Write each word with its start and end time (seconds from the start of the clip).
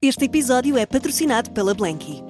Este 0.00 0.26
episódio 0.26 0.78
é 0.78 0.86
patrocinado 0.86 1.50
pela 1.50 1.74
Blanky. 1.74 2.22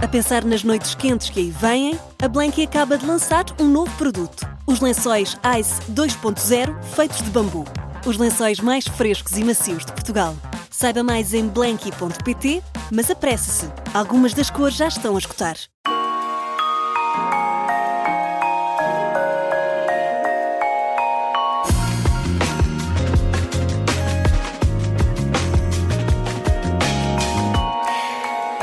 A 0.00 0.06
pensar 0.06 0.44
nas 0.44 0.62
noites 0.62 0.94
quentes 0.94 1.28
que 1.28 1.40
aí 1.40 1.50
vêm, 1.50 1.98
a 2.22 2.28
Blanky 2.28 2.62
acaba 2.62 2.96
de 2.96 3.04
lançar 3.04 3.44
um 3.60 3.64
novo 3.64 3.90
produto: 3.96 4.46
os 4.64 4.78
lençóis 4.78 5.36
Ice 5.58 5.82
2.0 5.90 6.80
feitos 6.94 7.20
de 7.20 7.30
bambu. 7.30 7.64
Os 8.06 8.16
lençóis 8.16 8.60
mais 8.60 8.86
frescos 8.86 9.36
e 9.36 9.42
macios 9.42 9.84
de 9.84 9.92
Portugal. 9.92 10.36
Saiba 10.70 11.02
mais 11.02 11.34
em 11.34 11.48
blanky.pt, 11.48 12.62
mas 12.92 13.10
apresse-se, 13.10 13.66
algumas 13.92 14.32
das 14.32 14.48
cores 14.48 14.76
já 14.76 14.86
estão 14.86 15.16
a 15.16 15.18
escutar. 15.18 15.56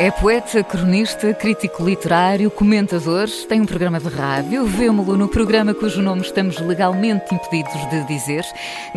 É 0.04 0.12
poeta, 0.12 0.62
cronista, 0.62 1.34
crítico 1.34 1.86
literário, 1.86 2.52
comentador, 2.52 3.26
tem 3.48 3.62
um 3.62 3.66
programa 3.66 4.02
de 4.02 4.10
rádio, 4.10 4.66
vemo-lo 4.66 5.16
no 5.16 5.30
programa 5.30 5.74
cujo 5.74 6.02
nome 6.02 6.24
estamos 6.24 6.60
legalmente 6.60 7.34
impedidos 7.34 7.90
de 7.90 8.04
dizer. 8.04 8.44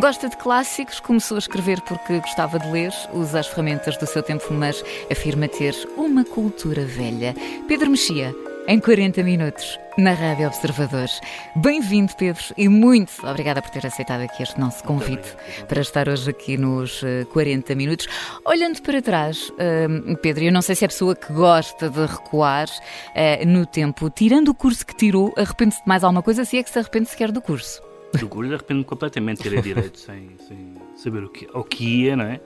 Gosta 0.01 0.29
de 0.29 0.37
clássicos, 0.37 0.99
começou 0.99 1.37
a 1.37 1.39
escrever 1.39 1.81
porque 1.83 2.19
gostava 2.19 2.59
de 2.59 2.69
ler, 2.73 2.93
usa 3.15 3.39
as 3.39 3.47
ferramentas 3.47 3.97
do 3.97 4.05
seu 4.05 4.21
tempo, 4.21 4.53
mas 4.53 4.83
afirma 5.09 5.47
ter 5.47 5.77
uma 5.97 6.25
cultura 6.25 6.85
velha. 6.85 7.37
Pedro 7.69 7.89
Mexia, 7.89 8.35
em 8.69 8.81
40 8.81 9.23
minutos, 9.23 9.79
na 9.97 10.13
Rádio 10.13 10.49
Observadores. 10.49 11.21
Bem-vindo, 11.55 12.13
Pedro, 12.17 12.43
e 12.57 12.69
muito 12.69 13.13
obrigada 13.25 13.63
por 13.63 13.71
ter 13.71 13.87
aceitado 13.87 14.23
aqui 14.23 14.43
este 14.43 14.59
nosso 14.59 14.83
convite 14.83 15.37
para 15.69 15.81
estar 15.81 16.09
hoje 16.09 16.31
aqui 16.31 16.57
nos 16.57 17.01
40 17.33 17.73
eh, 17.73 17.77
minutos. 17.77 18.09
Olhando 18.45 18.83
para 18.83 19.01
trás, 19.01 19.51
uh, 19.51 20.17
Pedro, 20.17 20.45
eu 20.45 20.53
não 20.53 20.63
sei 20.63 20.75
se 20.75 20.85
é 20.85 20.87
a 20.87 20.89
pessoa 20.89 21.15
que 21.15 21.33
gosta 21.33 21.89
de 21.89 22.07
recuar 22.07 22.67
uh, 22.69 23.47
no 23.47 23.67
tempo, 23.67 24.11
tirando 24.11 24.49
o 24.49 24.55
curso 24.55 24.85
que 24.85 24.97
tirou, 24.97 25.33
arrepende-se 25.37 25.83
de 25.83 25.89
mais 25.89 26.03
alguma 26.03 26.23
coisa, 26.23 26.45
se 26.45 26.59
é 26.59 26.63
que 26.63 26.71
se 26.71 26.79
arrepende 26.79 27.09
sequer 27.09 27.31
do 27.31 27.41
curso? 27.41 27.81
Do 28.19 28.29
curso 28.29 28.53
arrependo-me 28.53 28.85
completamente 28.85 29.45
de 29.45 29.51
ter 29.51 29.63
direito 29.63 29.99
sem, 29.99 30.31
sem, 30.49 30.75
saber 30.97 31.23
o 31.23 31.29
que, 31.29 31.49
o 31.55 31.63
que 31.63 32.03
ia, 32.03 32.17
não 32.17 32.25
é? 32.25 32.41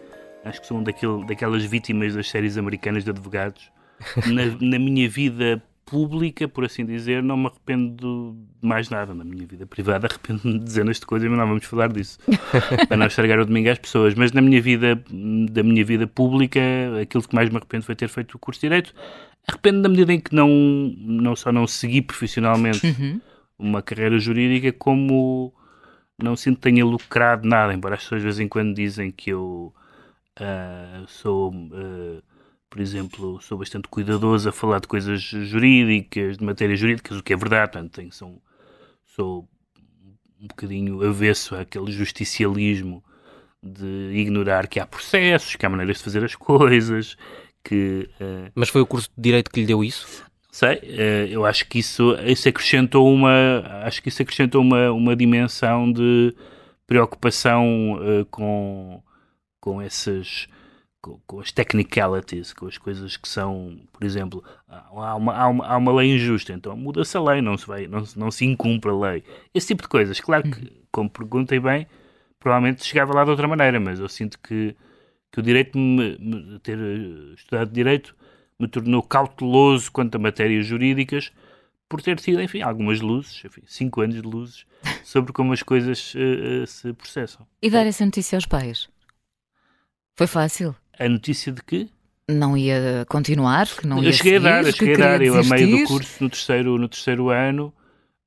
Acho 0.45 0.61
que 0.61 0.67
sou 0.67 0.79
um 0.79 0.83
daquele, 0.83 1.25
daquelas 1.25 1.65
vítimas 1.65 2.15
das 2.15 2.29
séries 2.29 2.59
americanas 2.59 3.05
de 3.05 3.11
advogados. 3.11 3.71
Na, 4.27 4.47
na 4.59 4.79
minha 4.79 5.07
vida 5.07 5.63
pública, 5.91 6.47
por 6.47 6.65
assim 6.65 6.87
dizer, 6.87 7.21
não 7.21 7.37
me 7.37 7.47
arrependo 7.47 8.37
de 8.63 8.67
mais 8.67 8.89
nada. 8.89 9.13
Na 9.13 9.25
minha 9.25 9.45
vida 9.45 9.67
privada, 9.67 10.07
arrependo-me 10.07 10.59
de 10.59 10.65
dezenas 10.65 11.01
de 11.01 11.07
coisas, 11.07 11.29
mas 11.29 11.37
não 11.37 11.49
vamos 11.49 11.65
falar 11.65 11.89
disso. 11.89 12.19
para 12.89 12.97
não 12.97 13.07
estragar 13.07 13.41
o 13.41 13.45
domingo 13.45 13.69
às 13.69 13.79
pessoas. 13.79 14.15
Mas 14.15 14.31
na 14.31 14.41
minha 14.41 14.63
vida, 14.63 15.03
da 15.51 15.65
minha 15.65 15.85
vida 15.85 16.07
pública, 16.07 16.61
aquilo 17.03 17.27
que 17.27 17.35
mais 17.35 17.51
me 17.51 17.57
arrependo 17.57 17.85
foi 17.85 17.97
ter 17.97 18.09
feito 18.09 18.37
o 18.37 18.39
curso 18.39 18.61
de 18.61 18.69
Direito. 18.69 18.95
Arrependo 19.49 19.81
na 19.81 19.89
medida 19.89 20.13
em 20.13 20.21
que 20.21 20.33
não, 20.33 20.49
não 20.97 21.35
só 21.35 21.51
não 21.51 21.67
segui 21.67 22.01
profissionalmente 22.01 22.87
uhum. 22.87 23.21
uma 23.59 23.83
carreira 23.83 24.19
jurídica, 24.21 24.73
como 24.73 25.53
não 26.23 26.37
sinto 26.37 26.57
que 26.57 26.63
tenha 26.63 26.85
lucrado 26.85 27.49
nada, 27.49 27.75
embora 27.75 27.97
as 27.97 28.03
pessoas 28.03 28.21
de 28.21 28.27
vez 28.27 28.39
em 28.39 28.47
quando 28.47 28.75
dizem 28.75 29.11
que 29.11 29.31
eu 29.31 29.75
uh, 30.39 31.09
sou. 31.09 31.51
Uh, 31.51 32.23
por 32.71 32.81
exemplo, 32.81 33.41
sou 33.43 33.59
bastante 33.59 33.89
cuidadoso 33.89 34.49
a 34.49 34.53
falar 34.53 34.81
de 34.81 34.87
coisas 34.87 35.21
jurídicas, 35.21 36.39
de 36.39 36.45
matérias 36.45 36.79
jurídicas, 36.79 37.19
o 37.19 37.23
que 37.23 37.33
é 37.33 37.37
verdade, 37.37 37.73
portanto, 37.73 37.93
tenho, 37.93 38.13
sou, 38.13 38.41
sou 39.05 39.49
um 40.41 40.47
bocadinho 40.47 41.05
avesso 41.05 41.57
àquele 41.57 41.91
justicialismo 41.91 43.03
de 43.61 44.13
ignorar 44.15 44.69
que 44.69 44.79
há 44.79 44.87
processos, 44.87 45.57
que 45.57 45.67
há 45.67 45.69
maneiras 45.69 45.99
de 45.99 46.05
fazer 46.05 46.25
as 46.25 46.37
coisas, 46.37 47.17
que... 47.65 48.09
Uh... 48.21 48.51
Mas 48.55 48.69
foi 48.69 48.81
o 48.81 48.87
curso 48.87 49.11
de 49.17 49.21
Direito 49.21 49.51
que 49.51 49.61
lhe 49.61 49.67
deu 49.67 49.83
isso? 49.83 50.25
Sei, 50.53 50.77
uh, 50.77 51.29
eu 51.29 51.45
acho 51.45 51.67
que 51.69 51.81
isso, 51.81 52.15
isso 52.25 52.49
acrescentou 52.49 53.13
uma, 53.13 53.65
acho 53.85 54.01
que 54.01 54.09
isso 54.09 54.23
acrescentou 54.23 54.63
uma, 54.63 54.93
uma 54.93 55.17
dimensão 55.17 55.93
de 55.93 56.33
preocupação 56.87 57.95
uh, 57.95 58.25
com, 58.27 59.03
com 59.61 59.83
essas 59.83 60.49
com, 61.01 61.19
com, 61.27 61.41
as 61.41 61.51
technicalities, 61.51 62.53
com 62.53 62.67
as 62.67 62.77
coisas 62.77 63.17
que 63.17 63.29
são, 63.29 63.79
por 63.93 64.05
exemplo, 64.05 64.45
há 64.69 65.17
uma, 65.17 65.35
há 65.35 65.49
uma, 65.49 65.67
há 65.67 65.77
uma 65.77 65.93
lei 65.93 66.15
injusta, 66.15 66.53
então 66.53 66.77
muda-se 66.77 67.17
a 67.17 67.21
lei, 67.21 67.41
não 67.41 67.57
se, 67.57 67.67
vai, 67.67 67.87
não, 67.87 68.05
não 68.17 68.31
se 68.31 68.45
incumpre 68.45 68.91
a 68.91 68.95
lei. 68.95 69.25
Esse 69.55 69.69
tipo 69.69 69.83
de 69.83 69.89
coisas. 69.89 70.21
Claro 70.21 70.51
que, 70.51 70.73
como 70.93 71.09
perguntei 71.09 71.59
bem, 71.59 71.87
provavelmente 72.39 72.85
chegava 72.85 73.15
lá 73.15 73.25
de 73.25 73.31
outra 73.31 73.49
maneira, 73.49 73.81
mas 73.81 73.99
eu 73.99 74.09
sinto 74.09 74.39
que, 74.39 74.77
que 75.33 75.41
o 75.41 75.43
direito, 75.43 75.79
ter 76.63 76.79
eh, 76.79 77.35
estudado 77.35 77.73
direito, 77.73 78.15
me 78.59 78.69
tornou 78.69 79.03
cauteloso 79.03 79.91
quanto 79.91 80.17
a 80.17 80.19
matérias 80.19 80.67
jurídicas, 80.67 81.33
por 81.89 82.01
ter 82.01 82.21
tido, 82.21 82.41
enfim, 82.41 82.63
algumas 82.63 83.01
luzes, 83.01 83.43
enfim, 83.45 83.63
cinco 83.67 84.01
anos 84.01 84.15
de 84.15 84.23
luzes, 84.23 84.65
sobre 85.03 85.33
como 85.33 85.53
as 85.53 85.63
coisas 85.63 86.15
uh, 86.15 86.63
uh, 86.63 86.67
se 86.67 86.93
processam. 86.93 87.47
E 87.61 87.69
dar 87.69 87.85
essa 87.85 88.05
notícia 88.05 88.37
aos 88.37 88.47
pais? 88.47 88.89
Foi 90.17 90.27
fácil? 90.27 90.77
A 91.01 91.09
notícia 91.09 91.51
de 91.51 91.63
que 91.63 91.89
não 92.29 92.57
ia 92.57 93.05
continuar, 93.09 93.67
que 93.67 93.87
não 93.87 94.03
ia 94.03 94.11
eu 94.11 94.13
cheguei 94.13 94.35
seguir, 94.35 94.47
a 94.47 94.51
dar, 94.51 94.65
eu 94.65 94.73
cheguei 94.73 94.95
a 94.95 94.99
dar, 94.99 95.23
eu 95.23 95.35
a 95.35 95.43
meio 95.43 95.79
do 95.79 95.85
curso, 95.85 96.23
no 96.23 96.31
terceiro, 96.31 96.79
no 96.79 96.89
terceiro 96.89 97.31
ano, 97.31 97.75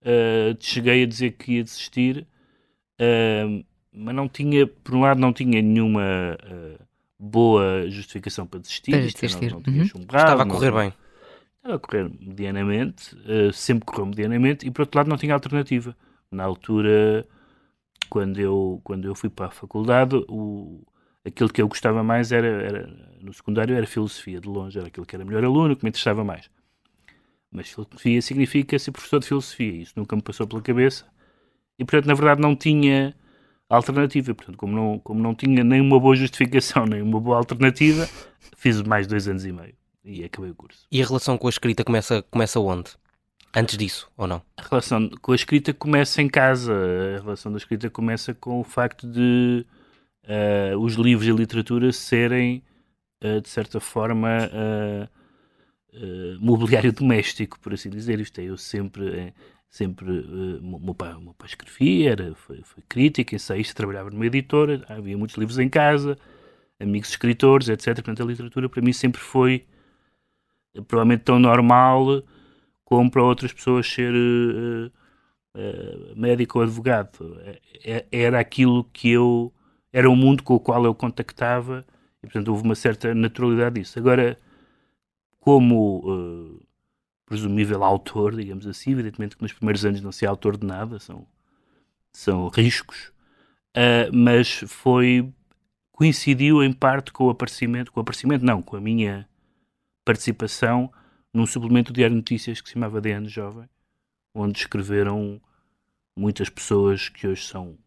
uh, 0.01 0.57
cheguei 0.59 1.03
a 1.03 1.05
dizer 1.05 1.31
que 1.31 1.53
ia 1.53 1.63
desistir, 1.63 2.27
uh, 2.99 3.65
mas 3.93 4.15
não 4.15 4.27
tinha, 4.27 4.67
por 4.67 4.95
um 4.95 5.01
lado, 5.01 5.19
não 5.19 5.31
tinha 5.31 5.61
nenhuma 5.61 6.01
uh, 6.43 6.83
boa 7.17 7.89
justificação 7.89 8.45
para 8.45 8.59
desistir, 8.59 8.91
para 8.91 8.99
desistir. 9.01 9.51
Não, 9.51 9.57
não 9.57 9.61
tinha 9.61 9.83
uhum. 9.83 10.01
Estava 10.01 10.43
a 10.43 10.45
correr 10.45 10.71
bem. 10.71 10.93
Estava 11.57 11.75
a 11.75 11.79
correr 11.79 12.11
medianamente, 12.19 13.15
sempre 13.53 13.85
correu 13.85 14.07
medianamente, 14.07 14.67
e 14.67 14.71
por 14.71 14.81
outro 14.81 14.97
lado 14.97 15.09
não 15.09 15.17
tinha 15.17 15.33
alternativa. 15.33 15.95
Na 16.29 16.43
altura, 16.43 17.25
quando 18.09 18.39
eu, 18.39 18.81
quando 18.83 19.05
eu 19.05 19.15
fui 19.15 19.29
para 19.29 19.45
a 19.45 19.51
faculdade, 19.51 20.15
o, 20.27 20.81
aquilo 21.25 21.49
que 21.49 21.61
eu 21.61 21.67
gostava 21.67 22.03
mais 22.03 22.31
era, 22.31 22.47
era, 22.47 22.87
no 23.21 23.33
secundário 23.33 23.75
era 23.75 23.85
filosofia, 23.87 24.39
de 24.39 24.47
longe, 24.47 24.77
era 24.77 24.87
aquilo 24.87 25.05
que 25.05 25.15
era 25.15 25.23
melhor 25.23 25.43
aluno, 25.43 25.75
que 25.75 25.83
me 25.83 25.89
interessava 25.89 26.23
mais. 26.23 26.49
Mas 27.51 27.69
filosofia 27.69 28.21
significa 28.21 28.77
ser 28.79 28.91
professor 28.91 29.19
de 29.19 29.27
filosofia, 29.27 29.81
isso 29.81 29.93
nunca 29.95 30.15
me 30.15 30.21
passou 30.21 30.47
pela 30.47 30.61
cabeça. 30.61 31.05
E, 31.77 31.85
portanto, 31.85 32.07
na 32.07 32.13
verdade, 32.13 32.41
não 32.41 32.55
tinha 32.55 33.15
alternativa. 33.69 34.33
Portanto, 34.33 34.57
como 34.57 34.75
não, 34.75 34.99
como 34.99 35.21
não 35.21 35.33
tinha 35.35 35.63
nem 35.63 35.81
uma 35.81 35.99
boa 35.99 36.15
justificação, 36.15 36.85
nem 36.87 37.01
uma 37.01 37.19
boa 37.19 37.37
alternativa, 37.37 38.07
fiz 38.57 38.81
mais 38.81 39.07
dois 39.07 39.27
anos 39.27 39.45
e 39.45 39.51
meio 39.51 39.75
e 40.03 40.23
acabei 40.23 40.51
o 40.51 40.55
curso. 40.55 40.85
E 40.91 41.01
a 41.01 41.05
relação 41.05 41.37
com 41.37 41.47
a 41.47 41.49
escrita 41.49 41.83
começa, 41.83 42.21
começa 42.23 42.59
onde? 42.59 42.91
Antes 43.55 43.77
disso, 43.77 44.11
ou 44.17 44.27
não? 44.27 44.41
A 44.57 44.63
relação 44.67 45.09
com 45.21 45.31
a 45.31 45.35
escrita 45.35 45.73
começa 45.73 46.21
em 46.21 46.27
casa. 46.27 46.73
A 46.73 47.21
relação 47.21 47.51
da 47.51 47.57
escrita 47.57 47.89
começa 47.89 48.33
com 48.33 48.59
o 48.59 48.63
facto 48.63 49.07
de 49.07 49.65
uh, 50.25 50.77
os 50.77 50.95
livros 50.95 51.27
e 51.27 51.31
a 51.31 51.33
literatura 51.33 51.91
serem, 51.91 52.63
uh, 53.23 53.41
de 53.41 53.49
certa 53.49 53.79
forma, 53.79 54.49
uh, 54.51 55.09
mobiliário 56.39 56.91
doméstico, 56.93 57.59
por 57.59 57.73
assim 57.73 57.89
dizer. 57.89 58.19
Isto 58.19 58.39
é, 58.39 58.45
eu 58.45 58.57
sempre, 58.57 59.33
sempre 59.69 60.05
meu, 60.61 60.93
pai, 60.95 61.13
meu 61.19 61.33
pai 61.33 61.47
escrevia, 61.47 62.11
era, 62.11 62.35
foi, 62.35 62.61
foi 62.63 62.83
crítico, 62.89 63.35
ensaísta, 63.35 63.75
trabalhava 63.75 64.09
numa 64.09 64.25
editora, 64.25 64.83
havia 64.89 65.17
muitos 65.17 65.37
livros 65.37 65.59
em 65.59 65.69
casa, 65.69 66.17
amigos 66.79 67.09
escritores, 67.09 67.69
etc. 67.69 67.95
Portanto, 67.95 68.23
a 68.23 68.25
literatura 68.25 68.67
para 68.67 68.81
mim 68.81 68.93
sempre 68.93 69.21
foi 69.21 69.65
provavelmente 70.87 71.23
tão 71.23 71.37
normal 71.37 72.23
como 72.83 73.09
para 73.09 73.23
outras 73.23 73.53
pessoas 73.53 73.87
ser 73.87 74.13
uh, 74.13 74.91
uh, 75.55 76.15
médico 76.15 76.59
ou 76.59 76.63
advogado. 76.63 77.39
É, 77.41 77.59
é, 77.83 78.05
era 78.11 78.39
aquilo 78.39 78.83
que 78.85 79.09
eu 79.09 79.51
era 79.93 80.09
o 80.09 80.15
mundo 80.15 80.41
com 80.43 80.55
o 80.55 80.59
qual 80.59 80.83
eu 80.83 80.95
contactava 80.95 81.85
e, 82.21 82.25
portanto, 82.25 82.47
houve 82.47 82.63
uma 82.63 82.75
certa 82.75 83.13
naturalidade 83.13 83.79
disso. 83.79 83.99
Agora, 83.99 84.37
como 85.39 85.99
uh, 85.99 86.65
presumível 87.25 87.83
autor, 87.83 88.35
digamos 88.35 88.65
assim, 88.65 88.91
evidentemente 88.91 89.37
que 89.37 89.43
nos 89.43 89.53
primeiros 89.53 89.85
anos 89.85 90.01
não 90.01 90.11
se 90.11 90.25
é 90.25 90.27
autor 90.27 90.57
de 90.57 90.65
nada, 90.65 90.99
são, 90.99 91.27
são 92.11 92.47
riscos, 92.47 93.11
uh, 93.77 94.09
mas 94.11 94.63
foi 94.67 95.31
coincidiu 95.91 96.63
em 96.63 96.73
parte 96.73 97.13
com 97.13 97.25
o 97.25 97.29
aparecimento, 97.29 97.91
com 97.91 97.99
o 97.99 98.01
aparecimento 98.01 98.43
não, 98.43 98.63
com 98.63 98.75
a 98.75 98.81
minha 98.81 99.29
participação 100.03 100.91
num 101.31 101.45
suplemento 101.45 101.93
Diário 101.93 102.15
de 102.15 102.21
Notícias 102.21 102.59
que 102.59 102.67
se 102.67 102.73
chamava 102.73 102.99
DN 102.99 103.27
Jovem, 103.29 103.69
onde 104.33 104.57
escreveram 104.57 105.39
muitas 106.17 106.49
pessoas 106.49 107.09
que 107.09 107.27
hoje 107.27 107.45
são 107.45 107.77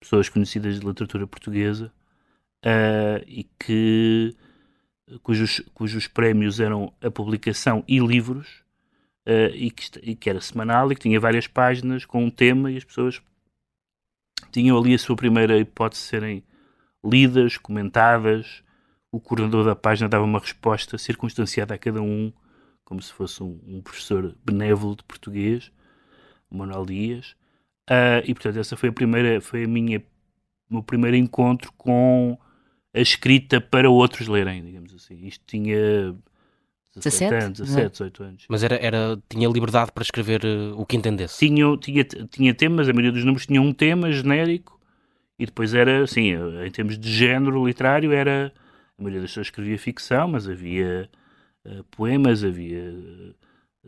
pessoas 0.00 0.28
conhecidas 0.28 0.78
de 0.78 0.86
literatura 0.86 1.26
portuguesa 1.26 1.92
uh, 2.64 3.24
e 3.26 3.44
que 3.58 4.34
cujos, 5.22 5.60
cujos 5.74 6.06
prémios 6.06 6.60
eram 6.60 6.92
a 7.00 7.10
publicação 7.10 7.84
e 7.86 7.98
livros 7.98 8.62
uh, 9.26 9.54
e, 9.54 9.70
que, 9.70 9.90
e, 10.02 10.14
que, 10.14 10.30
era 10.30 10.40
semanal 10.40 10.90
e 10.90 10.94
que 10.94 11.02
tinha 11.02 11.20
várias 11.20 11.46
páginas 11.46 12.04
com 12.04 12.24
um 12.24 12.30
tema 12.30 12.70
e 12.70 12.76
as 12.76 12.84
pessoas 12.84 13.20
tinham 14.52 14.78
ali 14.78 14.94
a 14.94 14.98
sua 14.98 15.16
primeira 15.16 15.58
hipótese 15.58 16.02
de 16.02 16.08
serem 16.08 16.44
lidas, 17.04 17.56
comentadas, 17.56 18.62
o 19.10 19.20
coordenador 19.20 19.64
da 19.64 19.74
página 19.74 20.08
dava 20.08 20.24
uma 20.24 20.38
resposta 20.38 20.98
circunstanciada 20.98 21.74
a 21.74 21.78
cada 21.78 22.02
um, 22.02 22.32
como 22.84 23.00
se 23.00 23.12
fosse 23.12 23.42
um, 23.42 23.58
um 23.66 23.80
professor 23.80 24.34
benévolo 24.44 24.96
de 24.96 25.04
português, 25.04 25.70
Manuel 26.50 26.84
Dias. 26.84 27.36
Uh, 27.88 28.20
e 28.24 28.34
portanto, 28.34 28.58
essa 28.58 28.76
foi 28.76 28.90
a 28.90 28.92
primeira, 28.92 29.40
foi 29.40 29.64
a 29.64 29.68
minha, 29.68 29.98
o 30.70 30.74
meu 30.74 30.82
primeiro 30.82 31.16
encontro 31.16 31.72
com 31.76 32.38
a 32.92 33.00
escrita 33.00 33.60
para 33.60 33.88
outros 33.88 34.28
lerem, 34.28 34.62
digamos 34.62 34.94
assim. 34.94 35.26
Isto 35.26 35.42
tinha 35.46 36.14
17 36.94 37.34
anos, 37.34 37.58
17, 37.60 37.90
18 37.92 38.22
anos. 38.22 38.44
Mas 38.48 38.62
era, 38.62 38.76
era, 38.76 39.18
tinha 39.28 39.48
liberdade 39.48 39.90
para 39.92 40.02
escrever 40.02 40.44
uh, 40.44 40.78
o 40.78 40.84
que 40.84 40.96
entendesse? 40.96 41.38
Tinha, 41.38 41.76
tinha, 41.78 42.04
tinha 42.04 42.54
temas, 42.54 42.88
a 42.88 42.92
maioria 42.92 43.12
dos 43.12 43.24
números 43.24 43.46
tinha 43.46 43.62
um 43.62 43.72
tema 43.72 44.12
genérico 44.12 44.78
e 45.38 45.46
depois 45.46 45.72
era, 45.72 46.02
assim, 46.02 46.32
em 46.66 46.70
termos 46.70 46.98
de 46.98 47.10
género 47.10 47.66
literário, 47.66 48.12
era. 48.12 48.52
A 48.98 49.02
maioria 49.02 49.20
das 49.20 49.30
pessoas 49.30 49.46
escrevia 49.46 49.78
ficção, 49.78 50.26
mas 50.26 50.48
havia 50.48 51.08
uh, 51.64 51.84
poemas, 51.84 52.42
havia 52.42 52.90
uh, 52.90 53.34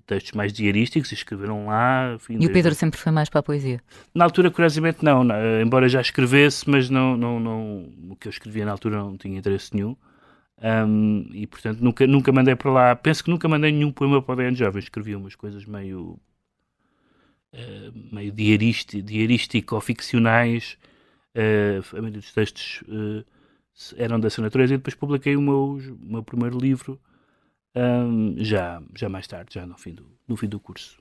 textos 0.06 0.32
mais 0.32 0.52
diarísticos 0.52 1.10
e 1.10 1.14
escreveram 1.14 1.66
lá. 1.66 2.14
Enfim, 2.14 2.36
e 2.40 2.46
o 2.46 2.52
Pedro 2.52 2.74
sempre 2.74 2.98
foi 2.98 3.12
mais 3.12 3.28
para 3.28 3.40
a 3.40 3.42
poesia? 3.42 3.80
Na 4.14 4.24
altura, 4.24 4.50
curiosamente, 4.50 5.04
não. 5.04 5.24
não 5.24 5.60
embora 5.60 5.88
já 5.88 6.00
escrevesse, 6.00 6.68
mas 6.68 6.88
não, 6.88 7.16
não, 7.16 7.40
não, 7.40 7.92
o 8.10 8.16
que 8.16 8.28
eu 8.28 8.30
escrevia 8.30 8.64
na 8.64 8.72
altura 8.72 8.98
não 8.98 9.16
tinha 9.16 9.38
interesse 9.38 9.74
nenhum. 9.74 9.96
Um, 10.62 11.26
e 11.32 11.46
portanto 11.46 11.80
nunca, 11.80 12.06
nunca 12.06 12.32
mandei 12.32 12.54
para 12.54 12.70
lá. 12.70 12.96
Penso 12.96 13.24
que 13.24 13.30
nunca 13.30 13.48
mandei 13.48 13.72
nenhum 13.72 13.90
poema 13.90 14.22
para 14.22 14.32
o 14.32 14.36
DN 14.36 14.56
Jovem. 14.56 14.80
Escrevi 14.80 15.14
umas 15.16 15.34
coisas 15.34 15.64
meio. 15.64 16.18
Uh, 17.52 18.14
meio 18.14 18.30
diarístico, 18.30 19.02
diarístico 19.02 19.74
ou 19.74 19.80
ficcionais. 19.80 20.78
Uh, 21.34 21.96
a 21.96 22.00
maioria 22.00 22.20
dos 22.20 22.32
textos 22.32 22.82
uh, 22.82 23.24
eram 23.96 24.20
dessa 24.20 24.40
natureza. 24.40 24.74
E 24.74 24.76
depois 24.76 24.94
publiquei 24.94 25.36
o 25.36 25.42
meu, 25.42 25.78
o 25.78 26.12
meu 26.12 26.22
primeiro 26.22 26.58
livro 26.58 27.00
um, 27.74 28.34
já, 28.38 28.82
já 28.96 29.08
mais 29.08 29.26
tarde, 29.26 29.54
já 29.54 29.66
no 29.66 29.76
fim 29.76 29.94
do, 29.94 30.06
no 30.26 30.36
fim 30.36 30.48
do 30.48 30.58
curso. 30.58 30.98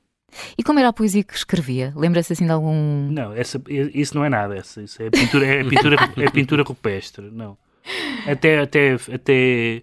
E 0.57 0.63
como 0.63 0.80
era 0.80 0.89
a 0.89 0.94
poesia 0.94 1.24
que 1.24 1.33
escrevia? 1.33 1.94
Lembra-se 1.95 2.33
assim 2.33 2.45
de 2.45 2.51
algum. 2.51 3.10
Não, 3.12 3.33
essa, 3.33 3.62
isso 3.68 4.16
não 4.16 4.24
é 4.24 4.30
nada. 4.30 4.56
Essa, 4.56 4.81
isso 4.81 5.01
é 5.01 5.10
pintura, 5.10 5.45
é 5.45 5.63
pintura, 5.63 5.95
é 6.18 6.30
pintura 6.30 6.63
rupestre. 6.63 7.30
Não. 7.31 7.57
Até, 8.27 8.60
até, 8.60 8.94
até... 9.12 9.81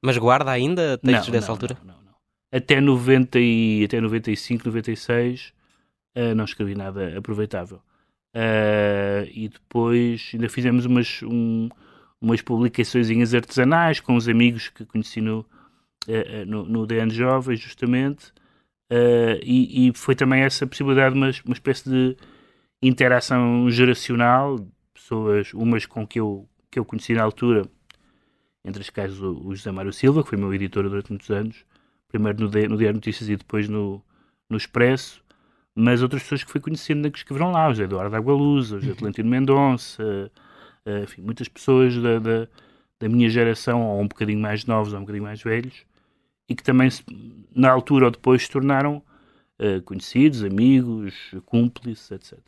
Mas 0.00 0.16
guarda 0.16 0.50
ainda 0.50 0.98
textos 0.98 1.28
não, 1.28 1.32
dessa 1.32 1.46
não, 1.48 1.54
altura? 1.54 1.76
Não, 1.84 1.94
não, 1.94 2.02
não. 2.02 2.14
Até, 2.52 2.80
90 2.80 3.38
e, 3.40 3.84
até 3.84 4.00
95, 4.00 4.66
96 4.66 5.52
uh, 6.16 6.34
não 6.36 6.44
escrevi 6.44 6.74
nada 6.74 7.18
aproveitável. 7.18 7.80
Uh, 8.34 9.26
e 9.32 9.48
depois 9.48 10.30
ainda 10.32 10.48
fizemos 10.48 10.84
umas, 10.84 11.22
um, 11.24 11.68
umas 12.20 12.40
publicações 12.40 13.34
artesanais 13.34 13.98
com 13.98 14.14
os 14.14 14.28
amigos 14.28 14.68
que 14.68 14.84
conheci 14.84 15.20
no, 15.20 15.44
uh, 16.06 16.46
no, 16.46 16.64
no 16.64 16.86
DN 16.86 17.10
Jovem, 17.12 17.56
justamente. 17.56 18.28
Uh, 18.90 19.36
e, 19.42 19.88
e, 19.88 19.92
foi 19.94 20.14
também 20.14 20.42
essa 20.42 20.66
possibilidade 20.66 21.14
de 21.14 21.20
uma, 21.20 21.30
uma 21.44 21.52
espécie 21.52 21.88
de 21.88 22.16
interação 22.82 23.70
geracional, 23.70 24.66
pessoas, 24.94 25.52
umas 25.52 25.84
com 25.84 26.06
que 26.06 26.20
eu 26.20 26.48
que 26.70 26.78
eu 26.78 26.84
conheci 26.84 27.14
na 27.14 27.22
altura, 27.22 27.62
entre 28.64 28.82
as 28.82 28.90
quais 28.90 29.20
o, 29.20 29.46
o 29.46 29.54
José 29.54 29.70
Mário 29.70 29.92
Silva, 29.92 30.22
que 30.22 30.28
foi 30.28 30.38
meu 30.38 30.52
editor 30.52 30.84
durante 30.84 31.10
muitos 31.10 31.30
anos, 31.30 31.64
primeiro 32.08 32.38
no, 32.38 32.46
no 32.46 32.76
Diário 32.76 32.94
Notícias 32.94 33.28
e 33.28 33.36
depois 33.36 33.68
no, 33.68 34.02
no 34.48 34.56
Expresso, 34.56 35.22
mas 35.74 36.02
outras 36.02 36.22
pessoas 36.22 36.44
que 36.44 36.50
fui 36.50 36.60
conhecendo 36.60 37.10
que 37.10 37.18
escreveram 37.18 37.52
lá, 37.52 37.68
o 37.68 37.70
José 37.70 37.84
Eduardo 37.84 38.16
Agualusa, 38.16 38.76
o 38.76 38.80
José 38.80 38.92
Atlantino 38.92 39.30
Mendonça, 39.30 40.02
uh, 40.84 41.04
enfim, 41.04 41.22
muitas 41.22 41.48
pessoas 41.48 41.96
da, 41.96 42.18
da, 42.18 42.48
da, 43.00 43.08
minha 43.08 43.28
geração, 43.30 43.82
ou 43.82 44.00
um 44.00 44.08
bocadinho 44.08 44.40
mais 44.40 44.66
novos, 44.66 44.92
ou 44.92 44.98
um 44.98 45.02
bocadinho 45.02 45.24
mais 45.24 45.42
velhos, 45.42 45.86
e 46.48 46.54
que 46.54 46.62
também, 46.62 46.88
na 47.54 47.70
altura 47.70 48.06
ou 48.06 48.10
depois, 48.10 48.42
se 48.42 48.50
tornaram 48.50 49.02
uh, 49.58 49.82
conhecidos, 49.82 50.42
amigos, 50.42 51.14
cúmplices, 51.44 52.10
etc. 52.10 52.38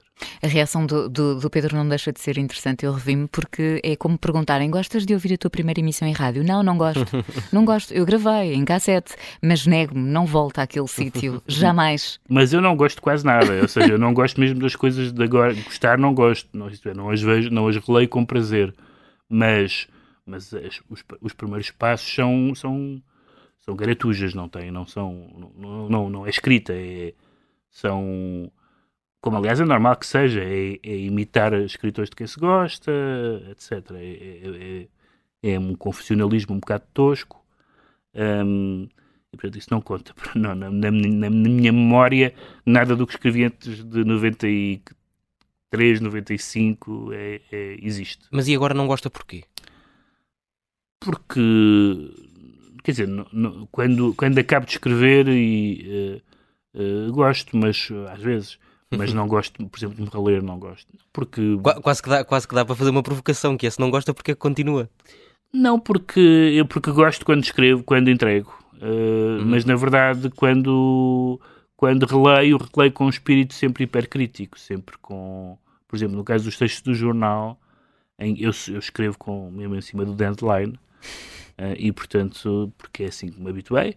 A 0.43 0.47
reação 0.47 0.85
do, 0.87 1.08
do, 1.08 1.41
do, 1.41 1.50
Pedro 1.50 1.76
não 1.76 1.88
deixa 1.88 2.12
de 2.12 2.20
ser 2.20 2.37
interessante, 2.38 2.85
eu 2.85 2.93
revi-me, 2.93 3.26
porque 3.29 3.81
é 3.82 3.97
como 3.97 4.19
perguntarem: 4.19 4.70
gostas 4.70 5.06
de 5.06 5.14
ouvir 5.14 5.35
a 5.35 5.38
tua 5.38 5.50
primeira 5.50 5.81
emissão 5.81 6.06
em 6.06 6.12
rádio? 6.12 6.44
Não, 6.44 6.62
não 6.62 6.76
gosto. 6.76 7.06
não 7.52 7.64
gosto. 7.64 7.93
Eu 7.93 8.05
gravei 8.05 8.55
em 8.55 8.64
cassete, 8.64 9.14
mas 9.43 9.67
nego-me, 9.67 10.00
não 10.00 10.26
volto 10.26 10.58
àquele 10.58 10.88
sítio, 10.88 11.43
jamais. 11.49 12.20
Mas 12.29 12.52
eu 12.52 12.61
não 12.61 12.76
gosto 12.76 13.00
quase 13.00 13.25
nada, 13.25 13.61
ou 13.61 13.69
seja, 13.69 13.93
eu 13.93 13.99
não 13.99 14.12
gosto 14.12 14.41
mesmo 14.41 14.61
das 14.61 14.76
coisas 14.76 15.12
de 15.12 15.23
agora. 15.23 15.55
Gostar, 15.55 15.99
não 15.99 16.14
gosto, 16.14 16.49
não, 16.52 16.69
é, 16.69 16.94
não 16.94 17.11
as 17.11 17.20
vejo, 17.20 17.50
não 17.50 17.69
as 17.69 17.76
releio 17.76 18.08
com 18.08 18.25
prazer, 18.25 18.75
mas, 19.29 19.88
mas 20.26 20.52
as, 20.52 20.81
os, 20.88 21.02
os 21.20 21.32
primeiros 21.32 21.70
passos 21.70 22.14
são. 22.14 22.55
são 22.55 23.02
são 23.60 23.76
garatujas, 23.76 24.34
não 24.34 24.48
tem, 24.48 24.70
não 24.70 24.86
são, 24.86 25.52
não, 25.56 25.88
não, 25.88 26.10
não 26.10 26.26
é 26.26 26.30
escrita, 26.30 26.72
é, 26.74 27.14
são 27.70 28.50
como 29.20 29.36
aliás 29.36 29.60
é 29.60 29.64
normal 29.64 29.96
que 29.96 30.06
seja, 30.06 30.42
é, 30.42 30.78
é 30.82 30.96
imitar 30.96 31.52
escritores 31.54 32.08
de 32.10 32.16
quem 32.16 32.26
se 32.26 32.40
gosta, 32.40 32.90
etc. 33.50 33.72
É, 33.92 34.02
é, 34.02 34.88
é, 35.42 35.52
é 35.54 35.58
um 35.58 35.74
confessionalismo 35.74 36.54
um 36.54 36.60
bocado 36.60 36.84
tosco. 36.94 37.44
Um, 38.14 38.88
e 39.32 39.36
portanto 39.36 39.58
isso 39.58 39.68
não 39.70 39.80
conta. 39.80 40.14
Não, 40.34 40.54
na, 40.54 40.70
na, 40.70 40.90
na, 40.90 41.30
minha 41.30 41.72
memória, 41.72 42.34
nada 42.64 42.96
do 42.96 43.06
que 43.06 43.12
escrevi 43.12 43.44
antes 43.44 43.84
de 43.84 44.04
93, 44.04 46.00
95 46.00 47.12
é, 47.12 47.40
é, 47.52 47.76
existe. 47.80 48.26
Mas 48.30 48.48
e 48.48 48.54
agora 48.54 48.74
não 48.74 48.86
gosta 48.86 49.10
porquê? 49.10 49.44
Porque, 50.98 51.40
quer 52.82 52.92
dizer, 52.92 53.08
quando, 53.70 54.14
quando 54.14 54.38
acabo 54.38 54.66
de 54.66 54.72
escrever 54.72 55.28
e 55.28 56.22
uh, 56.74 57.08
uh, 57.08 57.12
gosto, 57.12 57.56
mas 57.56 57.88
às 58.12 58.20
vezes 58.20 58.58
mas 58.96 59.12
não 59.12 59.26
gosto, 59.28 59.64
por 59.66 59.78
exemplo, 59.78 59.96
de 59.96 60.02
me 60.02 60.08
reler, 60.08 60.42
não 60.42 60.58
gosto. 60.58 60.88
Porque... 61.12 61.40
Quase 61.82 62.02
que, 62.02 62.08
dá, 62.08 62.24
quase 62.24 62.48
que 62.48 62.54
dá 62.54 62.64
para 62.64 62.74
fazer 62.74 62.90
uma 62.90 63.02
provocação, 63.02 63.56
que 63.56 63.66
é 63.66 63.70
se 63.70 63.80
não 63.80 63.90
gosta, 63.90 64.12
porque 64.12 64.32
é 64.32 64.34
que 64.34 64.40
continua? 64.40 64.88
Não, 65.52 65.78
porque 65.78 66.20
eu 66.20 66.66
porque 66.66 66.90
gosto 66.90 67.24
quando 67.24 67.42
escrevo, 67.42 67.82
quando 67.82 68.10
entrego. 68.10 68.56
Uh, 68.74 69.40
uhum. 69.40 69.44
Mas 69.46 69.64
na 69.64 69.76
verdade, 69.76 70.30
quando, 70.30 71.40
quando 71.76 72.06
releio, 72.06 72.58
releio 72.58 72.92
com 72.92 73.06
um 73.06 73.10
espírito 73.10 73.54
sempre 73.54 73.84
hipercrítico, 73.84 74.58
sempre 74.58 74.96
com, 74.98 75.58
por 75.86 75.96
exemplo, 75.96 76.16
no 76.16 76.24
caso 76.24 76.44
dos 76.44 76.56
textos 76.56 76.82
do 76.82 76.94
jornal, 76.94 77.60
em, 78.18 78.40
eu, 78.40 78.52
eu 78.68 78.78
escrevo 78.78 79.18
com, 79.18 79.50
mesmo 79.50 79.74
em 79.74 79.80
cima 79.80 80.04
do 80.04 80.14
deadline, 80.14 80.78
uh, 81.60 81.76
e 81.78 81.92
portanto, 81.92 82.72
porque 82.78 83.04
é 83.04 83.06
assim 83.06 83.30
que 83.30 83.40
me 83.40 83.50
habituei. 83.50 83.90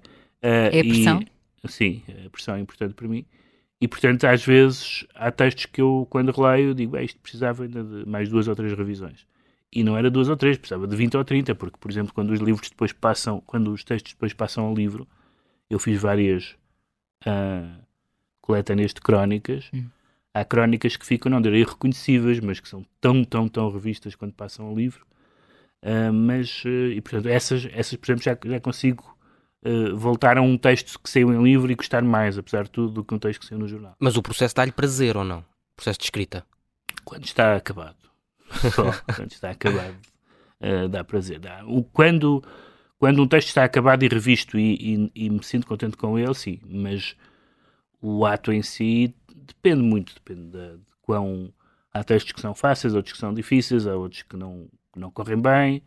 Uh, 0.43 0.69
é 0.71 0.79
a 0.79 0.83
pressão? 0.83 1.23
E, 1.63 1.71
sim, 1.71 2.03
a 2.25 2.29
pressão 2.29 2.55
é 2.55 2.59
importante 2.59 2.93
para 2.93 3.07
mim. 3.07 3.25
E, 3.83 3.87
portanto, 3.87 4.23
às 4.23 4.45
vezes 4.45 5.05
há 5.13 5.29
textos 5.29 5.65
que 5.65 5.81
eu, 5.81 6.07
quando 6.09 6.31
releio, 6.31 6.73
digo, 6.73 6.97
isto 6.97 7.19
precisava 7.19 7.63
ainda 7.63 7.83
de 7.83 8.07
mais 8.07 8.29
duas 8.29 8.47
ou 8.47 8.55
três 8.55 8.71
revisões. 8.71 9.27
E 9.69 9.83
não 9.83 9.97
era 9.97 10.09
duas 10.09 10.29
ou 10.29 10.37
três, 10.37 10.57
precisava 10.57 10.87
de 10.87 10.95
20 10.95 11.17
ou 11.17 11.25
30, 11.25 11.55
porque, 11.55 11.77
por 11.77 11.91
exemplo, 11.91 12.13
quando 12.13 12.29
os 12.29 12.39
livros 12.39 12.69
depois 12.69 12.93
passam, 12.93 13.41
quando 13.45 13.73
os 13.73 13.83
textos 13.83 14.13
depois 14.13 14.31
passam 14.31 14.65
ao 14.65 14.73
livro, 14.73 15.05
eu 15.69 15.79
fiz 15.79 15.99
várias 15.99 16.55
uh, 17.25 17.83
coletâneas 18.39 18.93
de 18.93 19.01
crónicas. 19.01 19.69
Hum. 19.73 19.85
Há 20.33 20.45
crónicas 20.45 20.95
que 20.95 21.05
ficam, 21.05 21.29
não 21.29 21.41
direi 21.41 21.61
irreconhecíveis, 21.61 22.39
mas 22.39 22.59
que 22.59 22.69
são 22.69 22.85
tão, 23.01 23.23
tão, 23.23 23.49
tão 23.49 23.69
revistas 23.69 24.15
quando 24.15 24.31
passam 24.33 24.65
ao 24.65 24.75
livro. 24.75 25.05
Uh, 25.83 26.13
mas, 26.13 26.63
uh, 26.63 26.91
e 26.91 27.01
portanto, 27.01 27.27
essas, 27.27 27.67
essas, 27.73 27.95
por 27.97 28.05
exemplo, 28.05 28.23
já, 28.23 28.37
já 28.45 28.59
consigo 28.59 29.17
uh, 29.65 29.95
voltar 29.97 30.37
a 30.37 30.41
um 30.41 30.57
texto 30.57 30.97
que 30.97 31.09
saiu 31.09 31.33
em 31.33 31.43
livro 31.43 31.69
e 31.69 31.75
gostar 31.75 32.01
mais, 32.01 32.37
apesar 32.37 32.63
de 32.63 32.71
tudo, 32.71 32.93
do 32.93 33.03
que 33.03 33.13
um 33.13 33.19
texto 33.19 33.41
que 33.41 33.45
saiu 33.47 33.59
no 33.59 33.67
jornal. 33.67 33.95
Mas 33.99 34.15
o 34.15 34.21
processo 34.21 34.55
dá-lhe 34.55 34.71
prazer 34.71 35.17
ou 35.17 35.25
não? 35.25 35.39
O 35.39 35.75
processo 35.75 35.99
de 35.99 36.05
escrita? 36.05 36.45
Quando 37.03 37.25
está 37.25 37.55
acabado. 37.55 37.97
Só 38.73 38.91
quando 39.13 39.31
está 39.31 39.49
acabado 39.49 39.97
uh, 40.63 40.87
dá 40.87 41.03
prazer. 41.03 41.39
Dá. 41.39 41.63
O, 41.65 41.83
quando, 41.83 42.43
quando 42.97 43.21
um 43.21 43.27
texto 43.27 43.49
está 43.49 43.63
acabado 43.63 44.03
e 44.03 44.07
revisto 44.07 44.57
e, 44.57 44.95
e, 44.95 45.25
e 45.25 45.29
me 45.29 45.43
sinto 45.43 45.67
contente 45.67 45.97
com 45.97 46.17
ele, 46.17 46.33
sim, 46.33 46.59
mas 46.65 47.15
o 48.01 48.25
ato 48.25 48.51
em 48.51 48.61
si 48.61 49.13
depende 49.27 49.83
muito, 49.83 50.13
depende 50.13 50.49
de, 50.51 50.77
de 50.77 50.83
quão. 51.01 51.53
Há 51.93 52.03
textos 52.03 52.31
que 52.31 52.41
são 52.41 52.55
fáceis, 52.55 52.95
outros 52.95 53.13
que 53.13 53.19
são 53.19 53.33
difíceis, 53.33 53.85
há 53.85 53.95
outros 53.95 54.23
que 54.23 54.35
não, 54.35 54.67
que 54.93 54.99
não 54.99 55.11
correm 55.11 55.41
bem. 55.41 55.83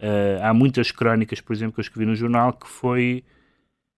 Uh, 0.00 0.42
há 0.42 0.52
muitas 0.52 0.90
crónicas, 0.90 1.40
por 1.40 1.54
exemplo, 1.54 1.74
que 1.74 1.80
eu 1.80 1.82
escrevi 1.82 2.06
no 2.06 2.14
jornal 2.14 2.52
que 2.52 2.68
foi 2.68 3.24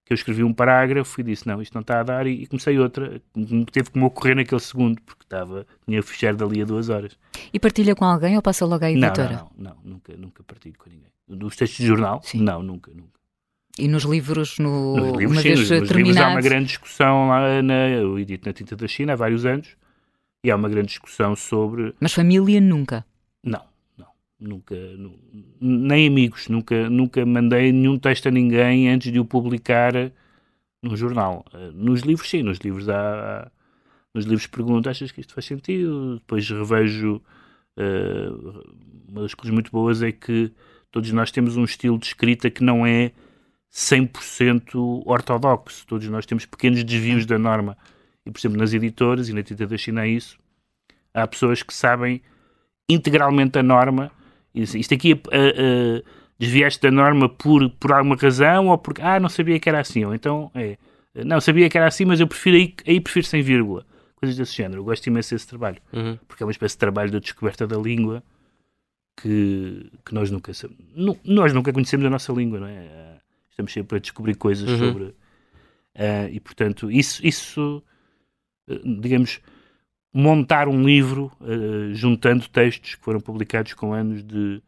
que 0.07 0.13
eu 0.13 0.15
escrevi 0.15 0.45
um 0.45 0.55
parágrafo 0.55 1.21
e 1.21 1.25
disse 1.25 1.49
não, 1.49 1.61
isto 1.61 1.75
não 1.75 1.81
está 1.81 1.99
a 1.99 2.03
dar 2.05 2.29
e, 2.29 2.43
e 2.43 2.47
comecei 2.47 2.79
outra. 2.79 3.21
Teve 3.73 3.91
que 3.91 3.99
me 3.99 4.05
ocorrer 4.05 4.37
naquele 4.37 4.61
segundo, 4.61 5.01
porque 5.03 5.25
estava, 5.25 5.67
tinha 5.85 6.01
fechado 6.01 6.37
dali 6.37 6.63
a 6.63 6.65
duas 6.65 6.89
horas. 6.89 7.19
E 7.53 7.59
partilha 7.59 7.93
com 7.97 8.05
alguém 8.05 8.37
ou 8.37 8.43
passa 8.43 8.65
logo 8.65 8.85
à 8.85 8.91
editora? 8.91 9.33
Não, 9.33 9.51
não, 9.59 9.71
não, 9.75 9.77
nunca, 9.85 10.17
nunca 10.17 10.45
partilho 10.45 10.77
com 10.79 10.89
ninguém. 10.89 11.11
Nos 11.27 11.57
textos 11.57 11.81
de 11.81 11.87
jornal? 11.87 12.21
Sim. 12.23 12.41
Não, 12.41 12.63
nunca, 12.63 12.93
nunca. 12.95 13.17
E 13.77 13.89
nos 13.89 14.05
livros, 14.05 14.59
no, 14.61 14.97
nos 14.97 15.19
livros, 15.19 15.33
uma 15.33 15.43
sim, 15.43 15.49
vez 15.49 15.71
nos, 15.71 15.91
livros 15.91 16.17
há 16.17 16.29
uma 16.29 16.41
grande 16.41 16.67
discussão 16.67 17.29
lá 17.29 17.61
na, 17.61 17.89
eu 17.89 18.17
edito 18.19 18.49
na 18.49 18.53
Tinta 18.53 18.77
da 18.77 18.87
China 18.87 19.13
há 19.13 19.17
vários 19.17 19.45
anos 19.45 19.77
e 20.43 20.51
há 20.53 20.57
uma 20.57 20.69
grande 20.69 20.89
discussão 20.89 21.35
sobre... 21.35 21.95
Mas 22.01 22.15
família 22.15 22.61
nunca? 22.61 23.05
Não, 23.43 23.61
Nunca, 24.39 24.75
nu- 24.75 25.19
nem 25.61 26.07
amigos, 26.09 26.49
nunca, 26.49 26.91
nunca 26.91 27.25
mandei 27.25 27.73
nenhum 27.73 27.99
texto 27.99 28.27
a 28.29 28.31
ninguém 28.31 28.89
antes 28.91 29.11
de 29.11 29.19
o 29.19 29.25
publicar 29.25 29.93
num 30.83 30.95
jornal. 30.97 31.45
Eh, 31.55 31.71
Nos 31.75 32.03
livros, 32.03 32.29
sim, 32.29 32.43
nos 32.43 32.59
livros 32.59 32.89
há. 32.89 33.45
há- 33.47 33.51
nos 34.15 34.25
livros 34.25 34.47
pergunto, 34.47 34.89
achas 34.89 35.11
que 35.13 35.21
isto 35.21 35.33
faz 35.35 35.45
sentido? 35.47 36.17
Depois 36.17 36.49
revejo. 36.51 37.23
eh, 37.79 38.29
uma 39.09 39.23
das 39.23 39.35
coisas 39.35 39.53
muito 39.53 39.71
boas 39.71 40.03
é 40.03 40.11
que 40.13 40.51
todos 40.91 41.11
nós 41.13 41.31
temos 41.31 41.57
um 41.59 41.65
estilo 41.65 41.99
de 41.99 42.07
escrita 42.07 42.51
que 42.51 42.65
não 42.65 42.87
é 42.87 43.13
100% 43.71 45.03
ortodoxo. 45.07 45.87
Todos 45.87 46.09
nós 46.09 46.25
temos 46.27 46.47
pequenos 46.47 46.83
desvios 46.85 47.27
da 47.27 47.39
norma. 47.39 47.77
E, 48.25 48.31
por 48.31 48.39
exemplo, 48.39 48.59
nas 48.59 48.73
editoras, 48.73 49.29
e 49.29 49.33
na 49.35 49.43
Tinta 49.43 49.67
da 49.67 49.77
China 49.77 50.05
é 50.05 50.09
isso, 50.09 50.39
há 51.15 51.27
pessoas 51.27 51.63
que 51.63 51.73
sabem 51.75 52.23
integralmente 52.89 53.59
a 53.59 53.63
norma 53.63 54.11
isto 54.63 54.95
aqui 54.95 55.13
eh, 55.31 55.55
eh, 55.57 56.03
desviaste 56.39 56.81
da 56.83 56.91
norma 56.91 57.29
por, 57.29 57.69
por 57.71 57.93
alguma 57.93 58.17
razão 58.17 58.69
ou 58.69 58.79
porque, 58.79 59.03
ah, 59.03 59.21
não 59.21 59.29
sabia 59.29 59.59
que 59.61 59.69
era 59.69 59.81
assim, 59.81 60.05
ou 60.05 60.15
então, 60.15 60.51
é, 60.55 60.77
não, 61.25 61.41
sabia 61.41 61.69
que 61.69 61.77
era 61.79 61.87
assim, 61.87 62.05
mas 62.05 62.21
eu 62.21 62.27
prefiro 62.27 62.57
aí, 62.57 62.75
aí 62.87 63.01
prefiro 63.01 63.27
sem 63.27 63.43
vírgula. 63.43 63.85
Coisas 64.17 64.37
desse 64.37 64.55
género. 64.57 64.81
Eu 64.81 64.85
gosto 64.85 65.07
imenso 65.07 65.35
desse 65.35 65.47
trabalho, 65.47 65.77
Uhum. 65.93 66.19
porque 66.27 66.43
é 66.43 66.47
uma 66.47 66.51
espécie 66.53 66.75
de 66.75 66.79
trabalho 66.79 67.11
de 67.11 67.21
descoberta 67.21 67.67
da 67.67 67.77
língua 67.77 68.23
que, 69.21 69.91
que 70.05 70.15
nós 70.15 70.31
nunca. 70.31 70.53
Nu- 70.95 71.19
Nós 71.25 71.53
nunca 71.53 71.73
conhecemos 71.73 72.05
a 72.07 72.11
nossa 72.11 72.33
língua, 72.33 72.61
não 72.61 72.67
é? 72.67 72.77
Eh, 72.77 73.17
Estamos 73.51 73.73
sempre 73.73 73.97
a 73.97 74.01
descobrir 74.01 74.35
coisas 74.35 74.69
Uhum. 74.71 74.79
sobre. 74.79 75.15
eh, 75.95 76.29
e 76.33 76.41
portanto, 76.41 76.91
isso, 76.91 77.27
isso 77.27 77.83
digamos, 78.85 79.41
montar 80.17 80.69
um 80.69 80.83
livro 80.85 81.31
eh, 81.43 81.93
juntando 81.95 82.49
textos 82.49 82.95
que 82.95 83.05
foram 83.05 83.21
publicados 83.21 83.75
com 83.75 83.93
anos 83.93 84.23
de, 84.25 84.63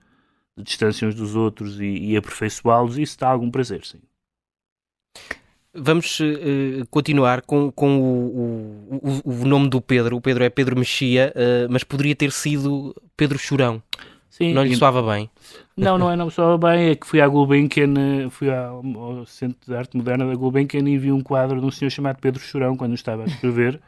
de 0.57 0.63
distância 0.65 1.07
uns 1.09 1.15
dos 1.15 1.35
outros 1.35 1.81
e, 1.81 1.85
e 2.13 2.17
aperfeiçoá-los, 2.17 2.99
isso 2.99 3.19
dá 3.19 3.29
algum 3.29 3.51
prazer, 3.51 3.85
sim. 3.85 3.99
Vamos 5.75 6.19
eh, 6.21 6.83
continuar 6.91 7.43
com, 7.43 7.71
com 7.71 7.99
o, 8.01 9.01
o- 9.25 9.43
o- 9.43 9.45
nome 9.47 9.69
do 9.69 9.81
Pedro. 9.81 10.17
O 10.17 10.21
Pedro 10.21 10.43
é 10.43 10.49
Pedro 10.51 10.77
Mexia, 10.77 11.33
eh, 11.37 11.67
mas 11.71 11.85
poderia 11.85 12.17
ter 12.17 12.33
sido 12.33 12.95
Pedro 13.17 13.39
Chorão. 13.39 13.81
sim 14.31 14.53
Não 14.55 14.65
lhe 14.65 14.75
soava 14.75 15.03
bem. 15.03 15.31
Não, 15.77 15.97
não 15.99 16.11
é, 16.11 16.17
não 16.17 16.31
só 16.31 16.57
bem, 16.57 16.91
é 16.91 16.95
que 16.97 17.07
fui 17.07 17.21
à 17.21 17.29
Gulbenkian, 17.29 18.29
fui 18.31 18.51
ao, 18.51 18.83
ao 18.97 19.27
Centro 19.27 19.59
de 19.71 19.77
Arte 19.77 19.97
Moderna 19.97 20.27
da 20.27 20.35
Gulbenkian 20.35 20.89
e 20.89 20.99
vi 20.99 21.13
um 21.13 21.23
quadro 21.23 21.61
de 21.61 21.67
um 21.67 21.71
senhor 21.71 21.91
chamado 21.91 22.19
Pedro 22.19 22.41
Chorão 22.43 22.77
quando 22.77 22.95
estava 22.95 23.23
a 23.23 23.27
escrever. 23.27 23.81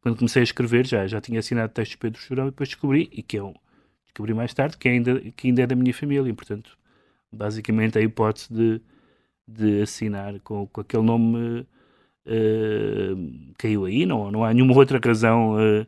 Quando 0.00 0.16
comecei 0.16 0.42
a 0.42 0.44
escrever, 0.44 0.86
já, 0.86 1.06
já 1.06 1.20
tinha 1.20 1.40
assinado 1.40 1.72
textos 1.72 1.92
de 1.92 1.98
Pedro 1.98 2.20
Chorão 2.20 2.48
e 2.48 2.50
depois 2.50 2.68
descobri, 2.68 3.08
e 3.12 3.22
que 3.22 3.38
eu 3.38 3.54
descobri 4.04 4.34
mais 4.34 4.54
tarde, 4.54 4.76
que 4.76 4.88
ainda, 4.88 5.20
que 5.36 5.48
ainda 5.48 5.62
é 5.62 5.66
da 5.66 5.76
minha 5.76 5.92
família, 5.94 6.28
e 6.28 6.32
portanto, 6.32 6.78
basicamente 7.32 7.98
a 7.98 8.02
hipótese 8.02 8.52
de, 8.52 8.80
de 9.46 9.82
assinar 9.82 10.38
com, 10.40 10.66
com 10.66 10.80
aquele 10.80 11.02
nome 11.02 11.66
eh, 12.26 13.14
caiu 13.58 13.86
aí, 13.86 14.04
não, 14.06 14.30
não 14.30 14.44
há 14.44 14.52
nenhuma 14.52 14.74
outra 14.74 15.00
razão 15.02 15.58
eh, 15.58 15.86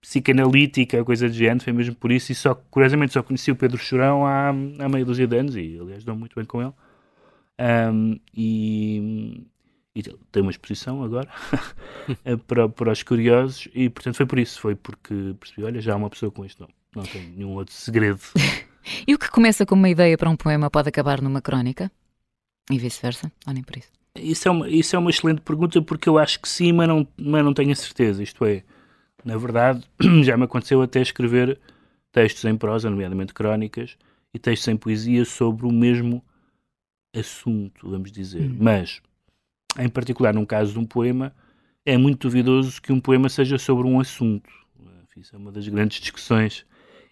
psicanalítica, 0.00 1.04
coisa 1.04 1.28
do 1.28 1.34
género, 1.34 1.64
foi 1.64 1.72
mesmo 1.72 1.94
por 1.96 2.12
isso, 2.12 2.32
e 2.32 2.34
só, 2.34 2.54
curiosamente 2.54 3.12
só 3.12 3.22
conheci 3.22 3.50
o 3.50 3.56
Pedro 3.56 3.78
Chorão 3.78 4.24
há, 4.26 4.50
há 4.50 4.88
meia 4.88 5.04
dúzia 5.04 5.26
de 5.26 5.36
anos, 5.36 5.56
e 5.56 5.78
aliás 5.80 6.04
dou 6.04 6.16
muito 6.16 6.34
bem 6.36 6.44
com 6.44 6.62
ele. 6.62 6.72
Ahm, 7.58 8.18
e, 8.34 9.46
e 9.94 10.02
tem 10.02 10.42
uma 10.42 10.50
exposição 10.50 11.02
agora 11.02 11.28
eh, 12.24 12.36
para, 12.36 12.68
para 12.68 12.92
os 12.92 13.02
curiosos, 13.02 13.68
e 13.74 13.88
portanto 13.88 14.16
foi 14.16 14.26
por 14.26 14.38
isso, 14.38 14.60
foi 14.60 14.74
porque 14.74 15.34
percebi, 15.38 15.64
olha, 15.64 15.80
já 15.80 15.94
há 15.94 15.96
uma 15.96 16.10
pessoa 16.10 16.30
com 16.30 16.44
este 16.44 16.60
nome, 16.60 16.74
não 16.94 17.02
tem 17.02 17.28
nenhum 17.28 17.54
outro 17.54 17.74
segredo. 17.74 18.20
E 19.06 19.14
o 19.14 19.18
que 19.18 19.30
começa 19.30 19.66
como 19.66 19.82
uma 19.82 19.90
ideia 19.90 20.16
para 20.16 20.30
um 20.30 20.36
poema 20.36 20.70
pode 20.70 20.88
acabar 20.88 21.20
numa 21.20 21.42
crónica? 21.42 21.92
E 22.70 22.78
vice-versa? 22.78 23.30
Ou 23.46 23.52
nem 23.52 23.62
por 23.62 23.76
isso? 23.76 23.90
Isso 24.16 24.48
é, 24.48 24.50
uma, 24.50 24.68
isso 24.68 24.96
é 24.96 24.98
uma 24.98 25.10
excelente 25.10 25.40
pergunta 25.42 25.80
porque 25.82 26.08
eu 26.08 26.18
acho 26.18 26.40
que 26.40 26.48
sim, 26.48 26.72
mas 26.72 26.88
não, 26.88 27.06
mas 27.16 27.44
não 27.44 27.54
tenho 27.54 27.72
a 27.72 27.76
certeza. 27.76 28.22
Isto 28.22 28.44
é, 28.44 28.64
na 29.24 29.36
verdade, 29.36 29.84
já 30.24 30.36
me 30.36 30.44
aconteceu 30.44 30.82
até 30.82 31.00
escrever 31.00 31.58
textos 32.12 32.44
em 32.44 32.56
prosa, 32.56 32.90
nomeadamente 32.90 33.32
crónicas, 33.32 33.96
e 34.34 34.38
textos 34.38 34.68
em 34.68 34.76
poesia 34.76 35.24
sobre 35.24 35.66
o 35.66 35.72
mesmo 35.72 36.24
assunto, 37.14 37.88
vamos 37.90 38.10
dizer. 38.10 38.42
Hum. 38.42 38.56
Mas, 38.58 39.00
em 39.78 39.88
particular, 39.88 40.34
num 40.34 40.44
caso 40.44 40.72
de 40.72 40.78
um 40.78 40.84
poema, 40.84 41.34
é 41.84 41.96
muito 41.96 42.28
duvidoso 42.28 42.80
que 42.80 42.92
um 42.92 43.00
poema 43.00 43.28
seja 43.28 43.58
sobre 43.58 43.86
um 43.86 44.00
assunto. 44.00 44.50
Isso 45.16 45.34
é 45.34 45.38
uma 45.38 45.52
das 45.52 45.66
grandes 45.68 46.00
discussões 46.00 46.64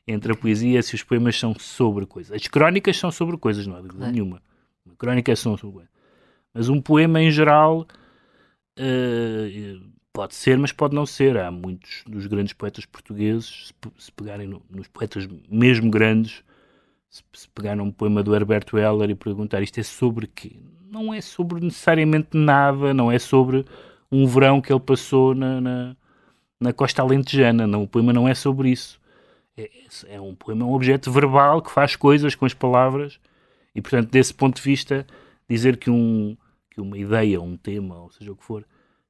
entre 0.06 0.32
a 0.32 0.34
poesia, 0.34 0.82
se 0.82 0.94
os 0.94 1.02
poemas 1.02 1.38
são 1.38 1.54
sobre 1.58 2.06
coisas. 2.06 2.32
As 2.32 2.46
crónicas 2.48 2.96
são 2.96 3.10
sobre 3.10 3.36
coisas, 3.36 3.66
não 3.66 3.74
há 3.76 3.80
dúvida 3.80 3.98
Claro. 3.98 4.12
nenhuma. 4.12 4.42
Uma 4.86 4.94
crónica 4.96 5.36
são 5.36 5.56
sobre 5.58 5.74
coisas. 5.76 5.92
Mas 6.54 6.68
um 6.70 6.80
poema, 6.80 7.20
em 7.20 7.30
geral, 7.30 7.86
eh, 8.76 9.76
pode 10.12 10.34
ser, 10.34 10.56
mas 10.58 10.72
pode 10.72 10.94
não 10.94 11.04
ser. 11.04 11.36
Há 11.36 11.50
muitos 11.50 12.02
dos 12.06 12.26
grandes 12.26 12.52
poetas 12.54 12.86
portugueses, 12.86 13.72
se 13.98 14.12
pegarem 14.12 14.46
no- 14.48 14.62
nos 14.70 14.88
poetas 14.88 15.28
mesmo 15.50 15.90
grandes, 15.90 16.42
se, 17.10 17.22
se 17.32 17.48
pegar 17.48 17.76
num 17.76 17.90
poema 17.90 18.22
do 18.22 18.34
Herberto 18.34 18.78
Heller 18.78 19.10
e 19.10 19.14
perguntar 19.14 19.62
isto 19.62 19.80
é 19.80 19.82
sobre 19.82 20.26
quê? 20.26 20.56
Não 20.90 21.12
é 21.12 21.20
sobre 21.20 21.60
necessariamente 21.60 22.28
nada, 22.32 22.94
não 22.94 23.10
é 23.10 23.18
sobre 23.18 23.64
um 24.10 24.26
verão 24.26 24.60
que 24.60 24.72
ele 24.72 24.80
passou 24.80 25.34
na, 25.34 25.60
na, 25.60 25.96
na 26.60 26.72
costa 26.72 27.02
alentejana. 27.02 27.66
Não, 27.66 27.82
o 27.82 27.88
poema 27.88 28.12
não 28.12 28.26
é 28.26 28.34
sobre 28.34 28.70
isso. 28.70 29.00
É, 29.56 29.70
é 30.08 30.20
um 30.20 30.34
poema, 30.34 30.62
é 30.62 30.66
um 30.66 30.72
objeto 30.72 31.10
verbal 31.10 31.60
que 31.60 31.70
faz 31.70 31.96
coisas 31.96 32.34
com 32.34 32.46
as 32.46 32.54
palavras 32.54 33.18
e, 33.74 33.82
portanto, 33.82 34.10
desse 34.10 34.32
ponto 34.32 34.56
de 34.56 34.62
vista, 34.62 35.06
dizer 35.48 35.76
que, 35.76 35.90
um, 35.90 36.36
que 36.70 36.80
uma 36.80 36.96
ideia, 36.96 37.40
um 37.40 37.56
tema, 37.56 37.96
ou 37.98 38.10
seja 38.10 38.32
o 38.32 38.36
que 38.36 38.44
for, 38.44 38.64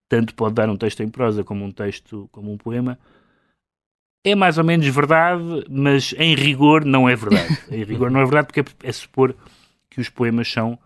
tanto 0.08 0.34
pode 0.34 0.54
dar 0.54 0.68
um 0.68 0.76
texto 0.76 1.02
em 1.02 1.08
prosa 1.08 1.44
como 1.44 1.64
um 1.64 1.70
texto, 1.70 2.28
como 2.32 2.52
um 2.52 2.56
poema, 2.56 2.98
é 4.30 4.34
mais 4.34 4.58
ou 4.58 4.64
menos 4.64 4.86
verdade, 4.86 5.42
mas 5.68 6.14
em 6.18 6.34
rigor 6.34 6.84
não 6.84 7.08
é 7.08 7.14
verdade. 7.16 7.58
em 7.70 7.82
rigor 7.84 8.10
não 8.10 8.20
é 8.20 8.24
verdade 8.24 8.46
porque 8.46 8.60
é, 8.60 8.88
é 8.88 8.92
supor 8.92 9.34
que 9.90 10.00
os 10.00 10.08
poemas 10.08 10.50
são 10.50 10.78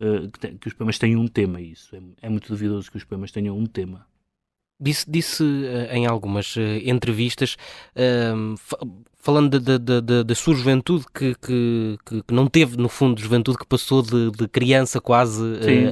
eh, 0.00 0.28
que, 0.32 0.38
te- 0.40 0.58
que 0.58 0.68
os 0.68 0.74
poemas 0.74 0.98
têm 0.98 1.16
um 1.16 1.26
tema 1.28 1.60
e 1.60 1.72
isso 1.72 1.94
é, 1.94 2.00
é 2.22 2.28
muito 2.28 2.48
duvidoso 2.48 2.90
que 2.90 2.96
os 2.96 3.04
poemas 3.04 3.30
tenham 3.30 3.56
um 3.56 3.66
tema. 3.66 4.06
Disse, 4.80 5.08
disse 5.08 5.44
eh, 5.64 5.96
em 5.96 6.06
algumas 6.06 6.56
eh, 6.56 6.80
entrevistas, 6.90 7.56
ehm, 7.94 8.56
fa- 8.56 8.78
falando 9.16 9.60
da- 9.60 10.34
sua 10.34 10.54
juventude, 10.56 11.04
que, 11.14 11.34
que, 11.36 11.96
que- 12.04 12.34
não 12.34 12.48
teve, 12.48 12.76
no 12.76 12.88
fundo, 12.88 13.20
juventude 13.20 13.58
que 13.58 13.66
passou 13.66 14.02
de, 14.02 14.32
de 14.32 14.48
criança 14.48 15.00
quase 15.00 15.40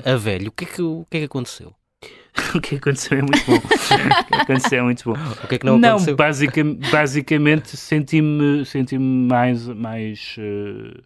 a 0.05 0.17
velho. 0.17 0.49
O 0.49 0.53
que, 0.53 0.65
é 0.65 0.67
que, 0.67 0.83
o 0.83 1.07
que 1.09 1.17
é 1.19 1.21
que 1.21 1.27
aconteceu? 1.27 1.73
o 2.55 2.61
que 2.61 2.77
aconteceu 2.77 3.19
é 3.19 3.23
muito 3.23 3.45
bom. 3.47 3.57
o 3.57 4.27
que 4.27 4.35
aconteceu 4.35 4.79
é 4.79 4.83
muito 4.83 5.05
bom. 5.05 5.19
O 5.45 5.49
que 5.49 5.55
é 5.55 5.59
que 5.59 5.67
não, 5.67 5.77
aconteceu? 5.77 6.17
basica- 6.17 6.65
basicamente 6.91 7.77
senti-me 7.77 8.65
senti 8.65 8.99
mais, 8.99 9.67
mais 9.67 10.37
eh, 10.39 11.01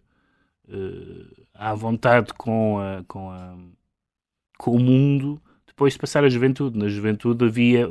eh, 0.69 1.25
à 1.53 1.73
vontade 1.73 2.33
com, 2.33 2.79
a, 2.79 3.03
com, 3.07 3.29
a, 3.29 3.55
com 4.57 4.71
o 4.71 4.79
mundo 4.79 5.41
depois 5.67 5.93
de 5.93 5.99
passar 5.99 6.23
a 6.23 6.29
juventude. 6.29 6.77
Na 6.77 6.87
juventude 6.87 7.45
havia. 7.45 7.89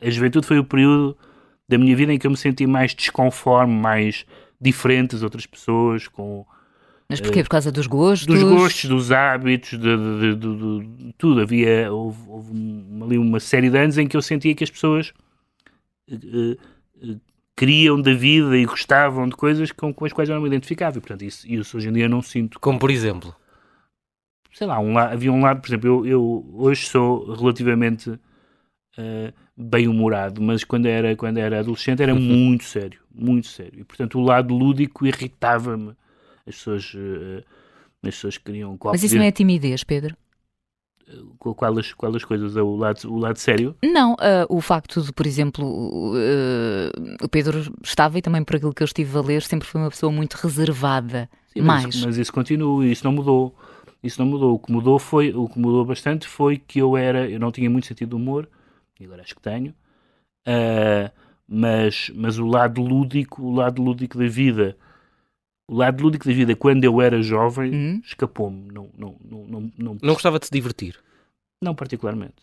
A 0.00 0.10
juventude 0.10 0.46
foi 0.46 0.58
o 0.58 0.64
período 0.64 1.16
da 1.68 1.78
minha 1.78 1.96
vida 1.96 2.12
em 2.12 2.18
que 2.18 2.26
eu 2.26 2.30
me 2.30 2.36
senti 2.36 2.66
mais 2.66 2.94
desconforme, 2.94 3.74
mais 3.74 4.24
diferente 4.60 5.12
das 5.12 5.22
outras 5.22 5.46
pessoas, 5.46 6.06
com 6.06 6.46
Mas 7.08 7.20
porquê? 7.20 7.42
Por 7.42 7.50
causa 7.50 7.70
dos 7.70 7.86
gostos? 7.86 8.26
dos 8.26 8.42
gostos, 8.42 8.84
dos 8.90 9.12
hábitos, 9.12 9.70
de, 9.70 9.78
de- 9.78 10.34
de- 10.36 10.56
de- 10.56 11.06
de 11.08 11.12
tudo. 11.18 11.40
Havia 11.42 11.92
houve, 11.92 12.18
houve 12.28 12.52
um- 12.52 13.04
ali 13.04 13.18
uma 13.18 13.38
série 13.40 13.68
de 13.70 13.76
anos 13.78 13.98
em 13.98 14.06
que 14.06 14.16
eu 14.16 14.22
sentia 14.22 14.54
que 14.54 14.64
as 14.64 14.70
pessoas 14.70 15.12
eh, 16.10 16.56
eh, 17.02 17.16
queriam 17.56 18.00
da 18.00 18.12
vida 18.14 18.56
e 18.56 18.64
gostavam 18.64 19.28
de 19.28 19.36
coisas 19.36 19.70
com, 19.70 19.92
com 19.92 20.04
as 20.04 20.12
quais 20.12 20.28
eu 20.28 20.34
não 20.34 20.42
me 20.42 20.48
identificava. 20.48 20.96
E, 20.96 21.00
portanto, 21.00 21.22
isso, 21.22 21.46
isso 21.46 21.76
hoje 21.76 21.88
em 21.88 21.92
dia 21.92 22.08
não 22.08 22.22
sinto. 22.22 22.58
Como 22.58 22.78
por 22.78 22.90
exemplo? 22.90 23.34
Sei 24.52 24.66
lá, 24.66 24.78
um 24.78 24.96
havia 24.96 25.32
um 25.32 25.40
lado, 25.42 25.60
por 25.60 25.68
exemplo, 25.68 25.88
eu, 25.88 26.06
eu 26.06 26.50
hoje 26.54 26.86
sou 26.86 27.34
relativamente 27.34 28.18
eh, 28.96 29.32
bem-humorado, 29.56 30.40
mas 30.40 30.62
quando 30.64 30.86
era, 30.86 31.14
quando 31.16 31.38
era 31.38 31.60
adolescente 31.60 32.02
era 32.02 32.14
muito 32.16 32.64
sério, 32.64 33.00
muito 33.14 33.46
sério. 33.48 33.80
E, 33.80 33.84
portanto, 33.84 34.18
o 34.18 34.22
lado 34.22 34.54
lúdico 34.56 35.04
irritava-me. 35.06 35.92
As 36.46 36.56
pessoas, 36.56 36.92
eh, 36.94 37.44
as 38.02 38.14
pessoas 38.14 38.38
queriam... 38.38 38.78
Mas 38.84 39.02
isso 39.02 39.16
não 39.16 39.22
é 39.22 39.30
timidez, 39.32 39.82
Pedro? 39.84 40.16
Qual, 41.38 41.78
as, 41.78 41.92
qual 41.92 42.14
as 42.16 42.24
coisas? 42.24 42.56
É 42.56 42.62
o 42.62 42.76
lado, 42.76 43.12
o 43.12 43.18
lado 43.18 43.38
sério? 43.38 43.76
Não, 43.84 44.16
ah, 44.18 44.46
o 44.48 44.60
facto 44.60 45.02
de, 45.02 45.12
por 45.12 45.26
exemplo, 45.26 45.64
o- 45.66 46.14
ah, 46.16 47.24
o 47.24 47.28
Pedro 47.28 47.60
estava, 47.82 48.18
e 48.18 48.22
também 48.22 48.42
por 48.42 48.56
aquilo 48.56 48.72
que 48.74 48.82
eu 48.82 48.86
estive 48.86 49.16
a 49.16 49.20
ler, 49.20 49.42
sempre 49.42 49.68
foi 49.68 49.80
uma 49.80 49.90
pessoa 49.90 50.10
muito 50.10 50.34
reservada. 50.34 51.28
Sim, 51.52 51.60
mas, 51.60 51.82
Mais. 51.84 52.04
mas 52.04 52.16
isso 52.16 52.32
continua, 52.32 52.86
isso 52.86 53.04
não 53.04 53.12
mudou. 53.12 53.54
Isso 54.02 54.20
não 54.22 54.28
mudou. 54.30 54.54
O 54.54 54.58
que 54.58 54.72
mudou 54.72 54.98
foi, 54.98 55.32
o 55.34 55.48
que 55.48 55.58
mudou 55.58 55.84
bastante 55.84 56.26
foi 56.26 56.56
que 56.58 56.78
eu 56.78 56.96
era, 56.96 57.28
eu 57.28 57.38
não 57.38 57.52
tinha 57.52 57.68
muito 57.70 57.86
sentido 57.86 58.10
de 58.10 58.16
humor, 58.16 58.48
e 58.98 59.04
agora 59.04 59.22
acho 59.22 59.34
que 59.34 59.42
tenho. 59.42 59.74
Ah, 60.46 61.10
mas, 61.46 62.10
mas 62.14 62.38
o 62.38 62.46
lado 62.46 62.80
lúdico, 62.82 63.42
o 63.42 63.54
lado 63.54 63.82
lúdico 63.82 64.16
da 64.18 64.26
vida 64.26 64.74
o 65.66 65.76
lado 65.76 66.02
lúdico 66.02 66.26
da 66.26 66.32
vida, 66.32 66.54
quando 66.54 66.84
eu 66.84 67.00
era 67.00 67.22
jovem, 67.22 67.70
uhum. 67.70 68.00
escapou-me. 68.04 68.70
Não, 68.72 68.90
não, 68.96 69.16
não, 69.24 69.46
não, 69.46 69.72
não, 69.78 69.98
não 70.02 70.14
gostava 70.14 70.38
de 70.38 70.46
se 70.46 70.52
divertir? 70.52 70.96
Não 71.60 71.74
particularmente. 71.74 72.42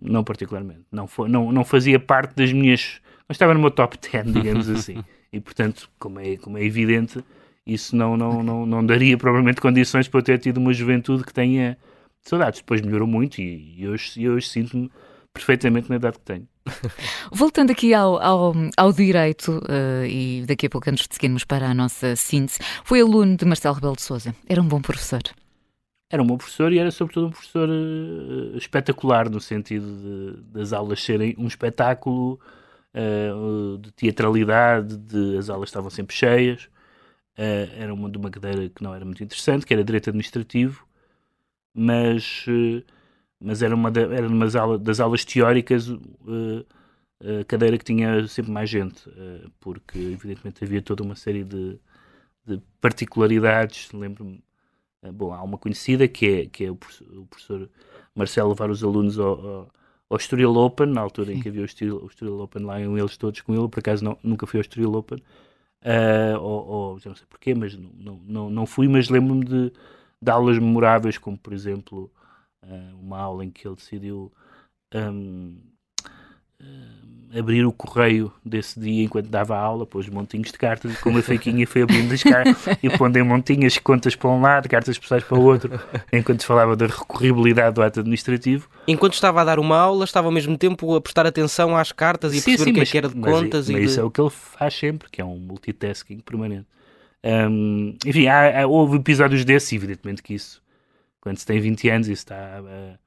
Não 0.00 0.22
particularmente. 0.22 0.84
Não, 0.92 1.06
foi, 1.06 1.28
não, 1.28 1.50
não 1.50 1.64
fazia 1.64 1.98
parte 1.98 2.34
das 2.34 2.52
minhas. 2.52 3.00
Não 3.28 3.32
estava 3.32 3.54
no 3.54 3.60
meu 3.60 3.70
top 3.70 3.98
10, 3.98 4.32
digamos 4.32 4.68
assim. 4.68 5.02
e 5.32 5.40
portanto, 5.40 5.90
como 5.98 6.20
é, 6.20 6.36
como 6.36 6.58
é 6.58 6.64
evidente, 6.64 7.24
isso 7.66 7.96
não, 7.96 8.16
não, 8.16 8.42
não, 8.42 8.66
não 8.66 8.84
daria 8.84 9.16
provavelmente 9.16 9.60
condições 9.60 10.08
para 10.08 10.20
eu 10.20 10.24
ter 10.24 10.38
tido 10.38 10.58
uma 10.58 10.72
juventude 10.72 11.24
que 11.24 11.32
tenha 11.32 11.78
saudades. 12.20 12.60
Depois 12.60 12.80
melhorou 12.80 13.08
muito 13.08 13.40
e, 13.40 13.80
e 13.80 13.88
hoje, 13.88 14.20
e 14.20 14.28
hoje 14.28 14.48
sinto-me 14.48 14.90
perfeitamente 15.32 15.88
na 15.88 15.96
idade 15.96 16.18
que 16.18 16.24
tenho. 16.24 16.48
Voltando 17.32 17.70
aqui 17.70 17.94
ao, 17.94 18.20
ao, 18.20 18.54
ao 18.76 18.92
direito, 18.92 19.58
uh, 19.58 20.04
e 20.04 20.44
daqui 20.46 20.66
a 20.66 20.70
pouco 20.70 20.90
antes 20.90 21.06
de 21.06 21.14
seguirmos 21.14 21.44
para 21.44 21.68
a 21.68 21.74
nossa 21.74 22.16
síntese, 22.16 22.58
foi 22.84 23.00
aluno 23.00 23.36
de 23.36 23.44
Marcelo 23.44 23.74
Rebelo 23.74 23.96
de 23.96 24.02
Souza. 24.02 24.34
Era 24.48 24.60
um 24.60 24.68
bom 24.68 24.80
professor? 24.80 25.22
Era 26.10 26.22
um 26.22 26.26
bom 26.26 26.36
professor 26.36 26.72
e 26.72 26.78
era 26.78 26.90
sobretudo 26.90 27.28
um 27.28 27.30
professor 27.30 27.68
uh, 27.68 28.56
espetacular, 28.56 29.30
no 29.30 29.40
sentido 29.40 29.86
de, 29.86 30.42
das 30.52 30.72
aulas 30.72 31.02
serem 31.02 31.34
um 31.38 31.46
espetáculo 31.46 32.38
uh, 32.94 33.78
de 33.78 33.92
teatralidade, 33.92 34.96
de, 34.96 35.38
as 35.38 35.48
aulas 35.48 35.68
estavam 35.68 35.90
sempre 35.90 36.14
cheias. 36.14 36.68
era 37.36 37.94
uma 37.94 38.10
de 38.10 38.18
uma 38.18 38.30
cadeira 38.30 38.68
que 38.68 38.82
não 38.82 38.94
era 38.94 39.04
muito 39.04 39.22
interessante, 39.22 39.64
que 39.64 39.72
era 39.72 39.84
direito 39.84 40.10
administrativo, 40.10 40.84
mas 41.72 42.44
mas 43.40 43.62
era 43.62 43.74
uma, 43.74 43.90
da, 43.90 44.02
era 44.02 44.28
uma 44.28 44.46
das 44.78 45.00
aulas 45.00 45.24
teóricas 45.24 45.88
uh, 45.88 46.66
a 47.20 47.44
cadeira 47.44 47.78
que 47.78 47.84
tinha 47.84 48.26
sempre 48.26 48.52
mais 48.52 48.68
gente, 48.68 49.08
uh, 49.08 49.50
porque 49.58 49.98
evidentemente 49.98 50.62
havia 50.62 50.82
toda 50.82 51.02
uma 51.02 51.14
série 51.16 51.42
de, 51.42 51.78
de 52.46 52.60
particularidades. 52.80 53.90
Lembro-me, 53.92 54.42
uh, 55.02 55.12
bom, 55.12 55.32
há 55.32 55.42
uma 55.42 55.56
conhecida 55.58 56.06
que 56.06 56.26
é, 56.26 56.46
que 56.46 56.64
é 56.64 56.70
o, 56.70 56.76
professor, 56.76 57.06
o 57.16 57.26
professor 57.26 57.70
Marcelo 58.14 58.50
levar 58.50 58.70
os 58.70 58.84
alunos 58.84 59.18
ao, 59.18 59.46
ao, 59.46 59.70
ao 60.10 60.16
Estoril 60.18 60.54
Open, 60.56 60.86
na 60.88 61.00
altura 61.00 61.32
em 61.32 61.40
que 61.40 61.48
havia 61.48 61.62
o 61.62 61.64
Estoril, 61.64 61.96
o 62.02 62.06
Estoril 62.06 62.40
Open 62.40 62.62
lá, 62.62 62.80
iam 62.80 62.98
eles 62.98 63.16
todos 63.16 63.40
com 63.40 63.54
ele, 63.54 63.68
por 63.68 63.80
acaso 63.80 64.04
não, 64.04 64.18
nunca 64.22 64.46
fui 64.46 64.58
ao 64.58 64.62
Estoril 64.62 64.92
Open, 64.94 65.22
ou, 66.40 66.66
ou, 66.66 66.98
já 66.98 67.08
não 67.08 67.16
sei 67.16 67.26
porquê, 67.28 67.54
mas 67.54 67.74
não, 67.74 67.90
não, 67.94 68.20
não, 68.26 68.50
não 68.50 68.66
fui, 68.66 68.86
mas 68.88 69.08
lembro-me 69.08 69.44
de, 69.44 69.72
de 70.20 70.30
aulas 70.30 70.58
memoráveis, 70.58 71.16
como 71.16 71.38
por 71.38 71.52
exemplo 71.52 72.10
uma 73.00 73.18
aula 73.18 73.44
em 73.44 73.50
que 73.50 73.66
ele 73.66 73.76
decidiu 73.76 74.32
um, 74.94 75.56
uh, 76.60 77.38
abrir 77.38 77.64
o 77.64 77.72
correio 77.72 78.32
desse 78.44 78.78
dia 78.78 79.04
enquanto 79.04 79.28
dava 79.28 79.56
a 79.56 79.60
aula, 79.60 79.86
pôs 79.86 80.08
montinhos 80.08 80.50
de 80.50 80.58
cartas, 80.58 80.96
com 81.00 81.10
uma 81.10 81.22
faquinha 81.22 81.66
foi 81.66 81.82
abrindo 81.82 82.12
as 82.12 82.22
cartas 82.22 82.66
e 82.82 82.90
pondo 82.90 83.16
em 83.16 83.22
montinhas 83.22 83.78
contas 83.78 84.16
para 84.16 84.30
um 84.30 84.40
lado, 84.40 84.68
cartas 84.68 84.98
pessoais 84.98 85.22
para 85.22 85.38
o 85.38 85.42
outro, 85.42 85.80
enquanto 86.12 86.44
falava 86.44 86.74
da 86.74 86.86
recorribilidade 86.86 87.74
do 87.74 87.82
ato 87.82 88.00
administrativo. 88.00 88.68
Enquanto 88.86 89.14
estava 89.14 89.40
a 89.40 89.44
dar 89.44 89.58
uma 89.58 89.78
aula, 89.78 90.04
estava 90.04 90.26
ao 90.26 90.32
mesmo 90.32 90.58
tempo 90.58 90.94
a 90.94 91.00
prestar 91.00 91.26
atenção 91.26 91.76
às 91.76 91.92
cartas 91.92 92.34
e 92.34 92.40
sim, 92.40 92.50
perceber 92.50 92.64
sim, 92.64 92.70
o 92.70 92.74
que, 92.74 92.80
é 92.80 92.82
mas, 92.82 92.90
que 92.90 92.98
era 92.98 93.08
de 93.08 93.16
mas, 93.16 93.32
contas. 93.32 93.70
Mas, 93.70 93.80
e 93.80 93.84
isso 93.84 93.94
de... 93.94 94.00
é 94.00 94.02
o 94.02 94.10
que 94.10 94.20
ele 94.20 94.30
faz 94.30 94.74
sempre, 94.74 95.08
que 95.10 95.20
é 95.20 95.24
um 95.24 95.38
multitasking 95.38 96.18
permanente. 96.20 96.66
Um, 97.22 97.96
enfim, 98.04 98.26
há, 98.26 98.62
há, 98.62 98.66
houve 98.66 98.96
episódios 98.96 99.44
desses, 99.44 99.72
evidentemente 99.72 100.22
que 100.22 100.34
isso 100.34 100.60
quando 101.20 101.38
se 101.38 101.46
tem 101.46 101.60
20 101.60 101.88
anos 101.88 102.08
e 102.08 102.16
se 102.16 102.22
está 102.22 102.60
uh, 102.62 102.98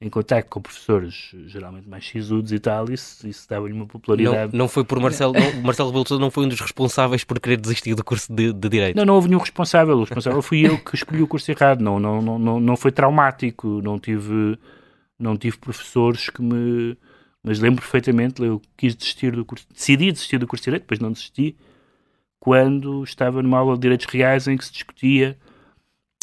em 0.00 0.10
contato 0.10 0.48
com 0.48 0.60
professores 0.60 1.30
geralmente 1.46 1.88
mais 1.88 2.06
sisudos 2.06 2.52
e 2.52 2.58
tal, 2.58 2.90
isso, 2.90 3.26
isso 3.26 3.48
dava-lhe 3.48 3.72
uma 3.72 3.86
popularidade. 3.86 4.52
Não, 4.52 4.64
não 4.64 4.68
foi 4.68 4.84
por 4.84 4.98
Marcelo, 4.98 5.32
não, 5.32 5.62
Marcelo 5.62 5.90
Rebelo 5.90 6.18
não 6.18 6.30
foi 6.30 6.44
um 6.44 6.48
dos 6.48 6.60
responsáveis 6.60 7.22
por 7.22 7.38
querer 7.38 7.60
desistir 7.60 7.94
do 7.94 8.02
curso 8.02 8.32
de, 8.32 8.52
de 8.52 8.68
Direito? 8.68 8.96
Não, 8.96 9.04
não 9.04 9.14
houve 9.14 9.28
nenhum 9.28 9.40
responsável. 9.40 9.96
O 9.96 10.00
responsável 10.00 10.42
fui 10.42 10.66
eu 10.66 10.76
que 10.76 10.96
escolhi 10.96 11.22
o 11.22 11.28
curso 11.28 11.48
errado. 11.52 11.80
Não, 11.80 12.00
não, 12.00 12.20
não, 12.20 12.38
não, 12.38 12.60
não 12.60 12.76
foi 12.76 12.90
traumático. 12.90 13.80
Não 13.80 13.96
tive, 13.96 14.58
não 15.18 15.36
tive 15.36 15.56
professores 15.56 16.28
que 16.28 16.42
me... 16.42 16.96
Mas 17.44 17.58
lembro 17.58 17.80
perfeitamente, 17.80 18.42
eu 18.42 18.60
quis 18.76 18.94
desistir 18.94 19.32
do 19.32 19.44
curso, 19.44 19.66
decidi 19.72 20.12
desistir 20.12 20.38
do 20.38 20.46
curso 20.46 20.62
de 20.62 20.66
Direito, 20.66 20.82
depois 20.82 21.00
não 21.00 21.10
desisti, 21.10 21.56
quando 22.38 23.02
estava 23.02 23.42
numa 23.42 23.58
aula 23.58 23.74
de 23.74 23.80
Direitos 23.80 24.06
Reais 24.06 24.48
em 24.48 24.56
que 24.56 24.64
se 24.64 24.72
discutia... 24.72 25.36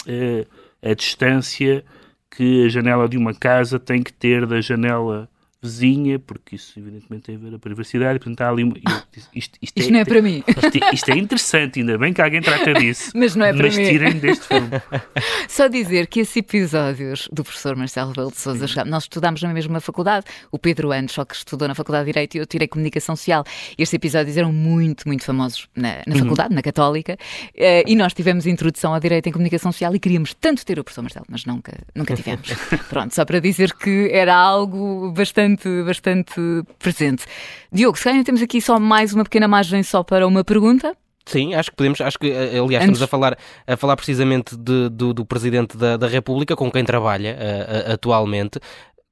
Uh, 0.06 0.59
a 0.82 0.94
distância 0.94 1.84
que 2.30 2.66
a 2.66 2.70
janela 2.70 3.08
de 3.08 3.18
uma 3.18 3.34
casa 3.34 3.80
tem 3.80 4.02
que 4.02 4.14
ter 4.14 4.46
da 4.46 4.62
janela 4.62 5.30
vizinha, 5.62 6.18
porque 6.20 6.56
isso 6.56 6.80
evidentemente 6.80 7.26
tem 7.26 7.36
a 7.36 7.38
ver 7.38 7.56
a 7.56 7.60
privacidade, 7.60 8.16
e 8.16 8.20
portanto 8.20 8.42
há 8.42 8.50
ali. 8.50 8.64
Isto, 8.64 9.08
isto, 9.16 9.30
isto, 9.36 9.58
isto 9.62 9.90
é, 9.90 9.92
não 9.92 10.00
é 10.00 10.06
para 10.06 10.22
mim. 10.22 10.44
Isto, 10.70 10.94
isto, 10.94 11.12
é 11.12 11.18
interessante, 11.18 11.80
ainda 11.80 11.98
bem 11.98 12.14
que 12.14 12.22
alguém 12.22 12.42
trata 12.42 12.74
disso. 12.74 13.12
mas 13.16 13.36
não 13.36 13.46
é 13.46 13.54
para 13.54 13.64
mas 13.64 13.76
mim. 13.76 13.84
Mas 13.84 13.92
tirem 13.92 14.14
deste 14.14 14.46
filme. 14.46 14.70
Só 15.48 15.68
dizer 15.68 16.08
que 16.08 16.20
esses 16.20 16.36
episódios 16.38 17.28
do 17.32 17.44
professor 17.44 17.76
Marcelo 17.76 18.10
Rebelo 18.10 18.32
de 18.32 18.38
Souza, 18.38 18.66
nós 18.86 19.04
estudámos 19.04 19.42
na 19.42 19.54
mesma 19.54 19.80
faculdade, 19.80 20.26
o 20.52 20.60
Pedro 20.60 20.92
Andes, 20.92 21.16
só 21.16 21.26
que 21.26 21.36
estudou 21.36 21.68
na 21.68 21.76
Faculdade 21.76 22.06
de 22.06 22.14
Direito 22.14 22.36
e 22.36 22.38
eu 22.38 22.46
tirei 22.46 22.68
Comunicação 22.68 23.16
Social. 23.16 23.44
Estes 23.78 23.94
episódios 23.94 24.38
eram 24.38 24.54
muito, 24.54 25.08
muito 25.08 25.24
famosos 25.24 25.68
na, 25.76 26.02
na 26.06 26.14
uhum. 26.14 26.20
faculdade, 26.20 26.50
uhum. 26.50 26.56
na 26.56 26.62
Católica, 26.62 27.18
eh, 27.56 27.84
e 27.88 27.96
nós 27.96 28.14
tivemos 28.14 28.46
introdução 28.46 28.94
ao 28.94 29.00
Direito 29.00 29.28
em 29.28 29.32
Comunicação 29.32 29.72
Social 29.72 29.96
e 29.96 30.00
queríamos 30.00 30.34
tanto 30.34 30.66
ter 30.66 30.80
o 30.80 30.84
professor 30.84 31.02
Marcelo, 31.02 31.26
mas 31.30 31.46
nunca, 31.46 31.74
nunca 31.96 32.16
tivemos. 32.16 32.50
Pronto, 32.90 33.14
só 33.14 33.26
para 33.26 33.40
dizer 33.40 33.74
que 33.74 34.10
era 34.12 34.36
algo 34.36 35.12
bastante, 35.12 35.49
bastante 35.86 36.40
presente. 36.78 37.26
Diogo, 37.72 37.98
se 37.98 38.04
calhar 38.04 38.24
temos 38.24 38.42
aqui 38.42 38.62
só 38.62 38.80
mais 38.80 39.14
uma 39.14 39.24
pequena 39.24 39.48
margem 39.48 39.84
só 39.84 40.04
para 40.04 40.28
uma 40.28 40.44
pergunta. 40.44 40.96
Sim, 41.26 41.54
acho 41.54 41.70
que 41.70 41.76
podemos, 41.76 42.02
acho 42.02 42.18
que 42.18 42.32
eh, 42.32 42.58
aliás 42.58 42.84
Antes... 42.84 43.00
estamos 43.00 43.02
a 43.04 43.08
falar, 43.08 43.38
a 43.68 43.78
falar 43.78 43.96
precisamente 43.96 44.58
de, 44.58 44.90
do, 44.90 45.14
do 45.14 45.26
Presidente 45.26 45.78
da, 45.78 45.96
da, 45.96 46.08
República, 46.08 46.56
com 46.56 46.72
quem 46.72 46.84
trabalha 46.84 47.38
uh, 47.38 47.94
atualmente. 47.94 48.60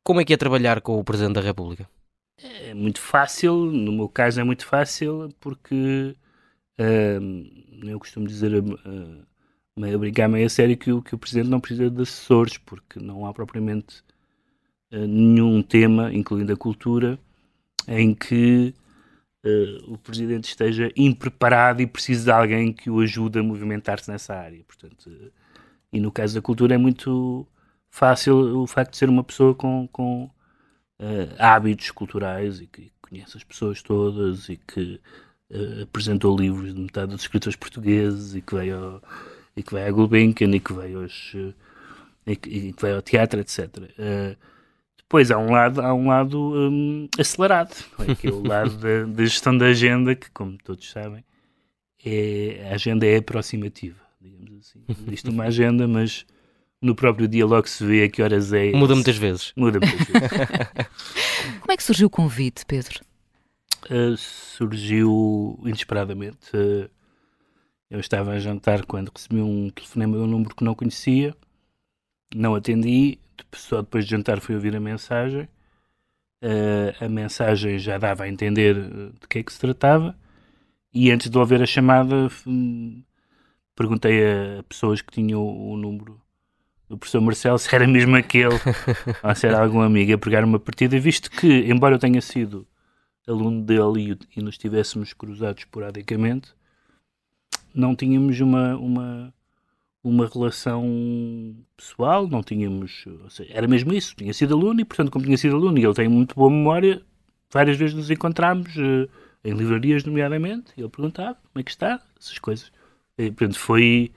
Como 0.03 0.19
é 0.19 0.25
que 0.25 0.33
é 0.33 0.37
trabalhar 0.37 0.81
com 0.81 0.97
o 0.99 1.03
Presidente 1.03 1.35
da 1.35 1.41
República? 1.41 1.87
É 2.39 2.73
muito 2.73 2.99
fácil, 2.99 3.53
no 3.55 3.91
meu 3.91 4.09
caso 4.09 4.39
é 4.41 4.43
muito 4.43 4.65
fácil, 4.65 5.29
porque 5.39 6.15
uh, 6.79 7.87
eu 7.87 7.99
costumo 7.99 8.27
dizer 8.27 8.51
uh, 8.63 9.27
meio 9.77 9.95
a 9.95 9.99
brincar, 9.99 10.27
meio 10.27 10.47
a 10.47 10.49
sério, 10.49 10.75
que, 10.75 11.01
que 11.01 11.13
o 11.13 11.19
Presidente 11.19 11.49
não 11.49 11.59
precisa 11.59 11.89
de 11.89 12.01
assessores, 12.01 12.57
porque 12.57 12.99
não 12.99 13.27
há 13.27 13.33
propriamente 13.33 14.03
nenhum 14.91 15.61
tema, 15.61 16.13
incluindo 16.13 16.53
a 16.53 16.57
cultura, 16.57 17.19
em 17.87 18.13
que 18.13 18.73
uh, 19.45 19.93
o 19.93 19.97
Presidente 19.97 20.45
esteja 20.45 20.91
impreparado 20.95 21.81
e 21.81 21.87
precise 21.87 22.25
de 22.25 22.31
alguém 22.31 22.73
que 22.73 22.89
o 22.89 22.99
ajude 22.99 23.39
a 23.39 23.43
movimentar-se 23.43 24.09
nessa 24.09 24.35
área. 24.35 24.63
Portanto, 24.65 25.07
uh, 25.07 25.31
e 25.91 25.99
no 25.99 26.11
caso 26.11 26.35
da 26.35 26.41
cultura 26.41 26.75
é 26.75 26.77
muito 26.77 27.47
fácil 27.89 28.61
o 28.61 28.67
facto 28.67 28.91
de 28.91 28.97
ser 28.97 29.09
uma 29.09 29.23
pessoa 29.23 29.55
com, 29.55 29.87
com 29.87 30.29
hábitos 31.37 31.91
culturais 31.91 32.59
e 32.59 32.67
que 32.67 32.91
conhece 33.01 33.37
as 33.37 33.43
pessoas 33.43 33.81
todas 33.81 34.49
e 34.49 34.57
que 34.57 34.99
apresentou 35.81 36.37
livros 36.37 36.73
de 36.73 36.81
metade 36.81 37.11
dos 37.11 37.21
escritores 37.21 37.55
portugueses 37.55 38.35
e 38.35 38.41
que 38.41 38.55
veio 38.55 38.77
ao, 38.77 39.03
e 39.55 39.63
que 39.63 39.73
vai 39.73 39.87
à 39.87 39.91
Gulbenkian 39.91 40.49
e 40.55 40.59
que 40.59 40.73
veio 40.73 41.03
aos, 41.03 41.33
e 42.25 42.35
que, 42.35 42.49
e 42.49 42.73
que 42.73 42.81
vai 42.81 42.93
ao 42.93 43.01
teatro, 43.01 43.39
etc. 43.39 43.69
Pois 45.09 45.31
há 45.31 45.37
um 45.37 45.51
lado, 45.51 45.81
há 45.81 45.93
um 45.93 46.07
lado 46.07 46.37
um, 46.37 47.07
acelerado, 47.17 47.73
é? 47.99 48.13
que 48.13 48.27
é 48.27 48.31
o 48.31 48.45
lado 48.45 48.77
da, 48.77 49.03
da, 49.03 49.23
gestão 49.23 49.57
da 49.57 49.67
agenda, 49.67 50.13
que, 50.13 50.29
como 50.31 50.57
todos 50.57 50.89
sabem, 50.89 51.23
é, 52.03 52.67
a 52.69 52.75
agenda 52.75 53.05
é 53.05 53.17
aproximativa, 53.17 53.99
digamos 54.19 54.53
assim. 54.59 54.83
Existe 55.07 55.29
uma 55.29 55.45
agenda, 55.45 55.87
mas 55.87 56.25
no 56.81 56.93
próprio 56.93 57.27
dia 57.27 57.45
logo 57.45 57.67
se 57.69 57.85
vê 57.85 58.03
a 58.03 58.09
que 58.09 58.21
horas 58.21 58.51
é. 58.51 58.71
Muda 58.71 58.95
muitas 58.95 59.17
vezes. 59.17 59.53
Muda 59.55 59.79
muitas 59.79 60.07
vezes. 60.07 60.89
Como 61.61 61.71
é 61.71 61.77
que 61.77 61.83
surgiu 61.83 62.07
o 62.07 62.09
convite, 62.09 62.65
Pedro? 62.65 62.99
Uh, 63.89 64.17
surgiu 64.17 65.57
inesperadamente. 65.63 66.49
Uh, 66.53 66.89
eu 67.89 67.99
estava 68.01 68.31
a 68.31 68.39
jantar 68.39 68.85
quando 68.85 69.09
recebi 69.15 69.41
um 69.41 69.69
telefonema 69.69 70.17
de 70.17 70.23
um 70.23 70.27
número 70.27 70.53
que 70.53 70.63
não 70.63 70.75
conhecia, 70.75 71.33
não 72.35 72.55
atendi, 72.55 73.19
só 73.53 73.81
depois 73.81 74.05
de 74.05 74.11
jantar 74.11 74.39
fui 74.39 74.55
ouvir 74.55 74.75
a 74.75 74.79
mensagem. 74.79 75.47
Uh, 76.41 77.05
a 77.05 77.09
mensagem 77.09 77.79
já 77.79 77.97
dava 77.97 78.23
a 78.23 78.29
entender 78.29 78.77
eh, 78.77 79.11
de 79.19 79.27
que 79.27 79.39
é 79.39 79.43
que 79.43 79.51
se 79.51 79.59
tratava. 79.59 80.15
E 80.93 81.11
antes 81.11 81.29
de 81.29 81.37
ouvir 81.37 81.61
a 81.61 81.65
chamada, 81.65 82.29
hum, 82.45 83.03
perguntei 83.75 84.23
a 84.59 84.63
pessoas 84.63 85.01
que 85.01 85.11
tinham 85.11 85.41
o, 85.41 85.71
o 85.73 85.77
número 85.77 86.21
do 86.89 86.97
professor 86.97 87.21
Marcelo 87.21 87.59
se 87.59 87.73
era 87.75 87.85
mesmo 87.87 88.15
aquele 88.15 88.55
ou 89.23 89.35
se 89.35 89.47
era 89.47 89.61
algum 89.61 89.81
amigo 89.81 90.13
a 90.13 90.17
pegar 90.17 90.43
uma 90.43 90.59
partida, 90.59 90.99
visto 90.99 91.29
que, 91.29 91.47
embora 91.69 91.95
eu 91.95 91.99
tenha 91.99 92.21
sido 92.21 92.67
aluno 93.27 93.61
dele 93.61 94.17
e, 94.33 94.39
e 94.39 94.41
nos 94.41 94.57
tivéssemos 94.57 95.13
cruzado 95.13 95.57
esporadicamente, 95.57 96.53
não 97.73 97.95
tínhamos 97.95 98.39
uma, 98.39 98.75
uma, 98.77 99.33
uma 100.07 100.27
relação 100.27 101.55
pessoal, 101.75 102.27
não 102.27 102.41
tínhamos. 102.41 103.05
Seja, 103.29 103.51
era 103.53 103.67
mesmo 103.67 103.93
isso, 103.93 104.15
tinha 104.15 104.33
sido 104.33 104.55
aluno 104.55 104.79
e, 104.79 104.85
portanto, 104.85 105.11
como 105.11 105.25
tinha 105.25 105.37
sido 105.37 105.55
aluno 105.55 105.77
e 105.77 105.83
ele 105.83 105.93
tem 105.93 106.07
muito 106.07 106.35
boa 106.35 106.49
memória, 106.49 107.01
várias 107.51 107.77
vezes 107.77 107.95
nos 107.95 108.09
encontramos 108.09 108.75
uh, 108.77 109.09
em 109.43 109.53
livrarias, 109.53 110.03
nomeadamente, 110.05 110.71
e 110.77 110.81
ele 110.81 110.89
perguntava 110.89 111.35
como 111.35 111.59
é 111.59 111.63
que 111.63 111.71
está, 111.71 112.01
essas 112.19 112.39
coisas. 112.39 112.71
E, 113.17 113.31
portanto, 113.31 113.59
foi. 113.59 114.11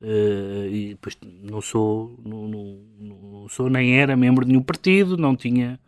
Uh, 0.00 0.66
e 0.68 0.88
depois 0.90 1.16
não 1.22 1.60
sou, 1.60 2.18
não, 2.24 2.48
não, 2.48 2.80
não, 2.98 3.48
sou, 3.48 3.70
nem 3.70 4.00
era 4.00 4.16
membro 4.16 4.44
de 4.44 4.50
nenhum 4.50 4.62
partido, 4.62 5.16
não 5.16 5.36
tinha. 5.36 5.78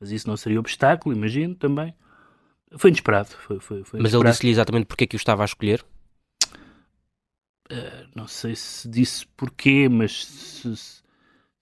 Mas 0.00 0.10
isso 0.10 0.26
não 0.26 0.36
seria 0.36 0.58
obstáculo, 0.58 1.14
imagino 1.14 1.54
também. 1.54 1.94
Foi 2.76 2.90
inesperado. 2.90 3.28
Foi, 3.28 3.60
foi, 3.60 3.84
foi 3.84 4.00
mas 4.00 4.12
inesperado. 4.12 4.24
ele 4.24 4.32
disse-lhe 4.32 4.50
exatamente 4.50 4.86
porque 4.86 5.04
é 5.04 5.06
que 5.06 5.16
o 5.16 5.18
estava 5.18 5.42
a 5.42 5.44
escolher? 5.44 5.84
Uh, 7.70 8.06
não 8.14 8.26
sei 8.26 8.54
se 8.54 8.88
disse 8.88 9.26
porquê, 9.36 9.88
mas 9.88 10.26
se, 10.26 10.76
se, 10.76 11.02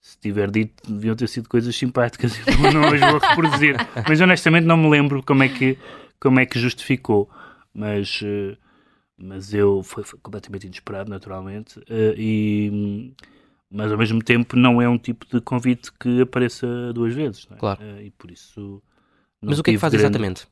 se 0.01 0.17
tiver 0.19 0.51
dito, 0.51 0.91
deviam 0.91 1.15
ter 1.15 1.27
sido 1.27 1.47
coisas 1.47 1.75
simpáticas, 1.75 2.37
não 2.73 2.83
as 2.85 2.99
vou 2.99 3.19
reproduzir. 3.19 3.75
mas 4.07 4.19
honestamente 4.19 4.65
não 4.65 4.77
me 4.77 4.89
lembro 4.89 5.23
como 5.23 5.43
é 5.43 5.49
que, 5.49 5.77
como 6.19 6.39
é 6.39 6.45
que 6.45 6.59
justificou. 6.59 7.29
Mas. 7.73 8.21
Uh, 8.21 8.57
mas 9.15 9.53
eu 9.53 9.81
foi, 9.83 10.03
foi, 10.03 10.19
completamente 10.21 10.65
inesperado, 10.65 11.09
naturalmente, 11.09 11.79
uh, 11.79 12.13
e, 12.17 13.13
mas 13.69 13.91
ao 13.91 13.97
mesmo 13.97 14.21
tempo 14.21 14.57
não 14.57 14.81
é 14.81 14.89
um 14.89 14.97
tipo 14.97 15.25
de 15.25 15.39
convite 15.39 15.91
que 15.93 16.21
apareça 16.21 16.91
duas 16.93 17.13
vezes, 17.13 17.47
é? 17.51 17.55
Claro. 17.55 17.81
E 18.01 18.11
por 18.11 18.31
isso. 18.31 18.81
Mas 19.41 19.59
o 19.59 19.63
que 19.63 19.71
é 19.71 19.73
que 19.73 19.79
faz 19.79 19.93
grande... 19.93 20.05
exatamente? 20.05 20.47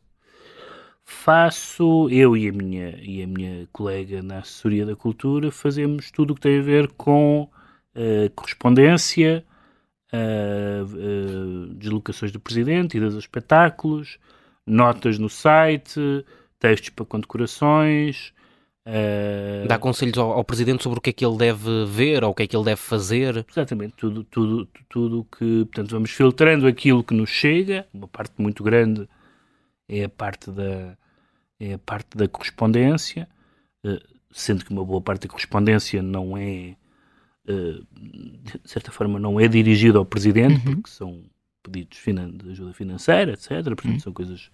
Faço, 1.12 2.10
eu 2.10 2.36
e 2.36 2.48
a, 2.48 2.52
minha, 2.52 2.98
e 3.02 3.22
a 3.22 3.28
minha 3.28 3.68
colega 3.72 4.24
na 4.24 4.40
assessoria 4.40 4.86
da 4.86 4.96
cultura, 4.96 5.52
fazemos 5.52 6.10
tudo 6.10 6.32
o 6.32 6.36
que 6.36 6.42
tem 6.42 6.60
a 6.60 6.64
ver 6.64 6.88
com 6.94 7.44
uh, 7.44 8.30
correspondência, 8.36 9.46
deslocações 11.78 12.32
do 12.32 12.40
presidente 12.40 12.98
e 12.98 13.00
dos 13.00 13.16
espetáculos, 13.16 14.18
notas 14.66 15.18
no 15.20 15.30
site, 15.30 16.00
textos 16.60 16.90
para 16.90 17.06
condecorações, 17.06 18.34
Uh... 18.84 19.68
Dá 19.68 19.78
conselhos 19.78 20.18
ao, 20.18 20.32
ao, 20.32 20.44
Presidente 20.44 20.82
sobre 20.82 20.98
o 20.98 21.02
que 21.02 21.12
é 21.12 21.14
que 21.14 21.24
ele 21.24 21.38
deve 21.38 21.86
ver 21.86 22.24
ou 22.24 22.32
o 22.32 22.34
que 22.34 22.42
é 22.42 22.48
que 22.48 22.56
ele 22.56 22.66
deve 22.66 22.82
fazer. 22.82 23.46
Exatamente, 23.48 23.94
tudo, 23.96 24.24
tudo, 24.24 24.68
tudo 24.90 25.24
que. 25.26 25.66
Portanto, 25.66 25.92
vamos 25.92 26.10
filtrando 26.10 26.66
aquilo 26.66 27.04
que 27.04 27.14
nos 27.14 27.30
chega, 27.30 27.86
uma 27.94 28.08
parte 28.08 28.34
muito 28.40 28.64
grande 28.64 29.08
é 29.88 30.06
a 30.06 30.10
parte 30.10 30.50
da, 30.50 30.98
é 31.64 31.74
a 31.74 31.80
parte 31.80 32.18
da 32.18 32.28
correspondência, 32.28 33.28
uh, 33.86 34.02
sendo 34.32 34.66
que 34.66 34.72
uma 34.72 34.84
boa 34.84 35.02
parte 35.02 35.24
da 35.24 35.30
correspondência 35.30 36.02
não 36.02 36.38
é. 36.38 36.76
Uh, 37.48 37.86
de 37.94 38.70
certa 38.70 38.92
forma, 38.92 39.20
não 39.20 39.40
é 39.40 39.48
dirigida 39.48 39.98
ao 39.98 40.06
Presidente, 40.06 40.68
uhum. 40.68 40.76
porque 40.76 40.90
são 40.90 41.24
pedidos 41.64 41.98
de 41.98 42.52
ajuda 42.52 42.74
financeira, 42.74 43.34
etc. 43.34 43.64
Portanto, 43.64 43.94
uhum. 43.94 44.00
são 44.00 44.14
coisas 44.14 44.52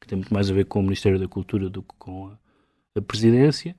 que 0.00 0.06
têm 0.06 0.16
muito 0.16 0.32
mais 0.32 0.50
a 0.50 0.54
ver 0.54 0.66
com 0.66 0.80
o 0.80 0.82
Ministério 0.82 1.18
da 1.18 1.26
Cultura 1.26 1.70
do 1.70 1.82
que 1.82 1.94
com 1.98 2.28
a 2.28 2.38
a 2.98 3.02
presidência. 3.02 3.76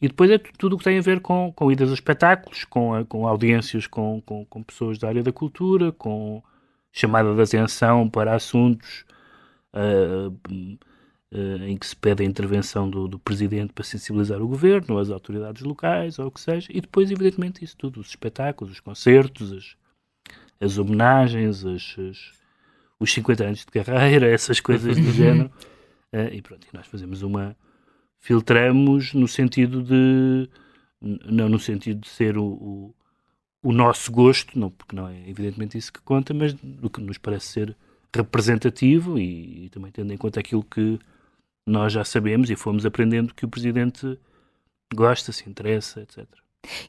E 0.00 0.08
depois 0.08 0.30
é 0.30 0.38
tudo 0.38 0.74
o 0.74 0.78
que 0.78 0.84
tem 0.84 0.98
a 0.98 1.02
ver 1.02 1.20
com, 1.20 1.52
com 1.52 1.72
idas 1.72 1.90
a 1.90 1.94
espetáculos, 1.94 2.64
com, 2.64 2.94
a, 2.94 3.04
com 3.04 3.26
audiências 3.26 3.86
com, 3.86 4.20
com, 4.20 4.44
com, 4.44 4.62
pessoas 4.62 4.98
da 4.98 5.08
área 5.08 5.22
da 5.22 5.32
cultura, 5.32 5.90
com 5.92 6.42
chamada 6.92 7.34
de 7.34 7.42
atenção 7.42 8.08
para 8.08 8.34
assuntos 8.34 9.04
uh, 9.74 10.30
em 11.32 11.76
que 11.76 11.86
se 11.86 11.96
pede 11.96 12.22
a 12.22 12.26
intervenção 12.26 12.88
do, 12.88 13.08
do, 13.08 13.18
presidente 13.18 13.72
para 13.72 13.84
sensibilizar 13.84 14.40
o 14.40 14.48
governo, 14.48 14.98
as 14.98 15.10
autoridades 15.10 15.62
locais, 15.62 16.18
ou 16.18 16.28
o 16.28 16.30
que 16.30 16.40
seja. 16.40 16.68
E 16.70 16.80
depois, 16.80 17.10
evidentemente, 17.10 17.64
isso 17.64 17.76
tudo: 17.76 18.00
os 18.00 18.08
espetáculos, 18.08 18.74
os 18.74 18.80
concertos, 18.80 19.52
as, 19.52 19.76
as 20.60 20.78
homenagens, 20.78 21.64
as, 21.64 21.96
as, 21.98 22.32
os 23.00 23.12
50 23.12 23.44
anos 23.44 23.58
de 23.60 23.66
carreira, 23.66 24.26
essas 24.30 24.60
coisas 24.60 24.96
do 24.96 25.12
género. 25.12 25.50
Uh, 26.12 26.32
e 26.32 26.40
pronto, 26.40 26.66
e 26.72 26.76
nós 26.76 26.86
fazemos 26.86 27.22
uma 27.22 27.56
filtramos 28.20 29.12
no 29.12 29.28
sentido 29.28 29.82
de 29.82 30.48
não 31.00 31.48
no 31.48 31.58
sentido 31.58 32.00
de 32.00 32.08
ser 32.08 32.38
o, 32.38 32.44
o, 32.44 32.94
o, 33.62 33.72
nosso 33.72 34.10
gosto, 34.10 34.58
não, 34.58 34.70
porque 34.70 34.96
não 34.96 35.06
é 35.06 35.28
evidentemente 35.28 35.76
isso 35.76 35.92
que 35.92 36.00
conta, 36.00 36.32
mas 36.32 36.54
do 36.54 36.88
que 36.88 37.00
nos 37.00 37.18
parece 37.18 37.46
ser 37.46 37.76
representativo 38.14 39.18
e, 39.18 39.66
e 39.66 39.68
também 39.68 39.92
tendo 39.92 40.12
em 40.12 40.16
conta 40.16 40.40
aquilo 40.40 40.64
que 40.64 40.98
nós 41.66 41.92
já 41.92 42.04
sabemos 42.04 42.48
e 42.48 42.56
fomos 42.56 42.86
aprendendo 42.86 43.34
que 43.34 43.44
o 43.44 43.48
Presidente 43.48 44.18
gosta, 44.94 45.32
se 45.32 45.48
interessa, 45.48 46.00
etc. 46.00 46.26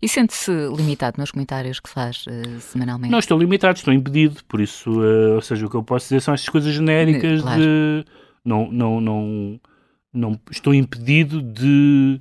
E 0.02 0.08
sente-se 0.08 0.52
limitado 0.76 1.20
nos 1.20 1.32
comentários 1.32 1.80
que 1.80 1.90
faz 1.90 2.26
uh, 2.28 2.60
semanalmente? 2.60 3.12
Não 3.12 3.20
estou 3.20 3.38
limitado, 3.38 3.78
estou 3.78 3.94
impedido, 3.94 4.44
por 4.46 4.60
isso, 4.60 4.90
uh, 4.92 5.36
ou 5.36 5.42
seja, 5.42 5.66
o 5.66 5.70
que 5.70 5.76
eu 5.76 5.84
posso 5.84 6.06
dizer 6.06 6.22
são 6.22 6.34
estas 6.34 6.50
coisas 6.50 6.74
genéricas 6.74 7.42
claro. 7.42 7.62
de 7.62 8.06
não, 8.44 8.72
não, 8.72 9.02
não, 9.02 9.62
não 10.14 10.40
estou 10.50 10.74
impedido 10.74 11.42
de 11.42 12.20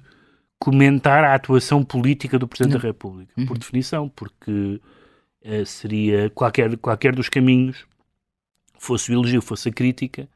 comentar 0.59 1.25
a 1.25 1.35
atuação 1.35 1.85
política 1.85 2.38
do 2.38 2.49
Presidente 2.49 2.75
não. 2.75 2.81
da 2.81 2.87
República, 2.87 3.33
uhum. 3.37 3.47
por 3.47 3.59
definição, 3.59 4.09
porque 4.09 4.81
uh, 5.45 5.66
seria 5.66 6.31
qualquer, 6.31 6.77
qualquer 6.79 7.14
dos 7.14 7.29
caminhos, 7.29 7.87
fosse 8.79 9.11
o 9.11 9.14
elogio, 9.14 9.40
fosse 9.40 9.69
a 9.69 9.73
crítica, 9.73 10.29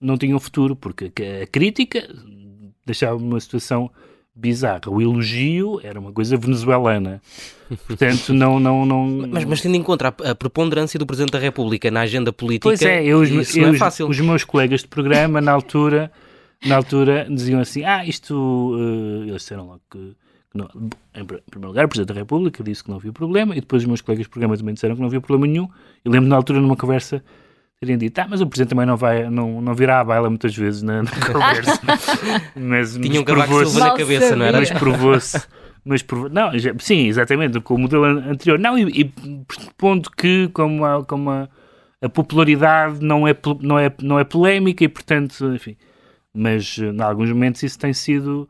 não 0.00 0.16
tinham 0.16 0.38
futuro, 0.38 0.76
porque 0.76 1.12
a, 1.42 1.46
crítica 1.46 2.08
deixava-me 2.84 3.24
uma 3.24 3.40
situação 3.40 3.90
bizarra. 4.34 4.82
O 4.88 5.02
elogio 5.02 5.80
era 5.82 5.98
uma 5.98 6.12
coisa 6.12 6.36
venezuelana. 6.36 7.20
Portanto, 7.86 8.32
não. 8.32 8.60
não, 8.60 8.86
não... 8.86 9.28
Mas, 9.28 9.44
mas 9.44 9.60
tendo 9.60 9.74
em 9.74 9.82
conta 9.82 10.08
a, 10.08 10.30
a, 10.30 10.34
preponderância 10.34 10.98
do 10.98 11.06
Presidente 11.06 11.32
da 11.32 11.38
República 11.38 11.90
na 11.90 12.00
agenda 12.00 12.32
política, 12.32 12.68
pois 12.68 12.82
é, 12.82 13.04
eu, 13.04 13.24
isso 13.24 13.58
eu, 13.58 13.66
não 13.66 13.74
é 13.74 13.78
fácil. 13.78 14.08
Os, 14.08 14.20
meus 14.20 14.44
colegas 14.44 14.82
de 14.82 14.88
programa, 14.88 15.40
na 15.40 15.52
altura 15.52 16.10
na 16.64 16.76
altura 16.76 17.26
diziam 17.30 17.60
assim: 17.60 17.84
ah, 17.84 18.04
isto. 18.04 18.34
Uh, 18.34 19.22
eles 19.24 19.42
disseram 19.42 19.66
logo 19.66 19.80
que. 19.90 20.16
não, 20.54 20.68
em 21.14 21.24
primeiro 21.24 21.68
lugar, 21.68 21.84
o 21.84 21.88
Presidente 21.88 22.14
da 22.14 22.20
República 22.20 22.64
disse 22.64 22.82
que 22.82 22.90
não 22.90 22.96
havia 22.96 23.12
problema, 23.12 23.56
e 23.56 23.60
depois 23.60 23.82
os 23.82 23.86
meus 23.86 24.00
colegas 24.00 24.26
de 24.26 24.30
programa 24.30 24.56
também 24.56 24.74
disseram 24.74 24.94
que 24.94 25.00
não 25.00 25.08
havia 25.08 25.20
problema 25.20 25.46
nenhum. 25.46 25.68
E 26.04 26.08
lembro 26.08 26.28
na 26.28 26.36
altura, 26.36 26.60
numa 26.60 26.76
conversa, 26.76 27.22
terem 27.80 27.98
dito: 27.98 28.18
ah, 28.18 28.26
mas 28.28 28.40
o 28.40 28.46
Presidente 28.46 28.70
também 28.70 28.86
não, 28.86 28.96
vai, 28.96 29.28
não, 29.28 29.60
não 29.60 29.74
virá 29.74 30.00
à 30.00 30.04
baila 30.04 30.28
muitas 30.28 30.54
vezes 30.56 30.82
na, 30.82 31.02
na 31.02 31.10
conversa. 31.10 31.80
mas, 32.56 32.96
Tinha 32.96 33.20
um 33.20 33.24
cavaco 33.24 33.64
de 33.64 33.78
na 33.78 33.94
cabeça, 33.94 34.36
não 34.36 34.46
era? 34.46 34.58
Mas 34.58 34.70
provou-se. 34.70 35.42
Mas 35.84 36.02
prov... 36.02 36.28
não, 36.30 36.58
já, 36.58 36.74
sim, 36.78 37.06
exatamente, 37.06 37.60
com 37.60 37.74
o 37.74 37.78
modelo 37.78 38.04
anterior. 38.04 38.58
Não, 38.58 38.76
e, 38.76 39.02
e 39.02 39.12
ponto 39.78 40.10
que, 40.10 40.48
como, 40.52 40.84
a, 40.84 41.04
como 41.04 41.30
a, 41.30 41.48
a 42.02 42.08
popularidade 42.08 43.02
não 43.02 43.26
é, 43.26 43.34
não, 43.60 43.78
é, 43.78 43.92
não 44.02 44.18
é 44.18 44.24
polémica 44.24 44.84
e, 44.84 44.88
portanto, 44.88 45.52
enfim 45.54 45.76
mas 46.38 46.78
em 46.78 47.02
alguns 47.02 47.30
momentos 47.30 47.62
isso 47.62 47.78
tem 47.78 47.92
sido 47.92 48.48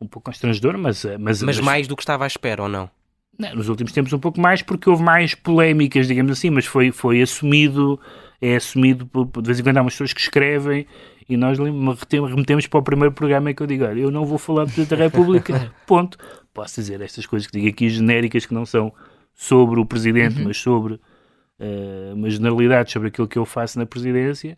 um 0.00 0.06
pouco 0.06 0.30
constrangedor, 0.30 0.78
mas... 0.78 1.04
Mas, 1.04 1.18
mas, 1.18 1.42
mas 1.42 1.60
mais 1.60 1.86
do 1.86 1.94
que 1.94 2.02
estava 2.02 2.24
à 2.24 2.26
espera, 2.26 2.62
ou 2.62 2.68
não? 2.68 2.90
não? 3.38 3.54
Nos 3.54 3.68
últimos 3.68 3.92
tempos 3.92 4.12
um 4.12 4.18
pouco 4.18 4.40
mais, 4.40 4.62
porque 4.62 4.88
houve 4.88 5.02
mais 5.02 5.34
polémicas, 5.34 6.08
digamos 6.08 6.32
assim, 6.32 6.50
mas 6.50 6.64
foi, 6.66 6.90
foi 6.90 7.20
assumido, 7.20 8.00
é 8.40 8.56
assumido, 8.56 9.08
de 9.40 9.46
vez 9.46 9.60
em 9.60 9.62
quando 9.62 9.78
há 9.78 9.82
umas 9.82 9.94
pessoas 9.94 10.12
que 10.12 10.20
escrevem 10.20 10.86
e 11.28 11.36
nós 11.36 11.58
remetemos 11.58 12.66
para 12.66 12.80
o 12.80 12.82
primeiro 12.82 13.12
programa 13.12 13.52
que 13.52 13.62
eu 13.62 13.66
digo, 13.66 13.84
olha, 13.84 14.00
eu 14.00 14.10
não 14.10 14.24
vou 14.24 14.38
falar 14.38 14.66
da 14.66 14.96
República, 14.96 15.72
ponto. 15.86 16.18
Posso 16.54 16.80
dizer 16.80 17.00
estas 17.00 17.26
coisas 17.26 17.46
que 17.46 17.58
digo 17.58 17.68
aqui 17.68 17.88
genéricas 17.88 18.46
que 18.46 18.54
não 18.54 18.64
são 18.64 18.92
sobre 19.34 19.80
o 19.80 19.84
Presidente, 19.84 20.38
uhum. 20.38 20.44
mas 20.44 20.56
sobre 20.56 20.94
uh, 20.94 22.14
uma 22.14 22.30
generalidade 22.30 22.92
sobre 22.92 23.08
aquilo 23.08 23.28
que 23.28 23.38
eu 23.38 23.44
faço 23.44 23.78
na 23.78 23.84
Presidência, 23.84 24.56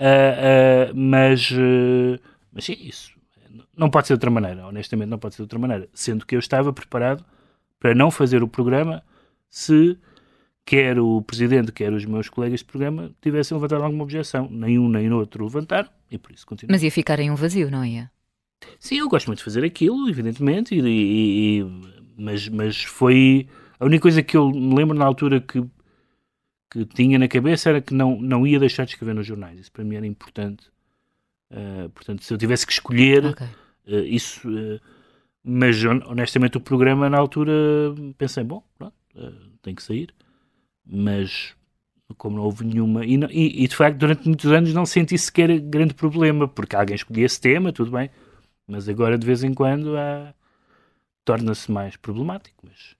Uh, 0.00 0.92
uh, 0.92 0.96
mas, 0.96 1.50
uh, 1.50 2.18
mas 2.50 2.64
sim, 2.64 2.74
isso 2.80 3.12
não 3.76 3.90
pode 3.90 4.06
ser 4.06 4.14
de 4.14 4.16
outra 4.16 4.30
maneira, 4.30 4.66
honestamente 4.66 5.10
não 5.10 5.18
pode 5.18 5.34
ser 5.34 5.42
de 5.42 5.44
outra 5.44 5.58
maneira, 5.58 5.88
sendo 5.92 6.24
que 6.24 6.34
eu 6.34 6.38
estava 6.38 6.72
preparado 6.72 7.22
para 7.78 7.94
não 7.94 8.10
fazer 8.10 8.42
o 8.42 8.48
programa 8.48 9.02
se 9.50 9.98
quer 10.70 11.00
o 11.00 11.20
Presidente, 11.20 11.72
quer 11.72 11.92
os 11.92 12.04
meus 12.04 12.28
colegas 12.28 12.60
de 12.60 12.64
programa 12.64 13.10
tivessem 13.20 13.56
levantado 13.56 13.82
alguma 13.82 14.04
objeção. 14.04 14.48
Nenhum 14.48 14.88
nem 14.88 15.12
outro 15.12 15.42
levantaram 15.42 15.88
e 16.08 16.16
por 16.16 16.30
isso 16.30 16.46
continuo. 16.46 16.70
Mas 16.70 16.84
ia 16.84 16.92
ficar 16.92 17.18
em 17.18 17.28
um 17.28 17.34
vazio, 17.34 17.68
não 17.68 17.84
ia? 17.84 18.08
Sim, 18.78 18.98
eu 18.98 19.08
gosto 19.08 19.26
muito 19.26 19.38
de 19.38 19.44
fazer 19.44 19.64
aquilo, 19.64 20.08
evidentemente, 20.08 20.72
e, 20.72 20.80
e, 20.80 21.58
e, 21.58 21.66
mas, 22.16 22.48
mas 22.48 22.84
foi 22.84 23.48
a 23.80 23.84
única 23.84 24.02
coisa 24.02 24.22
que 24.22 24.36
eu 24.36 24.48
me 24.48 24.72
lembro 24.76 24.96
na 24.96 25.04
altura 25.04 25.40
que 25.40 25.60
que 26.72 26.84
tinha 26.84 27.18
na 27.18 27.26
cabeça 27.26 27.70
era 27.70 27.80
que 27.80 27.92
não, 27.92 28.20
não 28.20 28.46
ia 28.46 28.60
deixar 28.60 28.84
de 28.84 28.92
escrever 28.92 29.12
nos 29.12 29.26
jornais. 29.26 29.58
Isso 29.58 29.72
para 29.72 29.82
mim 29.82 29.96
era 29.96 30.06
importante. 30.06 30.68
Uh, 31.50 31.90
portanto, 31.90 32.22
se 32.22 32.32
eu 32.32 32.38
tivesse 32.38 32.64
que 32.64 32.72
escolher 32.72 33.26
okay. 33.26 33.48
uh, 33.88 34.06
isso. 34.06 34.48
Uh, 34.48 34.80
mas 35.42 35.82
honestamente, 35.84 36.58
o 36.58 36.60
programa 36.60 37.10
na 37.10 37.18
altura 37.18 37.52
pensei: 38.16 38.44
bom, 38.44 38.62
pronto, 38.78 38.94
tem 39.62 39.74
que 39.74 39.82
sair. 39.82 40.14
Mas 40.90 41.54
como 42.16 42.36
não 42.36 42.44
houve 42.44 42.64
nenhuma. 42.64 43.04
E, 43.04 43.14
e, 43.64 43.68
de 43.68 43.76
facto, 43.76 43.98
durante 43.98 44.26
muitos 44.26 44.50
anos 44.50 44.74
não 44.74 44.84
senti 44.84 45.16
sequer 45.16 45.58
grande 45.60 45.94
problema, 45.94 46.48
porque 46.48 46.74
alguém 46.74 46.96
escolhia 46.96 47.26
esse 47.26 47.40
tema, 47.40 47.72
tudo 47.72 47.90
bem. 47.90 48.10
Mas 48.66 48.88
agora, 48.88 49.16
de 49.16 49.26
vez 49.26 49.44
em 49.44 49.54
quando, 49.54 49.94
torna-se 51.24 51.70
mais 51.70 51.96
problemático. 51.96 52.66
Mas 52.66 52.96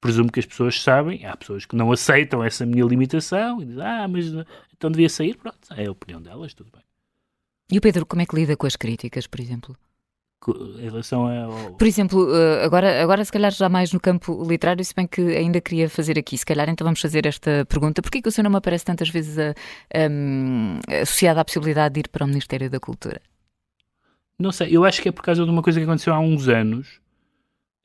presumo 0.00 0.30
que 0.30 0.40
as 0.40 0.46
pessoas 0.46 0.80
sabem, 0.82 1.24
há 1.26 1.36
pessoas 1.36 1.64
que 1.64 1.76
não 1.76 1.92
aceitam 1.92 2.42
essa 2.42 2.64
minha 2.64 2.84
limitação 2.84 3.60
e 3.60 3.66
dizem, 3.66 3.82
ah, 3.82 4.08
mas 4.08 4.26
então 4.74 4.90
devia 4.90 5.08
sair, 5.08 5.36
pronto, 5.36 5.58
é 5.76 5.86
a 5.86 5.90
opinião 5.90 6.22
delas, 6.22 6.54
tudo 6.54 6.70
bem. 6.72 6.82
E 7.70 7.78
o 7.78 7.80
Pedro, 7.80 8.06
como 8.06 8.22
é 8.22 8.26
que 8.26 8.34
lida 8.34 8.56
com 8.56 8.66
as 8.66 8.76
críticas, 8.76 9.26
por 9.26 9.40
exemplo? 9.40 9.76
Em 10.48 10.88
relação 10.88 11.26
ao... 11.26 11.74
Por 11.74 11.86
exemplo, 11.86 12.34
eh, 12.34 12.64
agora, 12.64 13.02
agora 13.02 13.22
se 13.24 13.30
calhar 13.30 13.52
já 13.52 13.68
mais 13.68 13.92
no 13.92 14.00
campo 14.00 14.42
literário, 14.48 14.82
se 14.82 14.94
bem 14.94 15.06
que 15.06 15.20
ainda 15.20 15.60
queria 15.60 15.88
fazer 15.88 16.18
aqui, 16.18 16.36
se 16.38 16.46
calhar 16.46 16.68
então 16.68 16.84
vamos 16.84 17.00
fazer 17.00 17.26
esta 17.26 17.66
pergunta. 17.66 18.00
Porquê 18.00 18.22
que 18.22 18.28
o 18.28 18.32
seu 18.32 18.42
nome 18.42 18.56
aparece 18.56 18.84
tantas 18.84 19.10
vezes 19.10 19.38
a, 19.38 19.50
a, 19.50 21.02
associado 21.02 21.40
à 21.40 21.44
possibilidade 21.44 21.94
de 21.94 22.00
ir 22.00 22.08
para 22.08 22.24
o 22.24 22.28
Ministério 22.28 22.70
da 22.70 22.80
Cultura? 22.80 23.20
Não 24.38 24.50
sei, 24.50 24.74
eu 24.74 24.84
acho 24.84 25.02
que 25.02 25.10
é 25.10 25.12
por 25.12 25.22
causa 25.22 25.44
de 25.44 25.50
uma 25.50 25.62
coisa 25.62 25.78
que 25.78 25.84
aconteceu 25.84 26.14
há 26.14 26.18
uns 26.18 26.48
anos, 26.48 27.00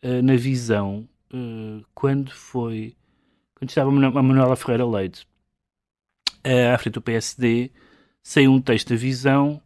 uh, 0.02 0.22
na 0.24 0.38
visão, 0.38 1.06
uh, 1.34 1.84
quando 1.94 2.32
foi, 2.32 2.96
quando 3.56 3.70
estava 3.70 3.90
a 3.90 4.24
Manuela 4.24 4.56
Ferreira 4.56 4.86
Leite 4.86 5.28
à 6.74 6.78
frente 6.78 6.94
do 6.94 7.02
PSD, 7.02 7.72
saiu 8.22 8.52
um 8.52 8.62
texto 8.62 8.90
da 8.90 8.96
visão 8.96 9.60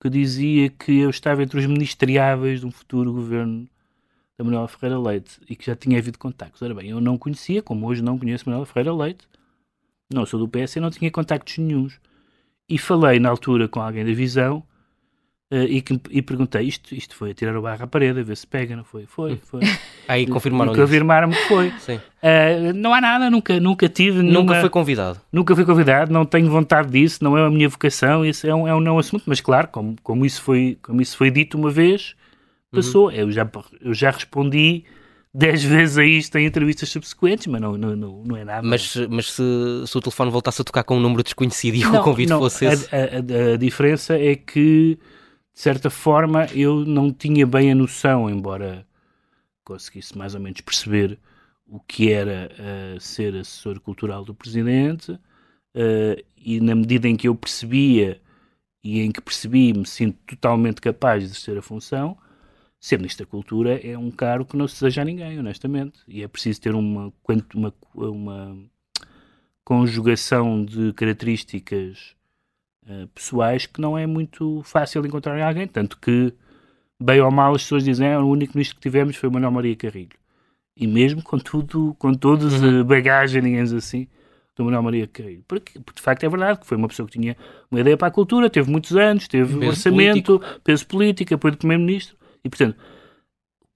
que 0.00 0.08
dizia 0.08 0.70
que 0.70 0.98
eu 1.00 1.10
estava 1.10 1.42
entre 1.42 1.58
os 1.58 1.66
ministeriáveis 1.66 2.60
de 2.60 2.66
um 2.66 2.70
futuro 2.70 3.12
governo 3.12 3.68
da 4.36 4.44
Manuela 4.44 4.68
Ferreira 4.68 4.98
Leite 4.98 5.40
e 5.48 5.56
que 5.56 5.66
já 5.66 5.74
tinha 5.74 5.98
havido 5.98 6.18
contactos. 6.18 6.62
Ora 6.62 6.74
bem, 6.74 6.90
eu 6.90 7.00
não 7.00 7.18
conhecia, 7.18 7.62
como 7.62 7.86
hoje 7.86 8.02
não 8.02 8.18
conheço 8.18 8.44
Manuela 8.46 8.66
Ferreira 8.66 8.94
Leite, 8.94 9.26
não 10.12 10.24
sou 10.24 10.38
do 10.38 10.48
PS 10.48 10.76
e 10.76 10.80
não 10.80 10.90
tinha 10.90 11.10
contactos 11.10 11.58
nenhums. 11.58 12.00
E 12.68 12.78
falei 12.78 13.18
na 13.18 13.30
altura 13.30 13.66
com 13.66 13.80
alguém 13.80 14.04
da 14.04 14.12
Visão 14.12 14.62
e, 15.50 15.80
que, 15.80 15.98
e, 16.10 16.20
perguntei, 16.20 16.66
isto, 16.66 16.94
isto 16.94 17.14
foi 17.14 17.30
a 17.30 17.34
tirar 17.34 17.56
o 17.56 17.62
barro 17.62 17.82
à 17.82 17.86
parede, 17.86 18.20
a 18.20 18.22
ver 18.22 18.36
se 18.36 18.46
pega, 18.46 18.76
não 18.76 18.84
foi? 18.84 19.06
Foi, 19.06 19.32
hum. 19.32 19.38
foi. 19.42 19.60
Aí 20.06 20.26
confirmaram 20.26 20.74
Confirmaram-me 20.74 21.34
que 21.34 21.48
foi. 21.48 21.68
Uh, 21.68 22.74
não 22.74 22.92
há 22.92 23.00
nada, 23.00 23.30
nunca, 23.30 23.58
nunca 23.58 23.88
tive. 23.88 24.22
Nunca 24.22 24.60
foi 24.60 24.68
convidado. 24.68 25.18
Nunca 25.32 25.56
fui 25.56 25.64
convidado, 25.64 26.12
não 26.12 26.26
tenho 26.26 26.50
vontade 26.50 26.90
disso, 26.90 27.24
não 27.24 27.36
é 27.36 27.46
a 27.46 27.50
minha 27.50 27.68
vocação, 27.68 28.26
isso 28.26 28.46
é 28.46 28.54
um, 28.54 28.68
é 28.68 28.74
um 28.74 28.80
não 28.80 28.98
assunto, 28.98 29.24
mas 29.26 29.40
claro, 29.40 29.68
como, 29.68 29.96
como, 30.02 30.26
isso, 30.26 30.42
foi, 30.42 30.78
como 30.82 31.00
isso 31.00 31.16
foi 31.16 31.30
dito 31.30 31.56
uma 31.56 31.70
vez, 31.70 32.14
passou. 32.70 33.06
Uhum. 33.06 33.12
Eu, 33.12 33.32
já, 33.32 33.50
eu 33.80 33.94
já 33.94 34.10
respondi 34.10 34.84
dez 35.32 35.64
vezes 35.64 35.96
a 35.96 36.04
isto 36.04 36.36
em 36.36 36.44
entrevistas 36.44 36.90
subsequentes, 36.90 37.46
mas 37.46 37.58
não, 37.58 37.78
não, 37.78 37.96
não, 37.96 38.22
não 38.22 38.36
é 38.36 38.44
nada. 38.44 38.66
Mas, 38.66 38.94
mas 39.08 39.32
se, 39.32 39.42
se, 39.86 39.96
o 39.96 40.00
telefone 40.02 40.30
voltasse 40.30 40.60
a 40.60 40.64
tocar 40.64 40.84
com 40.84 40.98
um 40.98 41.00
número 41.00 41.22
desconhecido 41.22 41.76
e 41.76 41.80
não, 41.80 42.00
o 42.00 42.04
convite 42.04 42.28
não, 42.28 42.38
fosse 42.38 42.66
esse... 42.66 42.94
A, 42.94 42.98
a, 42.98 43.54
a, 43.54 43.56
diferença 43.56 44.14
é 44.14 44.36
que 44.36 44.98
de 45.58 45.62
certa 45.62 45.90
forma, 45.90 46.46
eu 46.54 46.84
não 46.84 47.12
tinha 47.12 47.44
bem 47.44 47.72
a 47.72 47.74
noção, 47.74 48.30
embora 48.30 48.86
conseguisse 49.64 50.16
mais 50.16 50.32
ou 50.36 50.40
menos 50.40 50.60
perceber 50.60 51.18
o 51.66 51.80
que 51.80 52.12
era 52.12 52.48
uh, 52.54 53.00
ser 53.00 53.34
assessor 53.34 53.80
cultural 53.80 54.24
do 54.24 54.32
presidente, 54.32 55.10
uh, 55.10 56.24
e 56.36 56.60
na 56.60 56.76
medida 56.76 57.08
em 57.08 57.16
que 57.16 57.26
eu 57.26 57.34
percebia 57.34 58.20
e 58.84 59.00
em 59.00 59.10
que 59.10 59.20
percebi, 59.20 59.72
me 59.72 59.84
sinto 59.84 60.16
totalmente 60.28 60.80
capaz 60.80 61.24
de 61.24 61.30
exercer 61.30 61.58
a 61.58 61.62
função, 61.62 62.16
ser 62.78 62.98
Ministro 62.98 63.26
da 63.26 63.30
Cultura 63.30 63.84
é 63.84 63.98
um 63.98 64.12
cargo 64.12 64.44
que 64.44 64.56
não 64.56 64.68
se 64.68 64.74
deseja 64.76 65.02
a 65.02 65.04
ninguém, 65.04 65.40
honestamente. 65.40 65.98
E 66.06 66.22
é 66.22 66.28
preciso 66.28 66.60
ter 66.60 66.72
uma, 66.72 67.12
uma, 67.52 67.74
uma 67.96 68.56
conjugação 69.64 70.64
de 70.64 70.92
características 70.92 72.16
eh, 72.88 73.06
pessoais 73.14 73.66
que 73.66 73.80
não 73.80 73.98
é 73.98 74.06
muito 74.06 74.62
fácil 74.64 75.04
encontrar 75.04 75.38
em 75.38 75.42
alguém. 75.42 75.66
Tanto 75.66 75.98
que, 75.98 76.32
bem 76.98 77.20
ou 77.20 77.30
mal, 77.30 77.54
as 77.54 77.62
pessoas 77.62 77.84
dizem 77.84 78.12
ah, 78.12 78.20
o 78.20 78.28
único 78.28 78.54
ministro 78.54 78.76
que 78.76 78.82
tivemos 78.82 79.16
foi 79.16 79.28
o 79.28 79.32
Manuel 79.32 79.52
Maria 79.52 79.76
Carrilho. 79.76 80.16
E 80.74 80.86
mesmo 80.86 81.22
com 81.22 81.38
tudo, 81.38 81.94
com 81.98 82.14
toda 82.14 82.46
a 82.46 82.48
uhum. 82.48 82.84
bagagem, 82.84 83.42
digamos 83.42 83.72
assim, 83.72 84.06
do 84.56 84.64
Manuel 84.64 84.82
Maria 84.82 85.06
Carrilho. 85.06 85.44
Porque, 85.46 85.78
porque, 85.80 85.98
de 85.98 86.02
facto 86.02 86.24
é 86.24 86.28
verdade 86.28 86.60
que 86.60 86.66
foi 86.66 86.78
uma 86.78 86.88
pessoa 86.88 87.06
que 87.06 87.18
tinha 87.18 87.36
uma 87.70 87.80
ideia 87.80 87.96
para 87.96 88.08
a 88.08 88.10
cultura, 88.10 88.48
teve 88.48 88.70
muitos 88.70 88.96
anos, 88.96 89.28
teve 89.28 89.58
peso 89.58 89.70
orçamento, 89.70 90.38
político. 90.38 90.60
peso 90.64 90.86
político, 90.86 91.34
apoio 91.34 91.52
do 91.52 91.58
Primeiro-Ministro. 91.58 92.16
E, 92.42 92.48
portanto, 92.48 92.76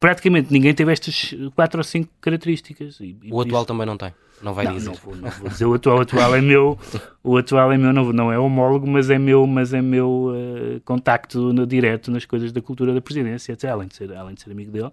praticamente 0.00 0.50
ninguém 0.50 0.72
teve 0.72 0.90
estas 0.90 1.34
quatro 1.54 1.80
ou 1.80 1.84
cinco 1.84 2.10
características. 2.20 2.98
E, 3.00 3.16
o 3.30 3.40
atual 3.40 3.62
isso... 3.62 3.68
também 3.68 3.86
não 3.86 3.96
tem. 3.96 4.14
Não 4.42 4.52
vai 4.52 4.64
não, 4.64 4.74
dizer. 4.74 4.88
Não 4.88 4.94
vou, 4.94 5.16
não 5.16 5.30
vou 5.30 5.48
dizer 5.48 5.66
o 5.66 5.74
atual. 5.74 5.98
O 5.98 6.00
atual 6.00 6.34
é 6.34 6.40
meu, 6.40 6.78
o 7.22 7.36
atual 7.36 7.72
é 7.72 7.78
meu, 7.78 7.92
não, 7.92 8.12
não 8.12 8.32
é 8.32 8.38
homólogo, 8.38 8.86
mas 8.86 9.08
é 9.08 9.18
meu, 9.18 9.46
mas 9.46 9.72
é 9.72 9.80
meu 9.80 10.30
uh, 10.30 10.80
contacto 10.84 11.52
no, 11.52 11.66
direto 11.66 12.10
nas 12.10 12.24
coisas 12.24 12.50
da 12.50 12.60
cultura 12.60 12.92
da 12.92 13.00
presidência, 13.00 13.52
etc, 13.52 13.70
além 13.70 13.88
de 13.88 13.94
ser, 13.94 14.12
além 14.12 14.34
de 14.34 14.42
ser 14.42 14.50
amigo 14.50 14.72
dele. 14.72 14.90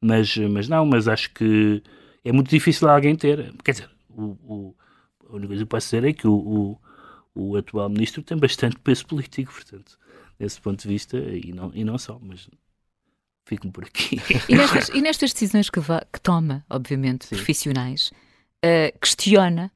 Mas, 0.00 0.36
mas 0.36 0.68
não, 0.68 0.86
mas 0.86 1.08
acho 1.08 1.32
que 1.32 1.82
é 2.24 2.32
muito 2.32 2.48
difícil 2.48 2.88
alguém 2.88 3.14
ter. 3.14 3.52
Quer 3.62 3.72
dizer, 3.72 3.90
o, 4.08 4.22
o, 4.22 4.74
a 5.28 5.34
única 5.34 5.48
coisa 5.48 5.64
que 5.64 5.68
posso 5.68 5.86
dizer 5.86 6.04
é 6.04 6.12
que 6.12 6.26
o, 6.26 6.34
o, 6.34 6.78
o 7.34 7.56
atual 7.56 7.88
ministro 7.90 8.22
tem 8.22 8.38
bastante 8.38 8.78
peso 8.78 9.06
político, 9.06 9.52
portanto, 9.52 9.98
desse 10.38 10.60
ponto 10.60 10.80
de 10.80 10.88
vista, 10.88 11.18
e 11.18 11.52
não, 11.52 11.70
e 11.74 11.84
não 11.84 11.98
só, 11.98 12.18
mas 12.20 12.48
fico 13.44 13.70
por 13.70 13.84
aqui. 13.84 14.20
E 14.48 14.56
nestas, 14.56 14.88
e 14.88 15.00
nestas 15.00 15.32
decisões 15.32 15.70
que, 15.70 15.80
que 15.80 16.20
toma, 16.20 16.64
obviamente, 16.68 17.26
Sim. 17.26 17.36
profissionais, 17.36 18.12
uh, 18.66 18.98
questiona, 18.98 19.70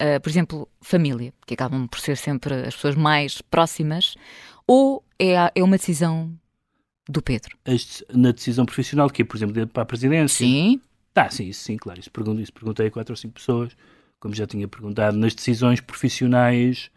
uh, 0.00 0.20
por 0.20 0.28
exemplo, 0.28 0.68
família, 0.80 1.32
que 1.46 1.54
acabam 1.54 1.88
por 1.88 1.98
ser 2.00 2.16
sempre 2.16 2.54
as 2.54 2.74
pessoas 2.74 2.94
mais 2.94 3.42
próximas, 3.42 4.14
ou 4.66 5.04
é, 5.18 5.34
é 5.54 5.62
uma 5.62 5.76
decisão 5.76 6.32
do 7.08 7.22
Pedro? 7.22 7.56
na 8.12 8.32
decisão 8.32 8.66
profissional, 8.66 9.08
que 9.08 9.22
é, 9.22 9.24
por 9.24 9.36
exemplo, 9.36 9.66
para 9.68 9.82
a 9.82 9.86
presidência? 9.86 10.44
Sim. 10.44 10.80
Tá, 11.14 11.30
sim, 11.30 11.52
sim, 11.52 11.76
claro. 11.76 11.98
Isso, 11.98 12.10
pergunto, 12.10 12.40
isso 12.40 12.52
perguntei 12.52 12.88
a 12.88 12.90
quatro 12.90 13.12
ou 13.12 13.16
cinco 13.16 13.34
pessoas, 13.34 13.76
como 14.20 14.34
já 14.34 14.46
tinha 14.46 14.68
perguntado, 14.68 15.16
nas 15.16 15.34
decisões 15.34 15.80
profissionais 15.80 16.90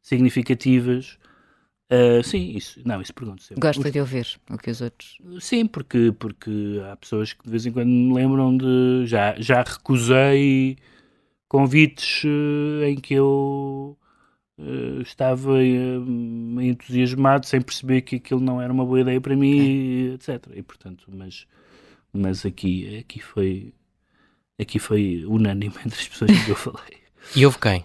significativas 0.00 1.18
Uh, 1.90 2.22
sim, 2.22 2.52
isso, 2.56 2.80
não, 2.84 3.02
isso 3.02 3.12
pergunto 3.12 3.42
sempre. 3.42 3.60
Gosta 3.60 3.90
de 3.90 3.98
ouvir 3.98 4.38
o 4.48 4.56
que 4.56 4.70
os 4.70 4.80
outros. 4.80 5.18
Sim, 5.40 5.66
porque, 5.66 6.12
porque 6.16 6.80
há 6.88 6.94
pessoas 6.96 7.32
que 7.32 7.42
de 7.42 7.50
vez 7.50 7.66
em 7.66 7.72
quando 7.72 7.88
me 7.88 8.14
lembram 8.14 8.56
de. 8.56 9.06
Já, 9.06 9.34
já 9.40 9.62
recusei 9.62 10.76
convites 11.48 12.22
uh, 12.22 12.84
em 12.84 12.94
que 12.94 13.14
eu 13.14 13.98
uh, 14.56 15.02
estava 15.02 15.58
entusiasmado 15.64 17.44
sem 17.44 17.60
perceber 17.60 18.02
que 18.02 18.16
aquilo 18.16 18.40
não 18.40 18.62
era 18.62 18.72
uma 18.72 18.86
boa 18.86 19.00
ideia 19.00 19.20
para 19.20 19.34
mim, 19.34 20.10
é. 20.10 20.14
etc. 20.14 20.46
E 20.54 20.62
portanto, 20.62 21.06
mas, 21.08 21.44
mas 22.12 22.46
aqui, 22.46 22.98
aqui 22.98 23.20
foi. 23.20 23.74
Aqui 24.60 24.78
foi 24.78 25.24
unânime 25.26 25.74
entre 25.84 25.98
as 25.98 26.06
pessoas 26.06 26.44
que 26.44 26.50
eu 26.50 26.56
falei. 26.56 27.00
E 27.34 27.44
houve 27.44 27.58
quem? 27.58 27.84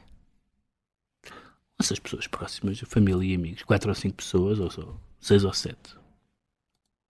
Essas 1.79 1.99
pessoas 1.99 2.27
próximas, 2.27 2.79
família 2.81 3.33
e 3.33 3.35
amigos, 3.35 3.63
quatro 3.63 3.89
ou 3.89 3.95
cinco 3.95 4.17
pessoas, 4.17 4.59
ou 4.59 4.69
só 4.69 4.95
seis 5.19 5.43
ou 5.43 5.53
sete. 5.53 5.95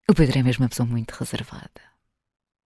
O 0.10 0.13
Pedro 0.13 0.39
é 0.39 0.43
mesmo 0.43 0.63
uma 0.63 0.69
pessoa 0.69 0.88
muito 0.88 1.12
reservada. 1.12 1.95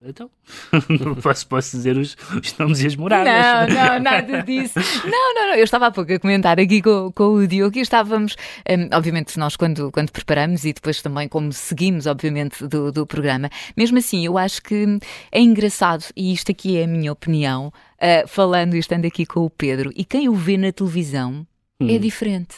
Então, 0.01 0.31
posso, 1.21 1.45
posso 1.47 1.75
dizer 1.75 1.97
os, 1.97 2.15
os, 2.33 2.57
nomes 2.57 2.79
e 2.79 2.87
as 2.87 2.95
moradas. 2.95 3.73
Não, 3.73 3.75
não, 3.75 3.99
nada 3.99 4.43
disso. 4.43 4.79
Não, 5.03 5.33
não, 5.33 5.47
não. 5.49 5.55
Eu 5.55 5.63
estava 5.65 5.87
há 5.87 5.91
pouco 5.91 6.13
a 6.13 6.19
comentar 6.19 6.57
aqui 6.57 6.81
com, 6.81 7.11
com 7.11 7.33
o 7.33 7.45
Diogo 7.45 7.77
e 7.77 7.81
estávamos, 7.81 8.37
um, 8.69 8.95
obviamente, 8.95 9.37
nós 9.37 9.57
quando, 9.57 9.91
quando 9.91 10.09
preparamos 10.11 10.63
e 10.63 10.71
depois 10.71 11.01
também 11.01 11.27
como 11.27 11.51
seguimos, 11.51 12.07
obviamente, 12.07 12.65
do, 12.65 12.93
do 12.93 13.05
programa, 13.05 13.49
mesmo 13.75 13.97
assim, 13.97 14.25
eu 14.25 14.37
acho 14.37 14.61
que 14.61 14.85
é 15.33 15.41
engraçado, 15.41 16.05
e 16.15 16.31
isto 16.31 16.49
aqui 16.49 16.77
é 16.77 16.85
a 16.85 16.87
minha 16.87 17.11
opinião, 17.11 17.67
uh, 17.67 18.25
falando 18.25 18.75
e 18.75 18.79
estando 18.79 19.05
aqui 19.05 19.25
com 19.25 19.41
o 19.41 19.49
Pedro, 19.49 19.91
e 19.93 20.05
quem 20.05 20.29
o 20.29 20.33
vê 20.33 20.55
na 20.55 20.71
televisão 20.71 21.45
hum. 21.79 21.89
é 21.89 21.97
diferente. 21.97 22.57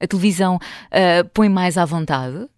A 0.00 0.06
televisão 0.06 0.56
uh, 0.56 1.28
põe 1.32 1.48
mais 1.48 1.78
à 1.78 1.84
vontade. 1.84 2.48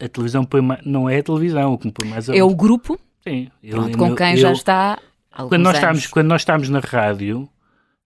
A 0.00 0.08
televisão 0.08 0.44
põe 0.44 0.60
mais, 0.60 0.84
não 0.84 1.08
é 1.08 1.18
a 1.18 1.22
televisão, 1.22 1.72
o 1.72 1.78
que 1.78 1.86
me 1.86 1.92
põe 1.92 2.08
mais 2.08 2.28
à 2.28 2.36
É 2.36 2.42
o 2.42 2.54
grupo 2.54 2.98
Sim, 3.26 3.50
Pronto, 3.68 3.98
com 3.98 4.14
quem 4.14 4.32
eu, 4.32 4.36
já 4.36 4.52
está. 4.52 4.98
Quando 5.48 5.62
nós, 5.62 5.74
estamos, 5.74 6.06
quando 6.06 6.26
nós 6.28 6.42
estamos 6.42 6.68
na 6.68 6.78
rádio, 6.78 7.48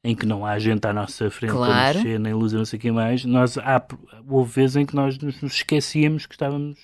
em 0.02 0.16
que 0.16 0.24
não 0.24 0.46
há 0.46 0.58
gente 0.58 0.86
à 0.86 0.94
nossa 0.94 1.30
frente 1.30 1.52
claro. 1.52 1.92
para 1.92 2.02
mexer, 2.02 2.18
nem 2.18 2.32
luz, 2.32 2.54
não 2.54 2.64
sei 2.64 2.78
o 2.78 2.80
que 2.80 2.90
mais, 2.90 3.24
nós, 3.24 3.58
há, 3.58 3.84
houve 4.26 4.50
vezes 4.50 4.76
em 4.76 4.86
que 4.86 4.96
nós 4.96 5.18
nos 5.18 5.42
esquecíamos 5.42 6.24
que 6.24 6.34
estávamos, 6.34 6.78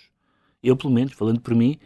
eu 0.62 0.77
pelo 0.77 0.93
menos, 0.93 1.15
falando 1.15 1.41
por 1.41 1.55
mim, 1.55 1.79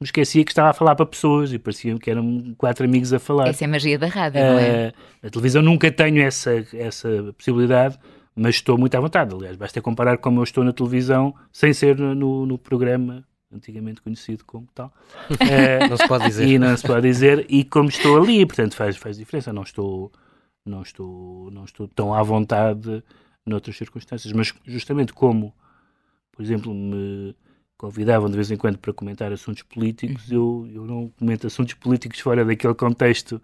me 0.00 0.04
esquecia 0.04 0.44
que 0.44 0.50
estava 0.50 0.70
a 0.70 0.72
falar 0.74 0.94
para 0.94 1.06
pessoas 1.06 1.52
e 1.52 1.58
parecia 1.58 1.98
que 1.98 2.10
eram 2.10 2.54
quatro 2.58 2.84
amigos 2.84 3.12
a 3.12 3.18
falar. 3.18 3.48
Essa 3.48 3.64
é 3.64 3.66
a 3.66 3.68
magia 3.68 3.98
da 3.98 4.06
rádio, 4.06 4.40
uh, 4.40 4.44
não 4.44 4.58
é? 4.58 4.92
Na 5.22 5.30
televisão 5.30 5.62
nunca 5.62 5.90
tenho 5.90 6.22
essa, 6.22 6.64
essa 6.74 7.34
possibilidade, 7.36 7.98
mas 8.34 8.56
estou 8.56 8.76
muito 8.76 8.94
à 8.94 9.00
vontade. 9.00 9.34
Aliás, 9.34 9.56
basta 9.56 9.80
comparar 9.80 10.18
como 10.18 10.40
eu 10.40 10.44
estou 10.44 10.62
na 10.62 10.72
televisão 10.72 11.34
sem 11.50 11.72
ser 11.72 11.96
no, 11.98 12.44
no 12.44 12.58
programa 12.58 13.24
antigamente 13.50 14.02
conhecido 14.02 14.44
como 14.44 14.68
tal. 14.74 14.92
Uh, 15.30 15.88
não 15.88 15.96
se 15.96 16.06
pode 16.06 16.24
dizer. 16.26 16.46
E 16.46 16.58
não 16.58 16.76
se 16.76 16.86
pode 16.86 17.08
dizer, 17.08 17.46
e 17.48 17.64
como 17.64 17.88
estou 17.88 18.22
ali, 18.22 18.44
portanto 18.44 18.74
faz, 18.74 18.96
faz 18.96 19.16
diferença. 19.16 19.52
Não 19.52 19.62
estou, 19.62 20.12
não, 20.64 20.82
estou, 20.82 21.50
não 21.50 21.64
estou 21.64 21.88
tão 21.88 22.12
à 22.12 22.22
vontade 22.22 23.02
noutras 23.46 23.76
circunstâncias, 23.76 24.32
mas 24.32 24.52
justamente 24.66 25.12
como, 25.12 25.54
por 26.32 26.42
exemplo, 26.42 26.74
me 26.74 27.34
convidavam 27.78 28.28
de 28.28 28.36
vez 28.36 28.50
em 28.50 28.56
quando 28.56 28.78
para 28.78 28.92
comentar 28.92 29.32
assuntos 29.32 29.62
políticos, 29.62 30.30
uhum. 30.30 30.36
eu, 30.36 30.70
eu 30.74 30.86
não 30.86 31.08
comento 31.18 31.46
assuntos 31.46 31.74
políticos 31.74 32.20
fora 32.20 32.44
daquele 32.44 32.74
contexto, 32.74 33.40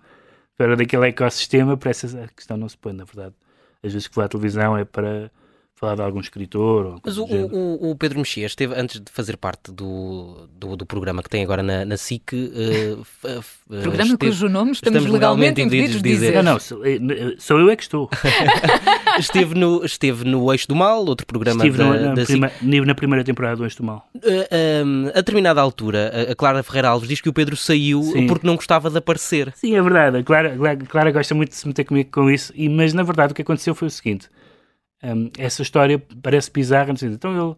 fora 0.57 0.77
daquele 0.77 1.09
ecossistema, 1.09 1.77
para 1.77 1.91
essa 1.91 2.29
questão 2.35 2.57
não 2.57 2.69
se 2.69 2.77
põe, 2.77 2.93
na 2.93 3.05
verdade. 3.05 3.35
Às 3.83 3.93
vezes 3.93 4.09
que 4.09 4.15
vou 4.15 4.25
à 4.25 4.29
televisão 4.29 4.77
é 4.77 4.85
para 4.85 5.31
falar 5.83 5.97
de 5.97 6.03
algum 6.03 6.21
escritor. 6.21 7.01
Mas 7.05 7.19
o, 7.19 7.25
o, 7.25 7.91
o, 7.91 7.97
Pedro 7.97 8.21
Mexia 8.21 8.47
esteve, 8.47 8.73
antes 8.77 9.01
de 9.01 9.11
fazer 9.11 9.37
parte 9.37 9.73
do, 9.73 10.49
do, 10.57 10.77
do 10.77 10.87
programa 10.87 11.25
que 11.25 11.29
tem 11.29 11.43
agora 11.43 11.61
na, 11.61 11.85
na 11.85 11.97
SIC. 11.97 12.33
Uh, 12.33 13.05
programa 13.67 14.13
esteve, 14.13 14.17
cujo 14.19 14.49
nome 14.49 14.71
estamos, 14.71 14.97
estamos 14.97 15.13
legalmente, 15.13 15.61
impedidos 15.61 16.01
de 16.01 16.09
dizer. 16.09 16.35
Não, 16.37 16.53
não, 16.53 16.61
sou, 16.61 16.81
sou 17.39 17.59
eu 17.59 17.69
é 17.69 17.75
que 17.75 17.83
estou. 17.83 18.09
esteve, 19.19 19.57
no, 19.57 19.85
esteve 19.85 20.25
no 20.25 20.53
Eixo 20.53 20.69
do 20.69 20.77
Mal, 20.77 21.05
outro 21.05 21.27
programa 21.27 21.67
estive 21.67 21.79
da, 21.79 21.85
no, 21.85 22.01
na, 22.01 22.15
da 22.15 22.25
prima, 22.25 22.49
SIC. 22.49 22.87
na 22.87 22.95
primeira 22.95 23.25
temporada 23.25 23.57
do 23.57 23.65
Eixo 23.65 23.79
do 23.79 23.85
Mal. 23.85 24.09
Uh, 24.15 25.09
a 25.09 25.17
determinada 25.17 25.61
altura, 25.61 26.31
a 26.31 26.35
Clara 26.37 26.63
Ferreira 26.63 26.91
Alves 26.91 27.09
diz 27.09 27.21
que 27.21 27.29
o 27.29 27.33
Pedro 27.33 27.57
saiu 27.57 28.05
Sim. 28.05 28.29
porque 28.29 28.47
não 28.47 28.55
gostava 28.55 28.89
de 28.89 28.99
aparecer. 28.99 29.53
Sim, 29.57 29.75
é 29.75 29.83
verdade. 29.83 30.19
A 30.19 30.23
Clara, 30.23 30.55
a 30.55 30.77
Clara 30.87 31.11
gosta 31.11 31.35
muito 31.35 31.51
de 31.51 31.57
se 31.57 31.67
meter 31.67 31.83
comigo 31.83 32.09
com 32.13 32.31
isso, 32.31 32.53
e, 32.55 32.69
mas 32.69 32.95
na 32.95 33.03
verdade 33.03 33.33
o 33.33 33.35
que 33.35 33.43
aconteceu 33.43 33.75
foi 33.75 33.89
o 33.89 33.91
seguinte 33.91 34.29
um, 35.03 35.31
essa 35.39 35.63
história 35.63 36.03
parece 36.23 36.51
bizarra. 36.51 36.93
Então 37.03 37.47
ele 37.47 37.57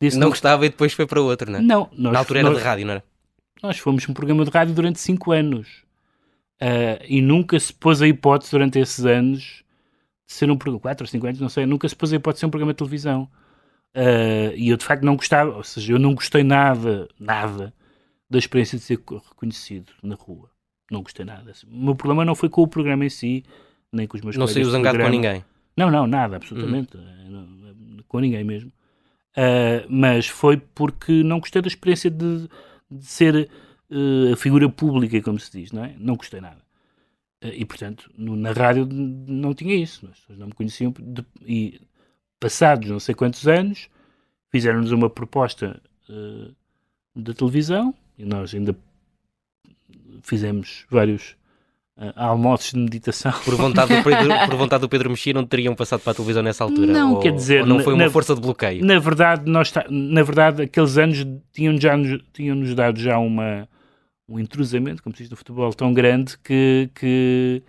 disse. 0.00 0.18
Não, 0.18 0.28
gostava 0.28 0.66
e 0.66 0.68
depois 0.68 0.92
foi 0.92 1.06
para 1.06 1.20
outro, 1.20 1.50
não 1.50 1.58
é? 1.58 1.62
Não. 1.62 1.88
Nós, 1.92 2.12
Na 2.12 2.18
altura 2.18 2.40
era 2.40 2.48
nós, 2.48 2.58
de 2.58 2.64
rádio, 2.64 2.86
não 2.86 2.92
era? 2.94 3.04
Nós 3.62 3.78
fomos 3.78 4.08
um 4.08 4.14
programa 4.14 4.44
de 4.44 4.50
rádio 4.50 4.74
durante 4.74 5.00
5 5.00 5.32
anos. 5.32 5.68
Uh, 6.62 7.00
e 7.08 7.22
nunca 7.22 7.58
se 7.58 7.72
pôs 7.72 8.02
a 8.02 8.06
hipótese 8.06 8.50
durante 8.50 8.78
esses 8.78 9.06
anos 9.06 9.64
de 10.26 10.34
ser 10.34 10.50
um 10.50 10.56
programa, 10.58 10.80
4 10.80 11.04
ou 11.04 11.08
5 11.08 11.26
anos, 11.26 11.40
não 11.40 11.48
sei, 11.48 11.64
nunca 11.64 11.88
se 11.88 11.96
pôs 11.96 12.12
a 12.12 12.16
hipótese 12.16 12.36
de 12.36 12.40
ser 12.40 12.46
um 12.46 12.50
programa 12.50 12.72
de 12.72 12.76
televisão. 12.76 13.28
Uh, 13.96 14.54
e 14.54 14.68
eu 14.68 14.76
de 14.76 14.84
facto 14.84 15.02
não 15.02 15.16
gostava, 15.16 15.56
ou 15.56 15.64
seja, 15.64 15.94
eu 15.94 15.98
não 15.98 16.14
gostei 16.14 16.44
nada, 16.44 17.08
nada 17.18 17.72
da 18.28 18.38
experiência 18.38 18.78
de 18.78 18.84
ser 18.84 18.98
reconhecido 18.98 19.92
na 20.02 20.14
rua. 20.14 20.50
Não 20.90 21.02
gostei 21.02 21.24
nada. 21.24 21.52
O 21.66 21.84
meu 21.84 21.94
problema 21.94 22.24
não 22.24 22.34
foi 22.34 22.48
com 22.48 22.62
o 22.62 22.68
programa 22.68 23.04
em 23.04 23.08
si, 23.08 23.44
nem 23.92 24.06
com 24.06 24.16
os 24.16 24.22
meus 24.22 24.36
Não 24.36 24.46
saiu 24.46 24.70
zangado 24.70 24.98
com 24.98 25.08
ninguém. 25.08 25.44
Não, 25.76 25.90
não, 25.90 26.06
nada, 26.06 26.36
absolutamente. 26.36 26.96
Uhum. 26.96 27.98
Com 28.08 28.20
ninguém 28.20 28.44
mesmo. 28.44 28.72
Uh, 29.30 29.86
mas 29.88 30.26
foi 30.26 30.56
porque 30.56 31.22
não 31.22 31.38
gostei 31.38 31.62
da 31.62 31.68
experiência 31.68 32.10
de, 32.10 32.48
de 32.90 33.04
ser 33.04 33.48
uh, 33.90 34.32
a 34.32 34.36
figura 34.36 34.68
pública, 34.68 35.20
como 35.22 35.38
se 35.38 35.50
diz, 35.52 35.72
não 35.72 35.84
é? 35.84 35.94
Não 35.98 36.16
gostei 36.16 36.40
nada. 36.40 36.60
Uh, 37.42 37.52
e, 37.54 37.64
portanto, 37.64 38.10
no, 38.16 38.34
na 38.36 38.52
rádio 38.52 38.86
não 38.86 39.54
tinha 39.54 39.74
isso. 39.74 40.06
As 40.10 40.18
pessoas 40.18 40.38
não 40.38 40.48
me 40.48 40.52
conheciam. 40.52 40.92
De, 40.98 41.24
e, 41.42 41.80
passados 42.40 42.88
não 42.88 42.98
sei 42.98 43.14
quantos 43.14 43.46
anos, 43.46 43.88
fizeram-nos 44.50 44.92
uma 44.92 45.10
proposta 45.10 45.80
da 47.14 47.34
televisão 47.34 47.94
e 48.18 48.24
nós 48.24 48.54
ainda 48.54 48.74
fizemos 50.22 50.86
vários 50.90 51.36
almoços 52.16 52.72
de 52.72 52.78
meditação. 52.78 53.32
Por 53.44 53.54
vontade, 53.54 53.94
do 53.94 54.02
Pedro, 54.04 54.28
por 54.46 54.56
vontade 54.56 54.80
do 54.80 54.88
Pedro 54.88 55.10
Mexia 55.10 55.34
não 55.34 55.44
teriam 55.44 55.74
passado 55.74 56.00
para 56.00 56.12
a 56.12 56.14
televisão 56.14 56.42
nessa 56.42 56.64
altura? 56.64 56.92
Não, 56.92 57.14
ou, 57.14 57.20
quer 57.20 57.32
dizer... 57.32 57.66
Não 57.66 57.80
foi 57.80 57.94
uma 57.94 58.04
na, 58.04 58.10
força 58.10 58.34
de 58.34 58.40
bloqueio? 58.40 58.84
Na 58.84 58.98
verdade, 58.98 59.50
nós, 59.50 59.72
na 59.88 60.22
verdade 60.22 60.62
aqueles 60.62 60.96
anos 60.96 61.26
tinham-nos 61.52 61.82
já, 61.82 61.94
tinham 62.32 62.74
dado 62.74 62.98
já 62.98 63.18
uma, 63.18 63.68
um 64.28 64.38
intrusamento, 64.38 65.02
como 65.02 65.14
se 65.14 65.24
diz 65.24 65.30
no 65.30 65.36
futebol, 65.36 65.72
tão 65.72 65.92
grande 65.92 66.38
que... 66.38 66.90
que 66.94 67.62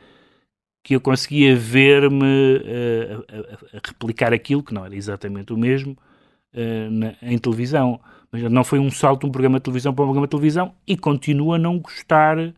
que 0.84 0.96
eu 0.96 1.02
conseguia 1.02 1.56
ver-me 1.56 2.26
uh, 2.26 3.26
a, 3.30 3.78
a, 3.78 3.82
replicar 3.86 4.34
aquilo, 4.34 4.63
que 4.63 4.74
não 4.74 4.84
era 4.84 4.96
exatamente 4.96 5.54
o 5.54 5.58
mesmo, 5.58 5.96
uh, 6.56 6.91
na, 6.91 7.13
em 7.22 7.38
televisão. 7.38 8.00
Mas 8.32 8.41
não 8.44 8.63
foi 8.63 8.80
um 8.80 8.89
salto 8.89 9.22
de 9.22 9.28
um 9.28 9.32
programa 9.32 9.60
de 9.60 9.63
televisão 9.63 9.94
para 9.94 10.04
um 10.04 10.08
programa 10.08 10.26
de 10.26 10.32
televisão 10.32 10.74
e 10.88 10.98
continuo 10.98 11.54
a 11.54 11.60
não 11.60 11.78
gostar 11.78 12.54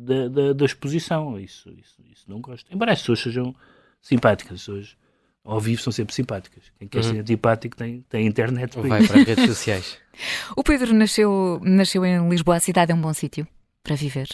da, 0.00 0.28
da, 0.28 0.52
da 0.52 0.64
exposição. 0.64 1.38
Isso, 1.38 1.70
isso, 1.70 2.02
isso 2.10 2.24
não 2.28 2.40
gosto. 2.40 2.72
Embora 2.72 2.92
as 2.92 3.00
pessoas 3.00 3.20
sejam 3.20 3.54
simpáticas, 4.00 4.54
as 4.54 4.60
pessoas 4.60 4.96
ao 5.44 5.60
vivo 5.60 5.80
são 5.80 5.92
sempre 5.92 6.14
simpáticas. 6.14 6.64
Quem 6.78 6.88
quer 6.88 6.98
uhum. 6.98 7.04
ser 7.04 7.18
antipático 7.20 7.76
tem, 7.76 8.04
tem 8.08 8.26
internet 8.26 8.72
para 8.72 8.88
Vai 8.88 9.06
para 9.06 9.20
as 9.20 9.26
redes 9.26 9.46
sociais. 9.46 9.98
o 10.56 10.62
Pedro 10.62 10.94
nasceu, 10.94 11.60
nasceu 11.62 12.04
em 12.04 12.28
Lisboa. 12.28 12.56
A 12.56 12.60
cidade 12.60 12.92
é 12.92 12.94
um 12.94 13.00
bom 13.00 13.12
sítio 13.12 13.46
para 13.82 13.96
viver? 13.96 14.28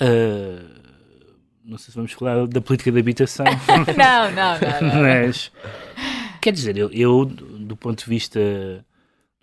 Uh, 0.00 0.82
não 1.64 1.78
sei 1.78 1.92
se 1.92 1.94
vamos 1.96 2.12
falar 2.12 2.46
da 2.46 2.60
política 2.60 2.90
de 2.90 2.98
habitação. 2.98 3.46
não, 3.96 4.30
não, 4.32 4.58
não, 4.60 4.94
não. 4.94 5.02
Mas, 5.02 5.52
quer 6.40 6.52
dizer, 6.52 6.76
eu, 6.76 6.90
eu, 6.92 7.24
do 7.24 7.76
ponto 7.76 8.04
de 8.04 8.10
vista 8.10 8.40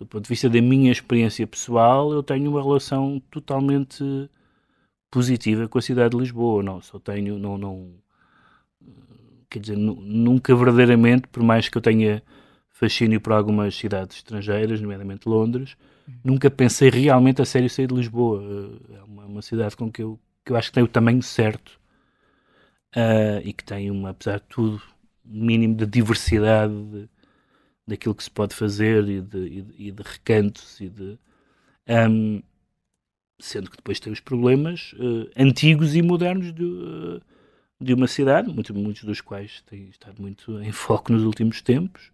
do 0.02 0.06
ponto 0.06 0.24
de 0.24 0.28
vista 0.28 0.50
da 0.50 0.60
minha 0.60 0.90
experiência 0.90 1.46
pessoal, 1.46 2.12
eu 2.12 2.24
tenho 2.24 2.50
uma 2.50 2.60
relação 2.60 3.22
totalmente 3.30 4.28
positiva 5.12 5.68
com 5.68 5.78
a 5.78 5.82
cidade 5.82 6.16
de 6.16 6.16
Lisboa. 6.16 6.62
Não, 6.62 6.80
só 6.80 6.98
tenho, 6.98 7.38
não, 7.38 7.58
não 7.58 7.92
quer 9.48 9.60
dizer, 9.60 9.76
nunca 9.76 10.56
verdadeiramente, 10.56 11.28
por 11.28 11.42
mais 11.42 11.68
que 11.68 11.76
eu 11.76 11.82
tenha 11.82 12.22
fascínio 12.70 13.20
por 13.20 13.34
algumas 13.34 13.76
cidades 13.76 14.16
estrangeiras, 14.16 14.80
nomeadamente 14.80 15.28
Londres, 15.28 15.76
nunca 16.24 16.50
pensei 16.50 16.88
realmente 16.88 17.42
a 17.42 17.44
sério 17.44 17.68
sair 17.68 17.86
de 17.86 17.94
Lisboa. 17.94 18.42
É 18.90 19.02
uma, 19.04 19.26
uma 19.26 19.42
cidade 19.42 19.76
com 19.76 19.92
que 19.92 20.02
eu, 20.02 20.18
que 20.44 20.50
eu 20.50 20.56
acho 20.56 20.70
que 20.70 20.74
tem 20.74 20.82
o 20.82 20.88
tamanho 20.88 21.22
certo 21.22 21.78
uh, 22.96 23.40
e 23.44 23.52
que 23.52 23.62
tem, 23.62 23.90
uma, 23.90 24.10
apesar 24.10 24.40
de 24.40 24.46
tudo, 24.48 24.82
um 25.26 25.44
mínimo 25.44 25.76
de 25.76 25.84
diversidade 25.84 26.72
de, 26.72 27.08
daquilo 27.86 28.14
que 28.14 28.24
se 28.24 28.30
pode 28.30 28.54
fazer 28.54 29.06
e 29.06 29.20
de, 29.20 29.38
e 29.38 29.62
de, 29.62 29.74
e 29.78 29.90
de 29.92 30.02
recantos 30.02 30.80
e 30.80 30.88
de. 30.88 31.18
Um, 31.86 32.42
sendo 33.42 33.68
que 33.68 33.76
depois 33.76 33.98
tem 33.98 34.12
os 34.12 34.20
problemas 34.20 34.92
uh, 34.94 35.28
antigos 35.36 35.96
e 35.96 36.02
modernos 36.02 36.54
de, 36.54 36.64
uh, 36.64 37.20
de 37.80 37.92
uma 37.92 38.06
cidade, 38.06 38.48
muito, 38.52 38.72
muitos 38.72 39.02
dos 39.02 39.20
quais 39.20 39.62
têm 39.62 39.88
estado 39.88 40.22
muito 40.22 40.60
em 40.62 40.70
foco 40.70 41.12
nos 41.12 41.24
últimos 41.24 41.60
tempos, 41.60 42.12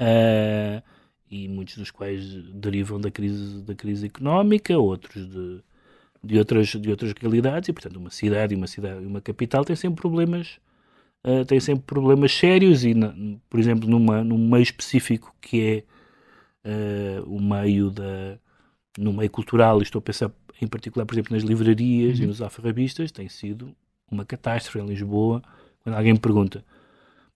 uh, 0.00 0.82
e 1.30 1.48
muitos 1.48 1.78
dos 1.78 1.90
quais 1.92 2.34
derivam 2.52 3.00
da 3.00 3.10
crise, 3.10 3.62
da 3.62 3.74
crise 3.74 4.06
económica, 4.06 4.76
outros 4.76 5.28
de, 5.30 5.62
de, 6.22 6.38
outras, 6.38 6.68
de 6.68 6.90
outras 6.90 7.12
realidades, 7.12 7.68
e 7.68 7.72
portanto 7.72 7.96
uma 7.96 8.10
cidade 8.10 8.52
e 8.52 8.56
uma 8.56 8.66
cidade 8.66 9.06
uma 9.06 9.20
capital 9.20 9.64
têm 9.64 9.76
sempre 9.76 10.00
problemas 10.00 10.58
uh, 11.24 11.60
sempre 11.60 11.84
problemas 11.86 12.32
sérios 12.32 12.84
e, 12.84 12.94
na, 12.94 13.14
por 13.48 13.60
exemplo, 13.60 13.88
numa, 13.88 14.24
num 14.24 14.50
meio 14.50 14.62
específico 14.62 15.34
que 15.40 15.84
é 16.64 17.22
o 17.26 17.40
meio 17.40 17.90
da 17.90 18.38
no 18.98 19.12
meio 19.12 19.30
cultural, 19.30 19.80
estou 19.80 19.98
a 19.98 20.02
pensar 20.02 20.30
em 20.60 20.66
particular, 20.66 21.04
por 21.04 21.14
exemplo, 21.14 21.34
nas 21.34 21.42
livrarias 21.42 22.18
uhum. 22.18 22.24
e 22.24 22.26
nos 22.28 22.42
alfarrabistas, 22.42 23.10
tem 23.10 23.28
sido 23.28 23.74
uma 24.10 24.24
catástrofe 24.24 24.78
em 24.78 24.86
Lisboa. 24.86 25.42
Quando 25.82 25.96
alguém 25.96 26.12
me 26.12 26.18
pergunta, 26.18 26.64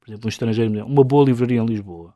por 0.01 0.11
exemplo, 0.11 0.27
um 0.27 0.29
estrangeiro, 0.29 0.87
uma 0.87 1.03
boa 1.03 1.25
livraria 1.25 1.61
em 1.61 1.67
Lisboa. 1.67 2.15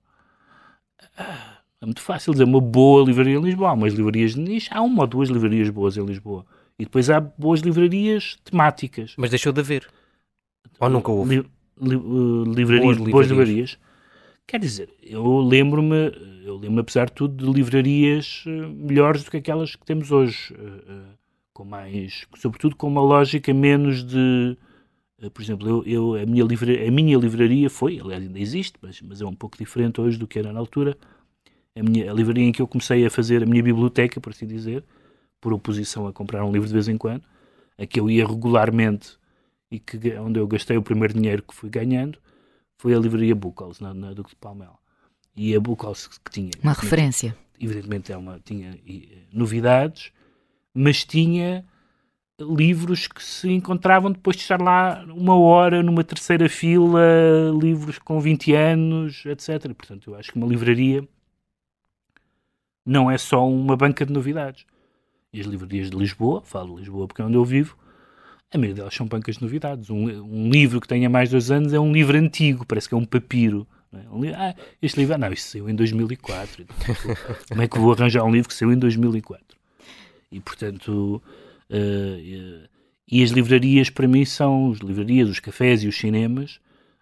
É 1.83 1.87
muito 1.87 2.03
fácil 2.03 2.33
dizer 2.33 2.45
uma 2.45 2.61
boa 2.61 3.05
livraria 3.05 3.37
em 3.37 3.43
Lisboa. 3.43 3.71
Há 3.71 3.73
umas 3.73 3.95
livrarias 3.95 4.35
de 4.35 4.41
nicho, 4.41 4.69
há 4.71 4.83
uma 4.83 5.03
ou 5.03 5.07
duas 5.07 5.31
livrarias 5.31 5.71
boas 5.71 5.97
em 5.97 6.05
Lisboa. 6.05 6.45
E 6.79 6.85
depois 6.85 7.11
há 7.11 7.21
boas 7.21 7.61
livrarias 7.61 8.39
temáticas. 8.45 9.15
Mas 9.17 9.31
deixou 9.31 9.53
de 9.53 9.61
haver. 9.61 9.89
Ou 10.79 10.89
nunca 10.89 11.11
houve? 11.11 11.37
Li 11.37 11.51
li, 11.81 11.97
uh, 11.97 12.45
livrarias, 12.45 12.99
boas, 12.99 13.11
boas 13.11 13.27
livrarias. 13.27 13.79
Quer 14.51 14.59
dizer, 14.59 14.93
eu 15.01 15.39
lembro-me, 15.39 16.13
eu 16.45 16.57
lembro 16.57 16.81
apesar 16.81 17.07
de 17.07 17.13
tudo, 17.13 17.47
de 17.47 17.53
livrarias 17.53 18.43
uh, 18.47 18.69
melhores 18.69 19.23
do 19.23 19.31
que 19.31 19.37
aquelas 19.37 19.77
que 19.77 19.87
temos 19.87 20.11
hoje, 20.11 20.53
uh, 20.55 21.17
com 21.55 21.65
mais, 21.65 22.27
sobretudo 22.35 22.75
com 22.75 22.89
uma 22.89 23.01
lógica 23.01 23.55
menos 23.55 24.03
de, 24.03 24.59
por 25.33 25.41
exemplo, 25.41 25.69
eu, 25.69 25.85
eu, 25.87 26.15
a, 26.21 26.27
minha 26.27 26.43
livraria, 26.43 26.89
a 26.89 26.91
minha 26.91 27.17
livraria 27.17 27.71
foi, 27.71 28.01
aliás 28.01 28.25
ainda 28.25 28.41
existe, 28.41 28.77
mas, 28.83 29.01
mas 29.03 29.21
é 29.21 29.25
um 29.25 29.37
pouco 29.37 29.57
diferente 29.57 30.01
hoje 30.01 30.19
do 30.19 30.27
que 30.27 30.41
era 30.41 30.53
na 30.53 30.59
altura, 30.59 30.99
a, 31.77 31.83
minha, 31.85 32.11
a 32.11 32.13
livraria 32.13 32.43
em 32.43 32.51
que 32.51 32.61
eu 32.61 32.67
comecei 32.67 33.07
a 33.07 33.09
fazer 33.09 33.45
a 33.45 33.47
minha 33.47 33.63
biblioteca, 33.63 34.21
por 34.21 34.31
assim 34.31 34.49
dizer, 34.49 34.83
por 35.41 35.53
oposição 35.53 36.09
a 36.09 36.13
comprar 36.13 36.45
um 36.45 36.51
livro 36.51 36.67
de 36.67 36.75
vez 36.75 36.89
em 36.89 36.99
quando, 36.99 37.23
a 37.79 37.87
que 37.87 38.01
eu 38.01 38.11
ia 38.11 38.27
regularmente 38.27 39.17
e 39.71 39.79
que 39.79 39.97
onde 40.19 40.41
eu 40.41 40.47
gastei 40.49 40.77
o 40.77 40.83
primeiro 40.83 41.15
dinheiro 41.15 41.41
que 41.41 41.55
fui 41.55 41.71
ganhando 41.71 42.19
foi 42.81 42.95
a 42.95 42.99
livraria 42.99 43.35
Buchholz, 43.35 43.79
na, 43.79 43.93
na 43.93 44.15
Duque 44.15 44.31
de 44.31 44.37
Palmel. 44.37 44.79
E 45.37 45.55
a 45.55 45.61
Buchholz 45.61 46.09
que 46.09 46.31
tinha... 46.31 46.51
Uma 46.63 46.73
referência. 46.73 47.37
Evidentemente 47.61 48.11
é 48.11 48.17
uma, 48.17 48.41
tinha 48.43 48.75
novidades, 49.31 50.11
mas 50.73 51.05
tinha 51.05 51.63
livros 52.41 53.07
que 53.07 53.23
se 53.23 53.51
encontravam 53.51 54.11
depois 54.11 54.35
de 54.35 54.43
estar 54.45 54.63
lá 54.63 55.05
uma 55.09 55.39
hora 55.39 55.83
numa 55.83 56.03
terceira 56.03 56.49
fila, 56.49 57.03
livros 57.61 57.99
com 57.99 58.19
20 58.19 58.55
anos, 58.55 59.27
etc. 59.27 59.67
E, 59.67 59.75
portanto, 59.75 60.13
eu 60.13 60.15
acho 60.17 60.33
que 60.33 60.39
uma 60.39 60.47
livraria 60.47 61.07
não 62.83 63.11
é 63.11 63.19
só 63.19 63.47
uma 63.47 63.77
banca 63.77 64.07
de 64.07 64.13
novidades. 64.15 64.65
E 65.31 65.39
as 65.39 65.47
livrarias 65.47 65.91
de 65.91 65.99
Lisboa, 65.99 66.41
falo 66.41 66.77
de 66.77 66.81
Lisboa 66.81 67.07
porque 67.07 67.21
é 67.21 67.27
onde 67.27 67.37
eu 67.37 67.45
vivo, 67.45 67.77
a 68.53 68.59
maioria 68.59 68.77
delas 68.77 68.95
são 68.95 69.07
pancas 69.07 69.37
de 69.37 69.43
novidades. 69.43 69.91
Um, 69.91 70.07
um, 70.07 70.51
livro 70.51 70.81
que 70.81 70.89
tenha 70.89 71.09
mais 71.09 71.29
de 71.29 71.35
dois 71.35 71.51
anos 71.51 71.73
é 71.73 71.79
um 71.79 71.93
livro 71.93 72.17
antigo, 72.17 72.67
parece 72.67 72.89
que 72.89 72.95
é 72.95 72.99
um 72.99 73.05
papiro. 73.05 73.67
É? 73.93 74.09
Um 74.11 74.21
livro, 74.21 74.37
ah, 74.39 74.55
este 74.83 74.99
livro, 74.99 75.15
ah, 75.15 75.19
não, 75.19 75.33
isto 75.33 75.51
saiu 75.51 75.69
em 75.69 75.75
2004. 75.75 76.67
Como 77.49 77.63
é 77.63 77.69
que 77.69 77.79
vou 77.79 77.93
arranjar 77.93 78.25
um 78.25 78.33
livro 78.33 78.49
que 78.49 78.55
saiu 78.55 78.73
em 78.73 78.79
2004? 78.79 79.45
E, 80.33 80.41
portanto, 80.41 81.23
uh, 81.71 82.69
e 83.11 83.23
as 83.23 83.31
livrarias 83.31 83.91
para 83.91 84.07
mim 84.07 84.25
são, 84.25 84.73
as 84.73 84.79
livrarias, 84.79 85.29
os 85.29 85.41
cafés 85.41 85.83
e 85.83 85.89
os 85.89 85.97
cinemas 85.97 86.61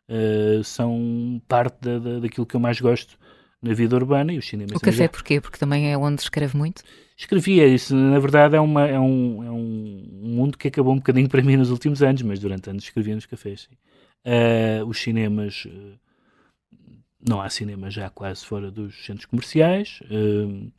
uh, 0.09 0.63
são 0.65 1.41
parte 1.47 1.77
da, 1.81 1.99
da, 1.99 2.19
daquilo 2.21 2.47
que 2.47 2.57
eu 2.57 2.61
mais 2.61 2.81
gosto 2.81 3.19
na 3.61 3.75
vida 3.75 3.97
urbana 3.97 4.33
e 4.33 4.39
o 4.39 4.43
cinema. 4.43 4.71
O 4.75 4.81
café 4.81 5.09
porquê? 5.09 5.41
Porque 5.41 5.59
também 5.59 5.91
é 5.93 5.97
onde 5.97 6.23
escreve 6.23 6.57
muito? 6.57 6.83
Escrevia 7.17 7.67
isso, 7.67 7.97
na 7.97 8.19
verdade 8.21 8.55
é, 8.55 8.61
uma, 8.61 8.87
é, 8.87 8.99
um, 8.99 9.43
é 9.43 9.51
um 9.51 10.09
mundo 10.23 10.57
que 10.57 10.69
acabou 10.69 10.93
um 10.93 10.99
bocadinho 10.99 11.29
para 11.31 11.43
mim 11.43 11.57
nos 11.57 11.71
últimos 11.71 12.03
anos, 12.03 12.23
mas 12.23 12.39
durante 12.39 12.71
anos 12.71 12.85
escrevia 12.85 13.15
nos 13.15 13.27
cafés. 13.27 13.69
Uh, 14.25 14.87
os 14.87 15.01
cinemas, 15.01 15.65
uh, 15.65 15.99
não 17.29 17.41
há 17.41 17.51
cinema 17.51 17.91
já 17.91 18.09
quase 18.09 18.45
fora 18.45 18.71
dos 18.71 19.05
centros 19.05 19.27
comerciais, 19.27 20.01
uh, 20.05 20.73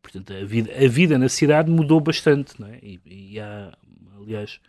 portanto 0.00 0.32
a 0.32 0.44
vida, 0.44 0.72
a 0.72 0.88
vida 0.88 1.18
na 1.18 1.28
cidade 1.28 1.70
mudou 1.70 2.00
bastante, 2.00 2.58
não 2.58 2.68
é? 2.68 2.78
e, 2.82 3.00
e 3.04 3.40
há, 3.40 3.76
aliás, 4.16 4.60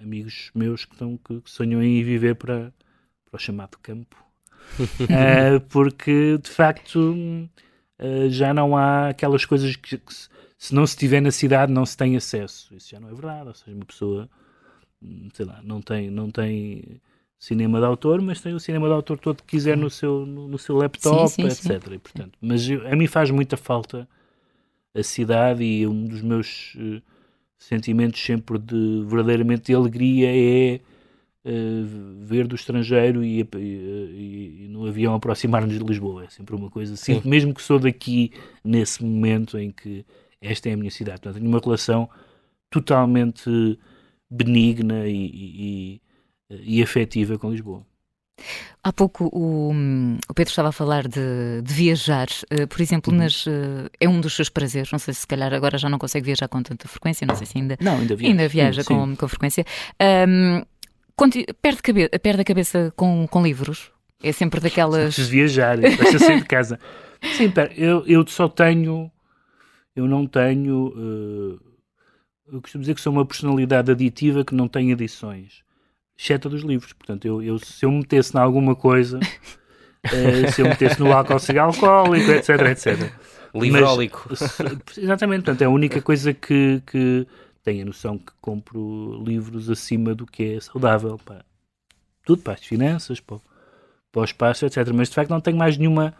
amigos 0.00 0.50
meus 0.54 0.86
que, 0.86 0.94
estão, 0.94 1.18
que 1.18 1.42
sonham 1.44 1.82
em 1.82 2.02
viver 2.02 2.36
para, 2.36 2.72
para 3.26 3.36
o 3.36 3.38
chamado 3.38 3.76
campo, 3.82 4.16
porque 5.68 6.38
de 6.42 6.50
facto 6.50 6.98
uh, 6.98 8.28
já 8.30 8.54
não 8.54 8.76
há 8.76 9.08
aquelas 9.08 9.44
coisas 9.44 9.76
que, 9.76 9.98
que, 9.98 10.14
se 10.58 10.74
não 10.74 10.86
se 10.86 10.96
tiver 10.96 11.20
na 11.20 11.30
cidade 11.30 11.72
não 11.72 11.86
se 11.86 11.96
tem 11.96 12.16
acesso. 12.16 12.74
Isso 12.74 12.90
já 12.90 13.00
não 13.00 13.08
é 13.08 13.12
verdade. 13.12 13.48
Ou 13.48 13.54
seja, 13.54 13.74
uma 13.76 13.84
pessoa, 13.84 14.28
hum, 15.02 15.28
sei 15.32 15.46
lá, 15.46 15.60
não 15.62 15.80
tem, 15.80 16.10
não 16.10 16.30
tem 16.30 17.00
cinema 17.38 17.78
de 17.78 17.86
autor, 17.86 18.20
mas 18.20 18.40
tem 18.40 18.52
o 18.52 18.60
cinema 18.60 18.86
de 18.86 18.92
autor 18.92 19.18
todo 19.18 19.38
que 19.38 19.56
quiser 19.56 19.76
no 19.76 19.88
seu, 19.88 20.26
no, 20.26 20.46
no 20.46 20.58
seu 20.58 20.76
laptop, 20.76 21.28
sim, 21.30 21.48
sim, 21.48 21.70
etc. 21.70 21.88
Sim. 21.88 21.94
E, 21.94 21.98
portanto, 21.98 22.38
mas 22.40 22.68
eu, 22.68 22.86
a 22.86 22.94
mim 22.94 23.06
faz 23.06 23.30
muita 23.30 23.56
falta 23.56 24.06
a 24.94 25.02
cidade 25.02 25.64
e 25.64 25.86
um 25.86 26.06
dos 26.06 26.20
meus 26.20 26.74
uh, 26.74 27.00
sentimentos 27.58 28.20
sempre 28.20 28.58
de 28.58 29.04
verdadeiramente 29.06 29.66
de 29.66 29.74
alegria 29.74 30.28
é 30.28 30.80
uh, 31.44 32.24
ver 32.24 32.46
do 32.46 32.54
estrangeiro 32.54 33.24
e, 33.24 33.40
e, 33.40 34.64
e 34.64 34.68
no 34.68 34.86
avião 34.86 35.14
aproximar-nos 35.14 35.78
de 35.78 35.84
Lisboa. 35.84 36.24
É 36.24 36.30
sempre 36.30 36.54
uma 36.54 36.70
coisa 36.70 36.94
assim, 36.94 37.20
mesmo 37.24 37.54
que 37.54 37.62
sou 37.62 37.78
daqui 37.78 38.32
nesse 38.64 39.04
momento 39.04 39.58
em 39.58 39.70
que 39.70 40.04
esta 40.40 40.68
é 40.68 40.72
a 40.72 40.76
minha 40.76 40.90
cidade. 40.90 41.20
Portanto, 41.20 41.40
tenho 41.40 41.48
uma 41.48 41.60
relação 41.60 42.08
totalmente 42.70 43.78
benigna 44.30 45.06
e, 45.06 46.00
e, 46.00 46.02
e 46.50 46.82
afetiva 46.82 47.38
com 47.38 47.50
Lisboa. 47.50 47.84
Há 48.82 48.92
pouco 48.92 49.26
o, 49.26 49.72
o, 50.28 50.34
Pedro 50.34 50.50
estava 50.50 50.68
a 50.68 50.72
falar 50.72 51.06
de, 51.06 51.60
de 51.62 51.74
viajar, 51.74 52.28
uh, 52.50 52.66
por 52.66 52.80
exemplo, 52.80 53.12
uhum. 53.12 53.18
nas, 53.18 53.44
uh, 53.44 53.90
é 54.00 54.08
um 54.08 54.20
dos 54.20 54.34
seus 54.34 54.48
prazeres. 54.48 54.90
Não 54.90 54.98
sei 54.98 55.12
se, 55.12 55.20
se 55.20 55.26
calhar 55.26 55.52
agora 55.52 55.76
já 55.76 55.88
não 55.90 55.98
consegue 55.98 56.24
viajar 56.24 56.48
com 56.48 56.62
tanta 56.62 56.88
frequência, 56.88 57.26
não 57.26 57.36
sei 57.36 57.46
se 57.46 57.58
ainda, 57.58 57.76
não, 57.78 57.98
ainda 57.98 58.16
viaja, 58.16 58.32
ainda 58.32 58.48
viaja 58.48 58.82
sim, 58.82 58.88
com, 58.88 59.06
sim. 59.06 59.14
com 59.16 59.28
frequência. 59.28 59.66
Um, 60.26 60.62
perde, 61.60 61.82
cabe 61.82 62.08
perde 62.08 62.42
a 62.42 62.44
cabeça 62.44 62.92
com, 62.96 63.26
com 63.28 63.42
livros? 63.42 63.90
É 64.22 64.32
sempre 64.32 64.60
daquelas. 64.60 65.14
Preciso 65.14 65.30
viajar, 65.30 65.78
basta 65.80 66.18
sair 66.18 66.40
de 66.40 66.46
casa. 66.46 66.78
Sim, 67.36 67.50
pera, 67.50 67.72
eu, 67.74 68.04
eu 68.06 68.26
só 68.26 68.48
tenho. 68.48 69.10
Eu 69.94 70.06
não 70.06 70.26
tenho. 70.26 70.88
Uh, 70.88 71.60
eu 72.52 72.60
costumo 72.60 72.82
dizer 72.82 72.94
que 72.94 73.00
sou 73.00 73.12
uma 73.12 73.24
personalidade 73.24 73.90
aditiva 73.90 74.44
que 74.44 74.54
não 74.54 74.68
tem 74.68 74.90
edições, 74.90 75.62
exceto 76.18 76.48
dos 76.48 76.62
livros. 76.62 76.92
Portanto, 76.92 77.24
eu, 77.26 77.42
eu 77.42 77.58
se 77.58 77.84
eu 77.84 77.90
metesse 77.90 78.36
em 78.36 78.40
alguma 78.40 78.74
coisa, 78.74 79.18
uh, 79.18 80.50
se 80.52 80.60
eu 80.60 80.68
metesse 80.68 81.00
no 81.00 81.12
álcool 81.12 81.38
seria 81.38 81.62
alcoólico, 81.62 82.30
etc, 82.30 82.48
etc. 82.70 83.12
Livrólico. 83.54 84.26
Mas, 84.28 84.98
exatamente, 84.98 85.44
portanto, 85.44 85.62
é 85.62 85.64
a 85.64 85.70
única 85.70 86.00
coisa 86.00 86.32
que, 86.32 86.82
que 86.86 87.26
tenho 87.62 87.82
a 87.82 87.84
noção 87.84 88.18
que 88.18 88.32
compro 88.40 89.22
livros 89.24 89.68
acima 89.70 90.14
do 90.14 90.26
que 90.26 90.54
é 90.54 90.60
saudável. 90.60 91.18
Pá. 91.18 91.44
Tudo 92.24 92.42
para 92.42 92.54
as 92.54 92.64
finanças, 92.64 93.20
para, 93.20 93.38
para 94.10 94.22
o 94.22 94.24
espaço, 94.24 94.66
etc. 94.66 94.88
Mas 94.94 95.08
de 95.08 95.14
facto 95.14 95.30
não 95.30 95.40
tenho 95.40 95.56
mais 95.56 95.76
nenhuma 95.76 96.14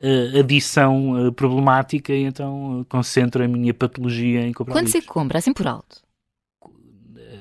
uh, 0.00 0.38
adição 0.38 1.28
uh, 1.28 1.32
problemática 1.32 2.12
e 2.12 2.24
então 2.24 2.80
uh, 2.80 2.84
concentro 2.86 3.42
a 3.42 3.48
minha 3.48 3.72
patologia 3.72 4.42
em 4.46 4.52
comprar 4.52 4.74
Quantos 4.74 4.94
livros. 4.94 5.04
é 5.04 5.06
que 5.06 5.12
compra, 5.12 5.38
assim 5.38 5.52
por 5.52 5.66
alto? 5.66 6.04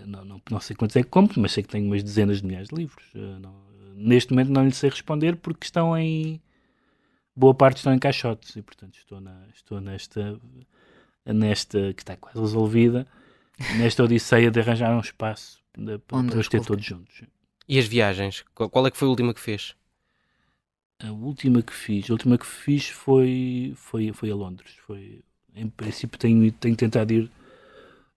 Não, 0.05 0.23
não, 0.23 0.41
não, 0.51 0.59
sei 0.59 0.75
quantos 0.75 0.95
é 0.95 1.03
que 1.03 1.09
compro, 1.09 1.41
mas 1.41 1.51
sei 1.51 1.63
que 1.63 1.69
tenho 1.69 1.87
umas 1.87 2.03
dezenas 2.03 2.37
de 2.41 2.45
milhares 2.45 2.69
de 2.69 2.75
livros. 2.75 3.05
Não, 3.13 3.55
neste 3.95 4.31
momento 4.31 4.49
não 4.49 4.63
lhe 4.63 4.71
sei 4.71 4.89
responder 4.89 5.35
porque 5.37 5.65
estão 5.65 5.97
em. 5.97 6.39
Boa 7.35 7.53
parte 7.53 7.77
estão 7.77 7.93
em 7.93 7.99
caixotes 7.99 8.55
e, 8.55 8.61
portanto, 8.61 8.95
estou, 8.97 9.19
na, 9.19 9.47
estou 9.53 9.81
nesta 9.81 10.39
nesta, 11.33 11.93
que 11.93 12.01
está 12.01 12.15
quase 12.15 12.39
resolvida, 12.39 13.07
nesta 13.77 14.03
odisseia 14.03 14.51
de 14.51 14.59
arranjar 14.59 14.95
um 14.95 14.99
espaço 14.99 15.59
de, 15.77 15.97
para, 15.97 16.37
os 16.37 16.47
ter 16.47 16.61
todos 16.61 16.85
juntos. 16.85 17.23
E 17.67 17.79
as 17.79 17.85
viagens? 17.85 18.43
Qual 18.53 18.85
é 18.85 18.91
que 18.91 18.97
foi 18.97 19.07
a 19.07 19.09
última 19.09 19.33
que 19.33 19.41
fez? 19.41 19.75
A 20.99 21.11
última 21.11 21.61
que 21.61 21.73
fiz, 21.73 22.09
a 22.09 22.13
última 22.13 22.37
que 22.37 22.45
fiz 22.45 22.87
foi, 22.87 23.73
foi, 23.75 24.13
foi 24.13 24.31
a 24.31 24.35
Londres. 24.35 24.75
Foi, 24.85 25.21
em 25.53 25.67
princípio 25.67 26.17
tenho, 26.17 26.51
tenho 26.53 26.75
tentado 26.75 27.11
ir 27.11 27.31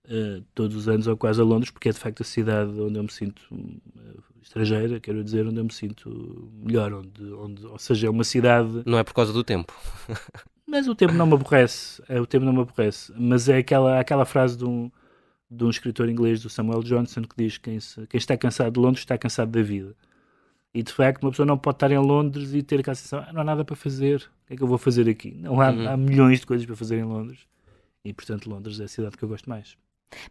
uh, 0.04 0.44
todos 0.54 0.76
os 0.76 0.88
anos 0.88 1.06
ou 1.06 1.16
quase 1.16 1.40
a 1.40 1.44
Londres, 1.44 1.70
porque 1.70 1.88
é 1.88 1.92
de 1.92 1.98
facto 1.98 2.20
a 2.20 2.24
cidade 2.24 2.70
onde 2.80 2.98
eu 2.98 3.02
me 3.02 3.10
sinto 3.10 3.42
uh, 3.52 4.22
estrangeira, 4.42 5.00
quero 5.00 5.24
dizer, 5.24 5.46
onde 5.46 5.58
eu 5.58 5.64
me 5.64 5.72
sinto 5.72 6.52
melhor, 6.62 6.92
onde, 6.92 7.32
onde, 7.32 7.66
ou 7.66 7.78
seja, 7.78 8.06
é 8.06 8.10
uma 8.10 8.24
cidade... 8.24 8.82
Não 8.86 8.98
é 8.98 9.02
por 9.02 9.14
causa 9.14 9.32
do 9.32 9.42
tempo? 9.42 9.74
Mas 10.68 10.86
o 10.86 10.94
tempo 10.94 11.14
não 11.14 11.26
me 11.26 11.32
aborrece, 11.32 12.02
é, 12.06 12.20
o 12.20 12.26
tempo 12.26 12.44
não 12.44 12.52
me 12.52 12.60
aborrece, 12.60 13.10
mas 13.16 13.48
é 13.48 13.56
aquela, 13.56 13.98
aquela 13.98 14.26
frase 14.26 14.54
de 14.54 14.66
um, 14.66 14.90
de 15.50 15.64
um 15.64 15.70
escritor 15.70 16.10
inglês, 16.10 16.42
do 16.42 16.50
Samuel 16.50 16.82
Johnson, 16.82 17.22
que 17.22 17.34
diz 17.38 17.56
quem, 17.56 17.80
se, 17.80 18.06
quem 18.06 18.18
está 18.18 18.36
cansado 18.36 18.72
de 18.72 18.78
Londres 18.78 19.00
está 19.00 19.16
cansado 19.16 19.50
da 19.50 19.62
vida. 19.62 19.96
E 20.74 20.82
de 20.82 20.92
facto, 20.92 21.24
uma 21.24 21.30
pessoa 21.30 21.46
não 21.46 21.56
pode 21.56 21.76
estar 21.76 21.90
em 21.90 21.96
Londres 21.96 22.52
e 22.52 22.62
ter 22.62 22.80
aquela 22.80 22.94
sensação, 22.94 23.24
ah, 23.26 23.32
não 23.32 23.40
há 23.40 23.44
nada 23.44 23.64
para 23.64 23.74
fazer, 23.74 24.16
o 24.44 24.46
que 24.46 24.52
é 24.52 24.56
que 24.58 24.62
eu 24.62 24.66
vou 24.66 24.76
fazer 24.76 25.08
aqui? 25.08 25.34
Não 25.38 25.58
há, 25.58 25.70
uhum. 25.70 25.88
há 25.88 25.96
milhões 25.96 26.40
de 26.40 26.46
coisas 26.46 26.66
para 26.66 26.76
fazer 26.76 26.98
em 26.98 27.04
Londres. 27.04 27.40
E 28.04 28.12
portanto, 28.12 28.50
Londres 28.50 28.78
é 28.78 28.84
a 28.84 28.88
cidade 28.88 29.16
que 29.16 29.22
eu 29.22 29.28
gosto 29.28 29.48
mais. 29.48 29.74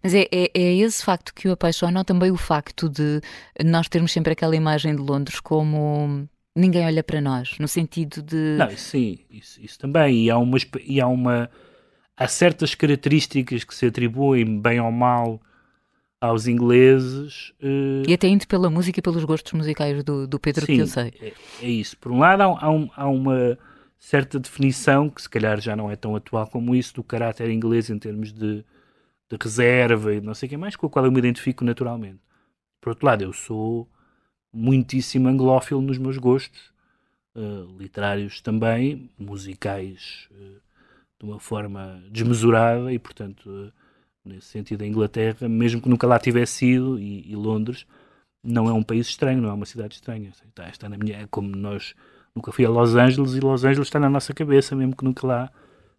Mas 0.03 0.13
é, 0.13 0.27
é, 0.31 0.51
é, 0.53 0.75
esse 0.75 1.03
facto 1.03 1.33
que 1.33 1.47
o 1.47 1.51
apaixona 1.51 1.99
ou 1.99 2.05
também 2.05 2.29
o 2.29 2.37
facto 2.37 2.87
de 2.87 3.21
nós 3.65 3.89
termos 3.89 4.11
sempre 4.11 4.33
aquela 4.33 4.55
imagem 4.55 4.95
de 4.95 5.01
Londres 5.01 5.39
como 5.39 6.29
ninguém 6.57 6.85
olha 6.85 7.03
para 7.03 7.21
nós, 7.21 7.57
no 7.59 7.67
sentido 7.67 8.21
de. 8.21 8.57
Não, 8.57 8.69
sim, 8.71 9.19
isso, 9.29 9.61
isso 9.61 9.79
também. 9.79 10.25
E 10.25 10.29
há, 10.29 10.37
uma, 10.37 10.57
e 10.83 10.99
há 10.99 11.07
uma. 11.07 11.49
Há 12.15 12.27
certas 12.27 12.73
características 12.73 13.63
que 13.63 13.75
se 13.75 13.85
atribuem, 13.85 14.59
bem 14.59 14.79
ou 14.79 14.91
mal, 14.91 15.39
aos 16.19 16.47
ingleses. 16.47 17.53
Uh... 17.61 18.03
E 18.07 18.13
até 18.13 18.27
indo 18.27 18.47
pela 18.47 18.69
música 18.69 18.99
e 18.99 19.03
pelos 19.03 19.23
gostos 19.23 19.53
musicais 19.53 20.03
do, 20.03 20.27
do 20.27 20.39
Pedro, 20.39 20.65
sim, 20.65 20.75
que 20.75 20.81
eu 20.81 20.87
sei. 20.87 21.13
É, 21.21 21.33
é 21.61 21.69
isso. 21.69 21.95
Por 21.97 22.11
um 22.11 22.19
lado, 22.19 22.41
há, 22.41 22.45
há, 22.45 22.69
um, 22.71 22.89
há, 22.95 23.07
uma 23.07 23.57
certa 23.99 24.39
definição, 24.39 25.09
que 25.09 25.21
se 25.21 25.29
calhar 25.29 25.61
já 25.61 25.75
não 25.75 25.91
é 25.91 25.95
tão 25.95 26.15
atual 26.15 26.47
como 26.47 26.75
isso, 26.75 26.95
do 26.95 27.03
caráter 27.03 27.51
inglês 27.51 27.89
em 27.89 27.99
termos 27.99 28.33
de, 28.33 28.65
de 29.29 29.37
reserva 29.39 30.13
e 30.13 30.21
não 30.21 30.33
sei 30.33 30.47
o 30.47 30.49
que 30.49 30.57
mais, 30.57 30.75
com 30.75 30.87
a 30.87 30.89
qual 30.89 31.05
eu 31.05 31.11
me 31.11 31.19
identifico 31.19 31.63
naturalmente. 31.63 32.19
Por 32.81 32.89
outro 32.89 33.05
lado, 33.05 33.23
eu 33.23 33.33
sou 33.33 33.87
muitíssimo 34.53 35.27
anglófilo 35.27 35.81
nos 35.81 35.97
meus 35.97 36.17
gostos, 36.17 36.71
uh, 37.35 37.77
literários 37.77 38.41
também, 38.41 39.09
musicais 39.17 40.27
uh, 40.31 40.59
de 41.19 41.25
uma 41.25 41.39
forma 41.39 42.01
desmesurada 42.09 42.91
e, 42.91 42.99
portanto, 42.99 43.47
uh, 43.47 43.71
nesse 44.25 44.47
sentido, 44.47 44.83
a 44.83 44.87
Inglaterra, 44.87 45.47
mesmo 45.47 45.81
que 45.81 45.89
nunca 45.89 46.07
lá 46.07 46.19
tivesse 46.19 46.65
ido, 46.65 46.99
e, 46.99 47.31
e, 47.31 47.35
Londres, 47.35 47.85
não 48.43 48.69
é 48.69 48.73
um 48.73 48.83
país 48.83 49.07
estranho, 49.07 49.41
não 49.41 49.49
é 49.49 49.53
uma 49.53 49.65
cidade 49.65 49.95
estranha. 49.95 50.31
Está, 50.49 50.69
está 50.69 50.89
na 50.89 50.97
minha, 50.97 51.17
é 51.17 51.27
como 51.27 51.55
nós 51.55 51.95
nunca 52.35 52.51
fui 52.51 52.65
a 52.65 52.69
Los 52.69 52.95
Angeles 52.95 53.33
e 53.33 53.39
Los 53.39 53.63
Angeles 53.63 53.87
está 53.87 53.99
na 53.99 54.09
nossa 54.09 54.33
cabeça, 54.33 54.75
mesmo 54.75 54.95
que 54.95 55.03
nunca 55.03 55.25
lá 55.25 55.51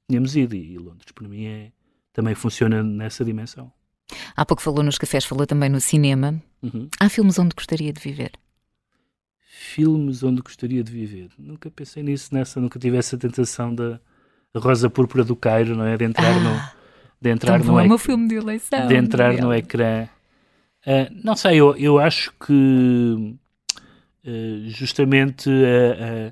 tínhamos 0.08 0.36
ido. 0.36 0.54
E, 0.54 0.74
e 0.74 0.78
Londres, 0.78 1.12
para 1.12 1.28
mim, 1.28 1.46
é, 1.46 1.72
também 2.12 2.34
funciona 2.34 2.82
nessa 2.82 3.24
dimensão. 3.24 3.72
Há 4.36 4.44
pouco 4.44 4.62
falou 4.62 4.82
nos 4.82 4.98
cafés, 4.98 5.24
falou 5.24 5.46
também 5.46 5.68
no 5.68 5.80
cinema. 5.80 6.40
Uhum. 6.62 6.88
Há 6.98 7.08
filmes 7.08 7.38
onde 7.38 7.54
gostaria 7.54 7.92
de 7.92 8.00
viver? 8.00 8.32
filmes 9.58 10.22
onde 10.22 10.40
gostaria 10.40 10.82
de 10.82 10.90
viver. 10.90 11.28
Nunca 11.38 11.70
pensei 11.70 12.02
nisso, 12.02 12.34
nessa, 12.34 12.60
nunca 12.60 12.78
tive 12.78 12.96
essa 12.96 13.18
tentação 13.18 13.74
da 13.74 14.00
Rosa 14.56 14.88
Púrpura 14.88 15.24
do 15.24 15.36
Cairo, 15.36 15.76
não 15.76 15.84
é? 15.84 15.96
De 15.96 16.04
entrar 16.04 16.34
ah, 16.34 16.40
no. 16.40 16.78
De 17.20 17.30
entrar 17.30 17.58
no 17.58 17.78
é 17.78 17.82
o 17.84 17.88
meu 17.88 17.98
filme 17.98 18.28
de 18.28 18.36
eleição. 18.36 18.86
De 18.86 18.94
entrar 18.94 19.34
no 19.34 19.52
ecrã. 19.52 20.08
Uh, 20.86 21.12
não 21.22 21.36
sei, 21.36 21.56
eu, 21.56 21.76
eu 21.76 21.98
acho 21.98 22.32
que 22.44 23.36
uh, 24.24 24.68
justamente 24.68 25.50
a, 25.50 26.30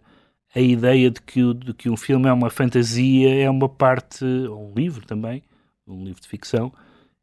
a, 0.57 0.59
a, 0.59 0.62
ideia 0.62 1.11
de 1.11 1.20
que, 1.20 1.55
de 1.55 1.74
que 1.74 1.91
um 1.91 1.97
filme 1.97 2.29
é 2.29 2.33
uma 2.33 2.49
fantasia 2.49 3.35
é 3.35 3.51
uma 3.51 3.68
parte, 3.68 4.24
ou 4.24 4.70
um 4.70 4.74
livro 4.74 5.05
também, 5.05 5.43
um 5.87 6.05
livro 6.05 6.22
de 6.22 6.29
ficção, 6.29 6.72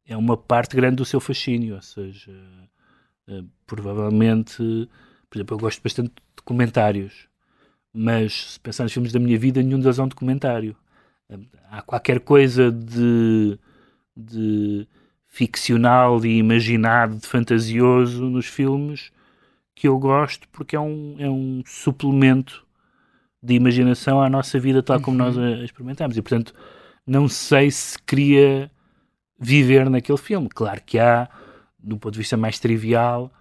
é 0.06 0.16
uma 0.18 0.38
parte 0.38 0.76
grande 0.76 0.98
do 0.98 1.06
seu 1.06 1.20
fascínio, 1.20 1.76
ou 1.76 1.82
seja, 1.82 2.32
uh, 3.28 3.46
provavelmente 3.66 4.90
por 5.34 5.40
exemplo, 5.40 5.56
eu 5.56 5.60
gosto 5.60 5.82
bastante 5.82 6.10
de 6.10 6.22
documentários, 6.36 7.28
mas 7.92 8.54
se 8.54 8.60
pensar 8.60 8.84
nos 8.84 8.94
filmes 8.94 9.12
da 9.12 9.20
minha 9.20 9.38
vida, 9.38 9.64
nenhum 9.64 9.80
deles 9.80 9.98
é 9.98 10.04
um 10.04 10.08
documentário. 10.08 10.76
Há 11.72 11.82
qualquer 11.82 12.20
coisa 12.20 12.72
de, 12.72 13.58
de 14.16 14.88
ficcional, 15.28 16.20
de 16.20 16.28
imaginado, 16.30 17.18
de 17.18 17.26
fantasioso 17.26 18.30
nos 18.30 18.46
filmes 18.46 19.12
que 19.74 19.88
eu 19.88 19.98
gosto 19.98 20.48
porque 20.50 20.76
é 20.76 20.80
um, 20.80 21.16
é 21.18 21.28
um 21.28 21.64
suplemento 21.66 22.64
de 23.42 23.56
imaginação 23.56 24.22
à 24.22 24.30
nossa 24.30 24.60
vida 24.60 24.84
tal 24.84 25.02
como 25.02 25.18
nós 25.18 25.36
Uhum. 25.36 25.44
a, 25.44 25.48
a 25.48 25.64
experimentamos. 25.66 26.16
E, 26.16 26.22
portanto, 26.22 26.54
não 27.08 27.28
sei 27.28 27.72
se 27.72 27.98
queria 28.04 28.70
viver 29.44 29.90
naquele 29.90 30.18
filme. 30.18 30.50
Claro 30.50 30.82
que 30.86 30.98
há, 31.00 31.30
do 31.78 31.98
ponto 31.98 32.14
de 32.14 32.20
vista 32.20 32.38
mais 32.38 32.60
trivial, 32.60 33.32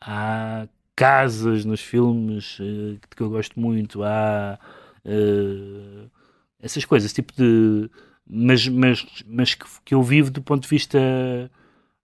há 0.00 0.66
casas 0.96 1.64
nos 1.64 1.80
filmes 1.80 2.58
eh, 2.60 2.98
que 3.14 3.22
eu 3.22 3.30
gosto 3.30 3.58
muito, 3.58 4.02
há 4.02 4.58
eh, 5.04 6.06
essas 6.60 6.84
coisas, 6.84 7.06
esse 7.06 7.14
tipo 7.14 7.32
de. 7.36 7.90
Mas, 8.26 8.66
mas, 8.68 9.06
mas 9.26 9.54
que, 9.54 9.66
que 9.84 9.94
eu 9.94 10.02
vivo 10.02 10.30
do 10.30 10.42
ponto 10.42 10.62
de 10.62 10.68
vista 10.68 10.98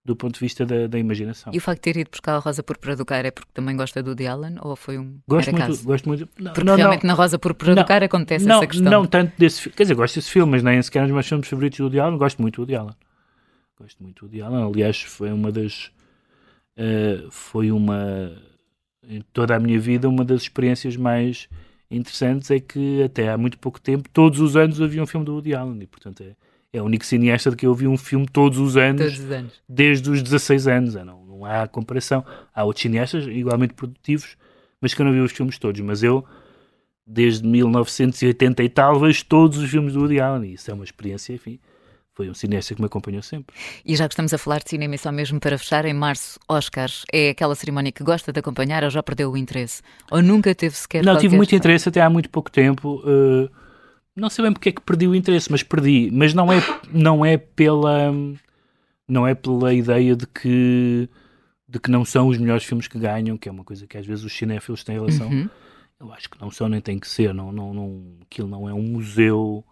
do 0.04 0.16
ponto 0.16 0.34
de 0.34 0.40
vista 0.40 0.64
da, 0.64 0.86
da 0.86 0.98
imaginação. 0.98 1.52
E 1.52 1.58
o 1.58 1.60
facto 1.60 1.78
de 1.84 1.92
ter 1.92 2.00
ido 2.00 2.10
buscar 2.10 2.34
a 2.34 2.38
Rosa 2.38 2.62
Púrpura 2.62 2.96
do 2.96 3.04
Cara 3.04 3.28
é 3.28 3.30
porque 3.30 3.50
também 3.52 3.76
gosta 3.76 4.02
do 4.02 4.08
Woody 4.08 4.26
Allen 4.26 4.56
ou 4.60 4.74
foi 4.74 4.98
um 4.98 5.20
Gosto 5.28 5.50
muito, 5.50 5.62
acaso? 5.62 5.84
gosto 5.84 6.08
muito. 6.08 6.28
Não, 6.38 6.52
Porque 6.52 6.64
não, 6.64 6.76
realmente 6.76 7.04
não, 7.04 7.08
na 7.08 7.14
Rosa 7.14 7.38
Púrpura 7.38 7.74
do 7.74 7.84
Cara 7.84 8.06
acontece 8.06 8.44
não, 8.46 8.56
essa 8.56 8.66
questão. 8.66 8.90
não 8.90 9.06
tanto 9.06 9.32
desse 9.38 9.60
filme. 9.60 9.76
Quer 9.76 9.84
dizer, 9.84 9.94
gosto 9.94 10.14
desse 10.16 10.30
filme, 10.30 10.52
mas 10.52 10.62
nem 10.62 10.80
sequer 10.82 11.00
é 11.00 11.02
um 11.02 11.06
dos 11.06 11.14
meus 11.14 11.26
filmes 11.28 11.48
favoritos 11.48 11.78
do 11.78 11.84
Woody 11.84 12.00
Allen. 12.00 12.18
Gosto 12.18 12.40
muito 12.42 12.56
do 12.56 12.60
Woody 12.62 12.76
Allen. 12.76 12.94
Gosto 13.80 14.02
muito 14.02 14.20
do 14.20 14.26
Woody 14.26 14.42
Allen. 14.42 14.64
Aliás, 14.70 15.00
foi 15.02 15.32
uma 15.32 15.50
das. 15.50 15.90
eh, 16.76 17.24
foi 17.30 17.70
uma. 17.72 18.30
Em 19.08 19.22
toda 19.32 19.56
a 19.56 19.58
minha 19.60 19.80
vida, 19.80 20.08
uma 20.08 20.24
das 20.24 20.42
experiências 20.42 20.96
mais 20.96 21.48
interessantes 21.90 22.50
é 22.50 22.60
que 22.60 23.02
até 23.02 23.28
há 23.30 23.38
muito 23.38 23.58
pouco 23.58 23.80
tempo, 23.80 24.08
todos 24.12 24.38
os 24.38 24.54
anos 24.56 24.80
havia 24.80 25.02
um 25.02 25.06
filme 25.06 25.24
do 25.26 25.32
Woody 25.32 25.54
Allen. 25.54 25.80
E, 25.82 25.86
portanto, 25.86 26.22
é, 26.22 26.36
é 26.72 26.80
o 26.82 26.84
único 26.84 27.04
cineasta 27.04 27.50
de 27.50 27.56
que 27.56 27.66
eu 27.66 27.74
vi 27.74 27.88
um 27.88 27.96
filme 27.96 28.28
todos 28.28 28.58
os 28.58 28.76
anos 28.76 29.00
Todos 29.02 29.18
os 29.18 29.30
anos. 29.32 29.52
desde 29.68 30.10
os 30.10 30.22
16 30.22 30.68
anos. 30.68 30.94
Ah, 30.96 31.04
Não, 31.04 31.24
não 31.24 31.44
há 31.44 31.66
comparação. 31.66 32.24
Há 32.54 32.62
outros 32.64 32.82
cineastas 32.82 33.26
igualmente 33.26 33.72
produtivos, 33.74 34.36
mas 34.80 34.92
que 34.94 35.00
eu 35.00 35.06
não 35.06 35.12
vi 35.12 35.20
os 35.20 35.32
filmes 35.32 35.58
todos. 35.58 35.80
Mas 35.80 36.02
eu, 36.02 36.24
desde 37.04 37.48
1980 37.48 38.62
e 38.62 38.68
tal, 38.68 39.00
vejo 39.00 39.24
todos 39.24 39.58
os 39.58 39.68
filmes 39.70 39.94
do 39.94 40.00
Woody 40.00 40.20
Allen. 40.20 40.50
E 40.50 40.54
isso 40.54 40.70
é 40.70 40.74
uma 40.74 40.84
experiência, 40.84 41.32
enfim. 41.32 41.58
Foi 42.14 42.28
um 42.28 42.34
cineasta 42.34 42.74
que 42.74 42.80
me 42.80 42.86
acompanhou 42.86 43.22
sempre. 43.22 43.54
E 43.84 43.96
já 43.96 44.06
que 44.06 44.14
estamos 44.14 44.34
a 44.34 44.38
falar 44.38 44.58
de 44.58 44.70
cinema 44.70 44.94
e 44.94 44.98
só 44.98 45.12
mesmo 45.12 45.38
para 45.38 45.56
fechar, 45.56 45.84
em 45.84 45.94
março, 45.94 46.38
Oscars 46.48 47.04
é 47.12 47.30
aquela 47.30 47.54
cerimónia 47.54 47.92
que 47.92 48.02
gosta 48.02 48.32
de 48.32 48.40
acompanhar 48.40 48.84
ou 48.84 48.90
já 48.90 49.02
perdeu 49.02 49.30
o 49.30 49.36
interesse? 49.36 49.80
Ou 50.10 50.20
nunca 50.20 50.54
teve 50.54 50.74
sequer 50.76 51.04
não, 51.04 51.16
tive 51.16 51.36
muito 51.36 51.54
interesse 51.54 51.88
até 51.88 52.00
há 52.00 52.10
muito 52.10 52.28
pouco 52.28 52.50
tempo. 52.50 53.02
eh, 53.06 53.48
não 54.14 54.28
sei 54.28 54.44
bem 54.44 54.52
porque 54.52 54.68
é 54.70 54.72
que 54.72 54.80
perdi 54.82 55.06
o 55.06 55.14
interesse, 55.14 55.50
mas 55.50 55.62
perdi. 55.62 56.10
Mas 56.12 56.34
não 56.34 56.52
é, 56.52 56.60
não 56.92 57.24
é 57.24 57.38
pela. 57.38 58.12
Não 59.08 59.26
é 59.26 59.34
pela 59.34 59.74
ideia 59.74 60.14
de 60.14 60.26
que, 60.26 61.08
de 61.68 61.80
que 61.80 61.90
não 61.90 62.04
são 62.04 62.28
os 62.28 62.38
melhores 62.38 62.64
filmes 62.64 62.86
que 62.86 62.98
ganham, 62.98 63.36
que 63.36 63.48
é 63.48 63.52
uma 63.52 63.64
coisa 63.64 63.86
que 63.86 63.96
às 63.96 64.06
vezes 64.06 64.24
os 64.24 64.32
cinéfilos 64.32 64.84
têm 64.84 64.96
relação. 64.96 65.28
Uhum. 65.28 65.48
Eu 65.98 66.12
acho 66.12 66.30
que 66.30 66.40
não 66.40 66.50
são, 66.50 66.68
nem 66.68 66.80
tem 66.80 66.98
que 66.98 67.08
ser. 67.08 67.34
Não, 67.34 67.50
não, 67.50 67.74
não, 67.74 68.04
aquilo 68.22 68.46
não 68.46 68.68
é 68.68 68.74
um 68.74 68.82
museu. 68.82 69.64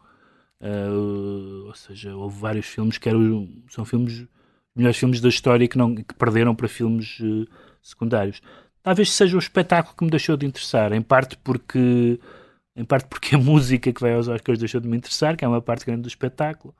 Eh, 0.60 0.88
ou 1.66 1.74
seja, 1.74 2.14
houve 2.16 2.38
vários 2.40 2.66
filmes 2.66 2.98
que 2.98 3.08
eram, 3.08 3.48
são 3.70 3.84
filmes, 3.84 4.26
melhores 4.74 4.96
filmes 4.98 5.20
da 5.20 5.28
história 5.28 5.68
que, 5.68 5.78
não, 5.78 5.94
que 5.94 6.14
perderam 6.14 6.54
para 6.54 6.68
filmes 6.68 7.18
eh, 7.22 7.46
secundários. 7.82 8.40
Talvez 8.82 9.12
seja 9.12 9.36
o 9.36 9.38
espetáculo 9.38 9.96
que 9.96 10.04
me 10.04 10.10
deixou 10.10 10.36
de 10.36 10.46
interessar, 10.46 10.92
em 10.92 11.02
parte 11.02 11.36
porque 11.38 12.18
em 12.76 12.84
parte 12.84 13.08
porque 13.08 13.34
a 13.34 13.38
música 13.38 13.92
que 13.92 14.00
vai 14.00 14.14
aos 14.14 14.28
Oscars 14.28 14.58
deixou 14.58 14.80
de 14.80 14.88
me 14.88 14.96
interessar, 14.96 15.36
que 15.36 15.44
é 15.44 15.48
uma 15.48 15.60
parte 15.62 15.84
grande 15.84 16.02
do 16.02 16.08
espetáculo, 16.08 16.74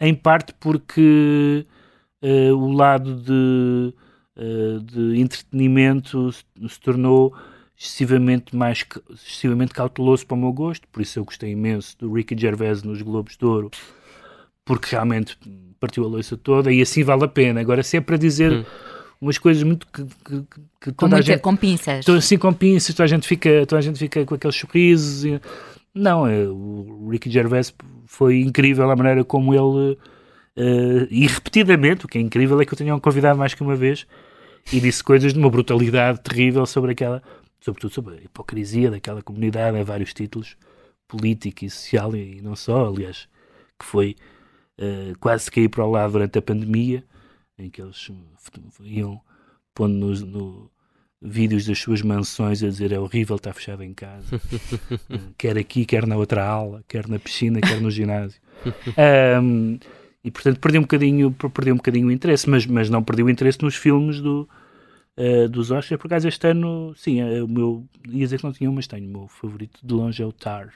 em 0.00 0.14
parte 0.14 0.54
porque 0.54 1.66
eh, 2.22 2.52
o 2.52 2.70
lado 2.72 3.16
de, 3.16 3.94
de 4.84 5.20
entretenimento 5.20 6.32
se, 6.32 6.44
se 6.68 6.80
tornou 6.80 7.34
excessivamente 7.82 8.54
mais 8.54 8.84
excessivamente 9.12 9.74
cauteloso 9.74 10.24
para 10.26 10.36
o 10.36 10.40
meu 10.40 10.52
gosto, 10.52 10.86
por 10.88 11.02
isso 11.02 11.18
eu 11.18 11.24
gostei 11.24 11.50
imenso 11.50 11.96
do 11.98 12.12
Ricky 12.12 12.36
Gervais 12.38 12.82
nos 12.82 13.02
Globos 13.02 13.36
de 13.36 13.44
Ouro, 13.44 13.70
porque 14.64 14.90
realmente 14.92 15.36
partiu 15.80 16.04
a 16.04 16.06
louça 16.08 16.36
toda 16.36 16.70
e 16.72 16.80
assim 16.80 17.02
vale 17.02 17.24
a 17.24 17.28
pena. 17.28 17.60
Agora, 17.60 17.82
se 17.82 17.96
é 17.96 18.00
para 18.00 18.16
dizer 18.16 18.52
Hum. 18.52 18.64
umas 19.20 19.36
coisas 19.36 19.62
muito 19.64 19.86
que, 19.88 20.04
que- 20.04 20.40
que- 20.42 20.60
que 20.80 20.92
Com, 20.92 21.08
toda 21.08 21.16
a 21.16 21.20
gente 21.20 21.40
com 21.40 21.56
pinças. 21.56 21.98
Estou 22.00 22.14
assim 22.16 22.38
com 22.38 22.52
pinças, 22.52 22.94
toda 22.94 23.04
a 23.04 23.08
gente 23.08 23.26
fica, 23.26 23.66
toda 23.66 23.78
a 23.80 23.82
gente 23.82 23.98
fica 23.98 24.24
com 24.24 24.34
aqueles 24.36 24.56
sorrisos. 24.56 25.24
e- 25.24 25.40
Não, 25.94 26.26
é, 26.26 26.44
o 26.46 27.08
Ricky 27.10 27.28
Gervais 27.30 27.74
foi 28.06 28.40
incrível 28.40 28.88
a 28.90 28.96
maneira 28.96 29.24
como 29.24 29.52
ele, 29.54 29.98
eh, 30.56 31.06
e 31.10 31.26
repetidamente, 31.26 32.04
o 32.04 32.08
que 32.08 32.16
é 32.16 32.20
incrível 32.20 32.58
é 32.60 32.64
que 32.64 32.72
eu 32.72 32.78
tenha 32.78 32.94
um 32.94 33.00
convidado 33.00 33.38
mais 33.38 33.52
que 33.54 33.62
uma 33.62 33.74
vez 33.76 34.06
e 34.72 34.80
disse 34.80 35.02
coisas 35.04 35.32
de 35.34 35.38
uma 35.38 35.50
brutalidade 35.50 36.20
terrível 36.20 36.64
sobre 36.64 36.92
aquela, 36.92 37.22
sobretudo 37.62 37.92
sobre 37.94 38.16
a 38.16 38.20
hipocrisia 38.22 38.90
daquela 38.90 39.22
comunidade 39.22 39.78
em 39.78 39.84
vários 39.84 40.12
títulos, 40.12 40.56
político 41.08 41.64
e 41.64 41.70
social 41.70 42.14
e 42.16 42.42
não 42.42 42.56
só, 42.56 42.86
aliás, 42.88 43.28
que 43.78 43.84
foi 43.86 44.16
eh, 44.78 45.12
quase 45.20 45.50
cair 45.50 45.68
para 45.68 45.84
o 45.84 45.90
lado 45.90 46.12
durante 46.12 46.38
a 46.38 46.42
pandemia, 46.42 47.04
em 47.58 47.70
que 47.70 47.80
eles 47.80 48.10
eh, 48.10 48.60
iam 48.84 49.20
pondo 49.74 49.94
nos- 49.94 50.22
no, 50.22 50.70
vídeos 51.20 51.66
das 51.66 51.78
suas 51.78 52.02
mansões 52.02 52.62
a 52.64 52.68
dizer 52.68 52.90
é 52.90 52.98
horrível 52.98 53.36
estar 53.36 53.52
fechado 53.52 53.82
em 53.84 53.94
casa, 53.94 54.40
Eh, 55.08 55.18
quer 55.38 55.56
aqui, 55.56 55.84
quer 55.86 56.06
na 56.06 56.16
outra 56.16 56.44
aula, 56.44 56.82
quer 56.88 57.06
na 57.08 57.18
piscina, 57.18 57.60
quer 57.60 57.80
no 57.80 57.90
ginásio. 57.90 58.40
Ahm, 58.96 59.78
e 60.24 60.30
portanto 60.30 60.58
perdi 60.60 60.78
um 60.78 60.82
bocadinho, 60.82 61.30
perdi 61.32 61.72
um 61.72 61.76
bocadinho 61.76 62.08
o 62.08 62.10
interesse, 62.12 62.48
mas, 62.50 62.66
mas 62.66 62.88
não 62.90 63.02
perdi 63.04 63.22
o 63.22 63.30
interesse 63.30 63.62
nos 63.62 63.76
filmes 63.76 64.20
do, 64.20 64.48
eh, 65.16 65.48
dos 65.48 65.70
Oscars. 65.70 66.00
Por 66.00 66.06
acaso 66.08 66.28
este 66.28 66.46
ano, 66.48 66.94
sim, 66.96 67.20
é 67.20 67.42
o 67.42 67.48
meu, 67.48 67.86
ia 68.08 68.20
dizer 68.24 68.38
que 68.38 68.44
não 68.44 68.52
tinha 68.52 68.70
um, 68.70 68.74
mas 68.74 68.86
tenho. 68.86 69.06
O 69.08 69.12
meu 69.20 69.28
favorito 69.28 69.80
de 69.84 69.94
longe 69.94 70.22
é 70.22 70.26
o 70.26 70.32
Tar, 70.32 70.74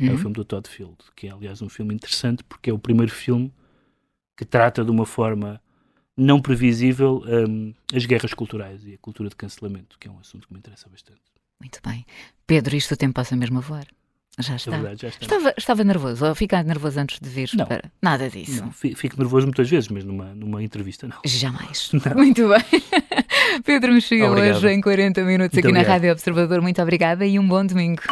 é 0.00 0.06
o 0.06 0.10
Uhum. 0.12 0.18
filme 0.18 0.34
do 0.34 0.44
Todd 0.44 0.68
Field, 0.68 0.96
que 1.16 1.26
é 1.28 1.30
aliás 1.32 1.60
um 1.62 1.68
filme 1.68 1.94
interessante 1.94 2.44
porque 2.44 2.70
é 2.70 2.72
o 2.72 2.78
primeiro 2.78 3.12
filme 3.12 3.52
que 4.36 4.44
trata 4.44 4.84
de 4.84 4.90
uma 4.90 5.06
forma 5.06 5.60
não 6.16 6.40
previsível 6.40 7.22
hum, 7.48 7.74
as 7.94 8.06
guerras 8.06 8.34
culturais 8.34 8.84
e 8.86 8.94
a 8.94 8.98
cultura 8.98 9.28
de 9.28 9.36
cancelamento, 9.36 9.98
que 9.98 10.08
é 10.08 10.10
um 10.10 10.18
assunto 10.18 10.46
que 10.48 10.52
me 10.52 10.58
interessa 10.58 10.88
bastante. 10.88 11.20
Muito 11.60 11.80
bem. 11.84 12.04
Pedro, 12.46 12.76
isto 12.76 12.94
o 12.94 12.96
tempo 12.96 13.14
passa 13.14 13.36
mesmo 13.36 13.58
a 13.58 13.60
voar. 13.60 13.86
Já 14.38 14.52
É 14.52 14.56
está. 14.56 14.70
verdade, 14.70 15.02
já 15.02 15.08
está. 15.08 15.24
Estava, 15.24 15.54
estava 15.58 15.84
nervoso 15.84 16.26
ou 16.26 16.34
ficar 16.34 16.62
nervoso 16.64 17.00
antes 17.00 17.18
de 17.20 17.28
vir? 17.28 17.50
Não. 17.54 17.66
Para... 17.66 17.82
Nada 18.00 18.30
disso. 18.30 18.62
Não, 18.62 18.70
fi- 18.72 18.94
fico 18.94 19.16
nervoso 19.18 19.46
muitas 19.46 19.68
vezes, 19.68 19.88
mas 19.88 20.04
numa, 20.04 20.26
numa 20.34 20.62
entrevista 20.62 21.08
não. 21.08 21.16
Jamais. 21.24 21.90
Não. 22.04 22.14
Muito 22.14 22.48
bem. 22.48 22.82
Pedro 23.64 23.92
Mexia 23.92 24.30
hoje 24.30 24.68
em 24.68 24.80
40 24.80 25.22
minutos 25.24 25.54
Muito 25.54 25.66
aqui 25.66 25.72
na 25.72 25.80
obrigado. 25.80 25.88
Rádio 25.94 26.12
Observador. 26.12 26.60
Muito 26.62 26.80
obrigada 26.80 27.26
e 27.26 27.38
um 27.38 27.46
bom 27.46 27.64
domingo. 27.66 28.02